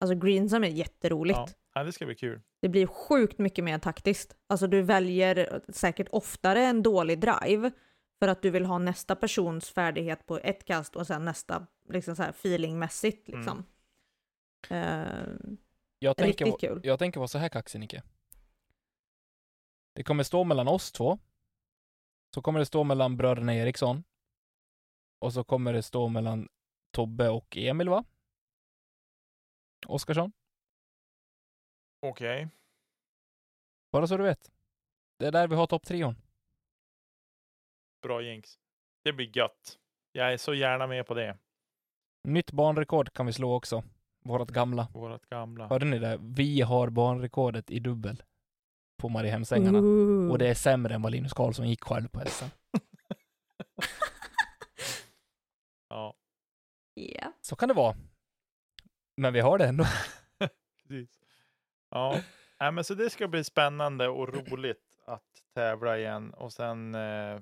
Alltså 0.01 0.15
greensam 0.15 0.65
är 0.65 0.69
jätteroligt. 0.69 1.39
Ja. 1.39 1.49
ja, 1.75 1.85
det 1.85 1.93
ska 1.93 2.07
bli 2.07 2.15
kul. 2.15 2.41
Det 2.61 2.69
blir 2.69 2.87
sjukt 2.87 3.39
mycket 3.39 3.65
mer 3.65 3.79
taktiskt. 3.79 4.37
Alltså 4.47 4.67
du 4.67 4.83
väljer 4.83 5.61
säkert 5.69 6.09
oftare 6.13 6.63
en 6.63 6.83
dålig 6.83 7.21
drive 7.21 7.71
för 8.19 8.29
att 8.29 8.43
du 8.43 8.51
vill 8.51 8.65
ha 8.67 8.79
nästa 8.79 9.17
persons 9.17 9.71
färdighet 9.71 10.27
på 10.27 10.39
ett 10.39 10.65
kast 10.65 10.97
och 10.97 11.07
sen 11.07 11.25
nästa 11.25 11.67
liksom 11.89 12.17
så 12.17 12.23
här 12.23 12.31
feelingmässigt 12.31 13.29
Mm. 13.29 13.41
liksom. 13.41 13.65
Jag 15.99 16.17
tänker, 16.17 16.45
riktigt 16.45 16.61
kul. 16.71 16.81
jag 16.85 16.99
tänker 16.99 17.21
vara 17.21 17.29
så 17.29 17.39
här 17.39 17.49
kaxig 17.49 17.79
Nicke. 17.79 18.03
Det 19.93 20.03
kommer 20.03 20.23
stå 20.23 20.45
mellan 20.45 20.69
oss 20.69 20.93
två. 20.93 21.19
Så 22.35 22.43
kommer 22.43 22.59
det 22.59 22.67
stå 22.67 22.85
mellan 22.85 23.17
bröderna 23.17 23.55
Eriksson. 23.55 24.05
Och 25.19 25.33
så 25.33 25.45
kommer 25.45 25.73
det 25.73 25.83
stå 25.83 26.09
mellan 26.09 26.49
Tobbe 26.91 27.29
och 27.29 27.57
Emil 27.57 27.89
va? 27.89 28.05
Oskarsson. 29.87 30.33
Okej. 32.03 32.49
Bara 33.93 34.07
så 34.07 34.17
du 34.17 34.23
vet. 34.23 34.53
Det 35.19 35.27
är 35.27 35.33
där 35.33 35.49
vi 35.49 35.55
har 35.55 35.67
topptrion. 35.67 36.17
Bra 38.03 38.23
jinx. 38.23 38.59
Det 39.03 39.13
blir 39.13 39.37
gött. 39.37 39.79
Jag 40.13 40.33
är 40.33 40.37
så 40.37 40.55
gärna 40.55 40.87
med 40.87 41.07
på 41.07 41.15
det. 41.15 41.39
Nytt 42.25 42.53
banrekord 42.53 43.13
kan 43.13 43.27
vi 43.27 43.33
slå 43.33 43.55
också. 43.55 43.85
Vårat 44.27 44.51
gamla. 44.51 44.89
Vårat 44.95 45.27
gamla. 45.27 45.67
Hörde 45.69 45.87
ni 45.87 45.99
det? 45.99 46.19
Vi 46.23 46.61
har 46.61 46.89
banrekordet 46.91 47.71
i 47.71 47.79
dubbel. 47.79 48.23
På 48.99 49.09
Mariehemsängarna. 49.09 49.79
ooh. 49.79 50.31
Och 50.31 50.39
det 50.39 50.49
är 50.49 50.55
sämre 50.55 50.95
än 50.95 51.03
vad 51.03 51.13
Linus 51.13 51.33
Karlsson 51.33 51.69
gick 51.69 51.85
själv 51.85 52.09
på 52.09 52.21
SM. 52.27 52.45
Ja, 55.89 56.15
Ja. 56.95 57.33
Så 57.41 57.57
kan 57.57 57.69
det 57.69 57.75
vara. 57.75 57.97
Men 59.17 59.33
vi 59.33 59.41
har 59.41 59.59
det 59.59 59.67
ändå. 59.67 59.85
precis. 60.83 61.21
Ja, 61.91 62.21
Nej, 62.61 62.73
men 62.73 62.85
så 62.85 62.95
det 62.95 63.11
ska 63.11 63.29
bli 63.29 63.45
spännande 63.45 64.09
och 64.09 64.35
roligt 64.35 64.83
att 65.07 65.43
tävla 65.55 65.99
igen 65.99 66.35
och 66.35 66.53
sen 66.53 66.95
eh, 66.95 67.41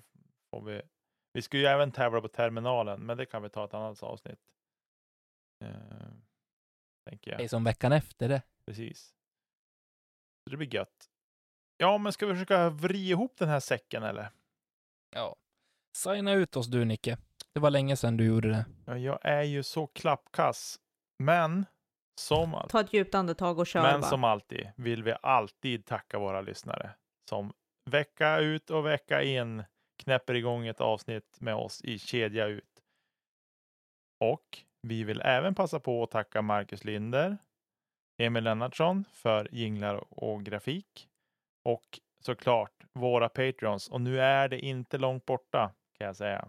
får 0.51 0.63
vi. 0.65 0.83
Vi 1.33 1.43
ska 1.43 1.59
ju 1.59 1.65
även 1.65 1.93
tävla 1.93 2.21
på 2.21 2.29
terminalen, 2.29 3.01
men 3.07 3.17
det 3.17 3.27
kan 3.27 3.43
vi 3.43 3.49
ta 3.49 3.65
ett 3.65 3.75
annat 3.75 4.03
avsnitt. 4.03 4.39
Eh, 5.65 6.04
tänker 7.11 7.31
jag. 7.31 7.41
Det 7.41 7.45
är 7.45 7.49
som 7.49 7.65
veckan 7.65 7.93
efter 7.93 8.29
det. 8.29 8.43
Precis. 8.67 9.15
Så 10.45 10.51
det 10.51 10.57
blir 10.57 10.75
gött. 10.75 11.11
Ja, 11.77 11.99
men 11.99 12.13
ska 12.13 12.27
vi 12.27 12.33
försöka 12.35 12.71
vrida 12.71 13.11
ihop 13.11 13.37
den 13.39 13.49
här 13.49 13.61
säcken 13.61 14.03
eller? 14.03 14.31
Ja. 15.11 15.37
Signa 15.97 16.33
ut 16.33 16.57
oss 16.57 16.67
du 16.67 16.85
Nicke. 16.85 17.19
Det 17.53 17.61
var 17.61 17.71
länge 17.71 17.97
sedan 17.97 18.17
du 18.17 18.27
gjorde 18.27 18.49
det. 18.51 18.65
Ja, 18.87 18.99
jag 18.99 19.19
är 19.23 19.43
ju 19.43 19.63
så 19.63 19.87
klappkass. 19.87 20.81
Men 21.19 21.67
som, 22.21 22.55
all- 22.55 22.69
Ta 22.69 22.81
ett 22.81 22.93
djupt 22.93 23.15
andetag 23.15 23.59
och 23.59 23.67
kör 23.67 23.83
men 23.83 24.01
bara. 24.01 24.11
som 24.11 24.25
alltid 24.25 24.71
vill 24.77 25.03
vi 25.03 25.15
alltid 25.23 25.87
tacka 25.87 26.19
våra 26.19 26.41
lyssnare 26.41 26.91
som 27.31 27.53
vecka 27.91 28.39
ut 28.39 28.71
och 28.71 28.87
vecka 28.87 29.23
in 29.23 29.65
knäpper 30.03 30.35
igång 30.35 30.67
ett 30.67 30.81
avsnitt 30.81 31.41
med 31.41 31.55
oss 31.55 31.81
i 31.85 31.99
kedja 31.99 32.47
ut. 32.47 32.83
Och 34.21 34.59
vi 34.85 35.05
vill 35.05 35.21
även 35.25 35.55
passa 35.55 35.81
på 35.81 36.03
att 36.03 36.11
tacka 36.11 36.43
Marcus 36.43 36.85
Linder, 36.85 37.39
Emil 38.19 38.45
Lennartsson 38.45 39.05
för 39.13 39.49
jinglar 39.55 40.05
och 40.23 40.45
grafik 40.45 41.09
och 41.63 42.01
såklart 42.21 42.85
våra 42.93 43.29
Patreons. 43.29 43.89
Och 43.89 44.01
nu 44.01 44.21
är 44.21 44.49
det 44.49 44.59
inte 44.61 44.99
långt 44.99 45.27
borta 45.27 45.73
kan 45.99 46.07
jag 46.07 46.17
säga. 46.17 46.49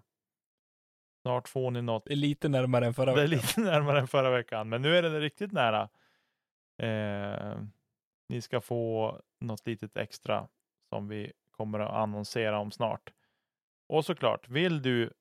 Snart 1.22 1.49
får 1.49 1.72
ni 1.72 1.82
något 1.82 2.06
Det 2.06 2.14
är 2.14 2.16
lite 2.16 2.49
närmare 2.49 2.86
än 2.86 2.94
förra 2.94 3.16
det 3.16 3.22
är 3.22 3.28
veckan. 3.28 3.40
lite 3.48 3.62
närmare 3.72 3.99
än 3.99 4.07
förra 4.07 4.30
veckan, 4.32 4.70
men 4.70 4.82
nu 4.82 4.98
är 4.98 5.02
det 5.02 5.20
riktigt 5.20 5.52
nära. 5.52 5.90
Eh, 6.78 7.60
ni 8.30 8.41
ska 8.41 8.62
få 8.62 9.22
något 9.40 9.68
litet 9.68 9.98
extra 9.98 10.48
som 10.90 11.07
vi 11.07 11.32
kommer 11.52 11.80
att 11.80 11.91
annonsera 11.91 12.60
om 12.60 12.72
snart. 12.72 13.14
Och 13.88 14.06
såklart, 14.06 14.49
vill 14.49 14.82
du 14.82 15.14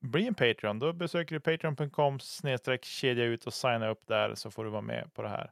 bli 0.00 0.26
en 0.26 0.34
Patreon, 0.34 0.78
då 0.78 0.92
besöker 0.92 1.34
du 1.34 1.40
patreon.com 1.40 2.20
snedstreck 2.20 2.84
kedja 2.84 3.24
ut 3.24 3.46
och 3.46 3.54
signa 3.54 3.88
upp 3.88 4.06
där 4.06 4.34
så 4.34 4.50
får 4.50 4.64
du 4.64 4.70
vara 4.70 4.82
med 4.82 5.14
på 5.14 5.22
det 5.22 5.28
här. 5.28 5.50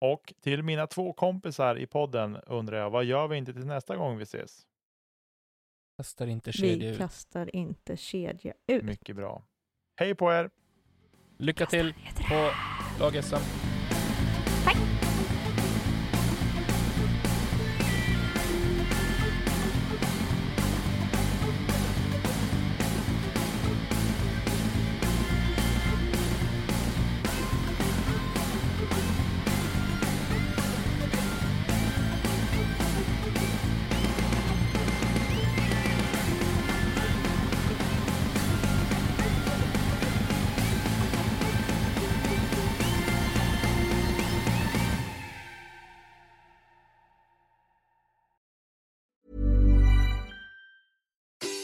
Och 0.00 0.32
till 0.40 0.62
mina 0.62 0.86
två 0.86 1.12
kompisar 1.12 1.78
i 1.78 1.86
podden 1.86 2.36
undrar 2.46 2.78
jag, 2.78 2.90
vad 2.90 3.04
gör 3.04 3.28
vi 3.28 3.36
inte 3.36 3.52
till 3.52 3.66
nästa 3.66 3.96
gång 3.96 4.16
vi 4.16 4.22
ses? 4.22 4.66
Kastar 5.96 6.26
inte 6.26 6.52
kedja 6.52 6.76
Vi 6.88 6.92
ut. 6.92 6.98
kastar 6.98 7.56
inte 7.56 7.96
kedja 7.96 8.54
ut. 8.66 8.84
Mycket 8.84 9.16
bra. 9.16 9.42
Hej 9.96 10.14
på 10.14 10.32
er! 10.32 10.50
Lycka 11.38 11.66
till 11.66 11.94
på 12.28 12.50
lag-SM. 13.00 13.36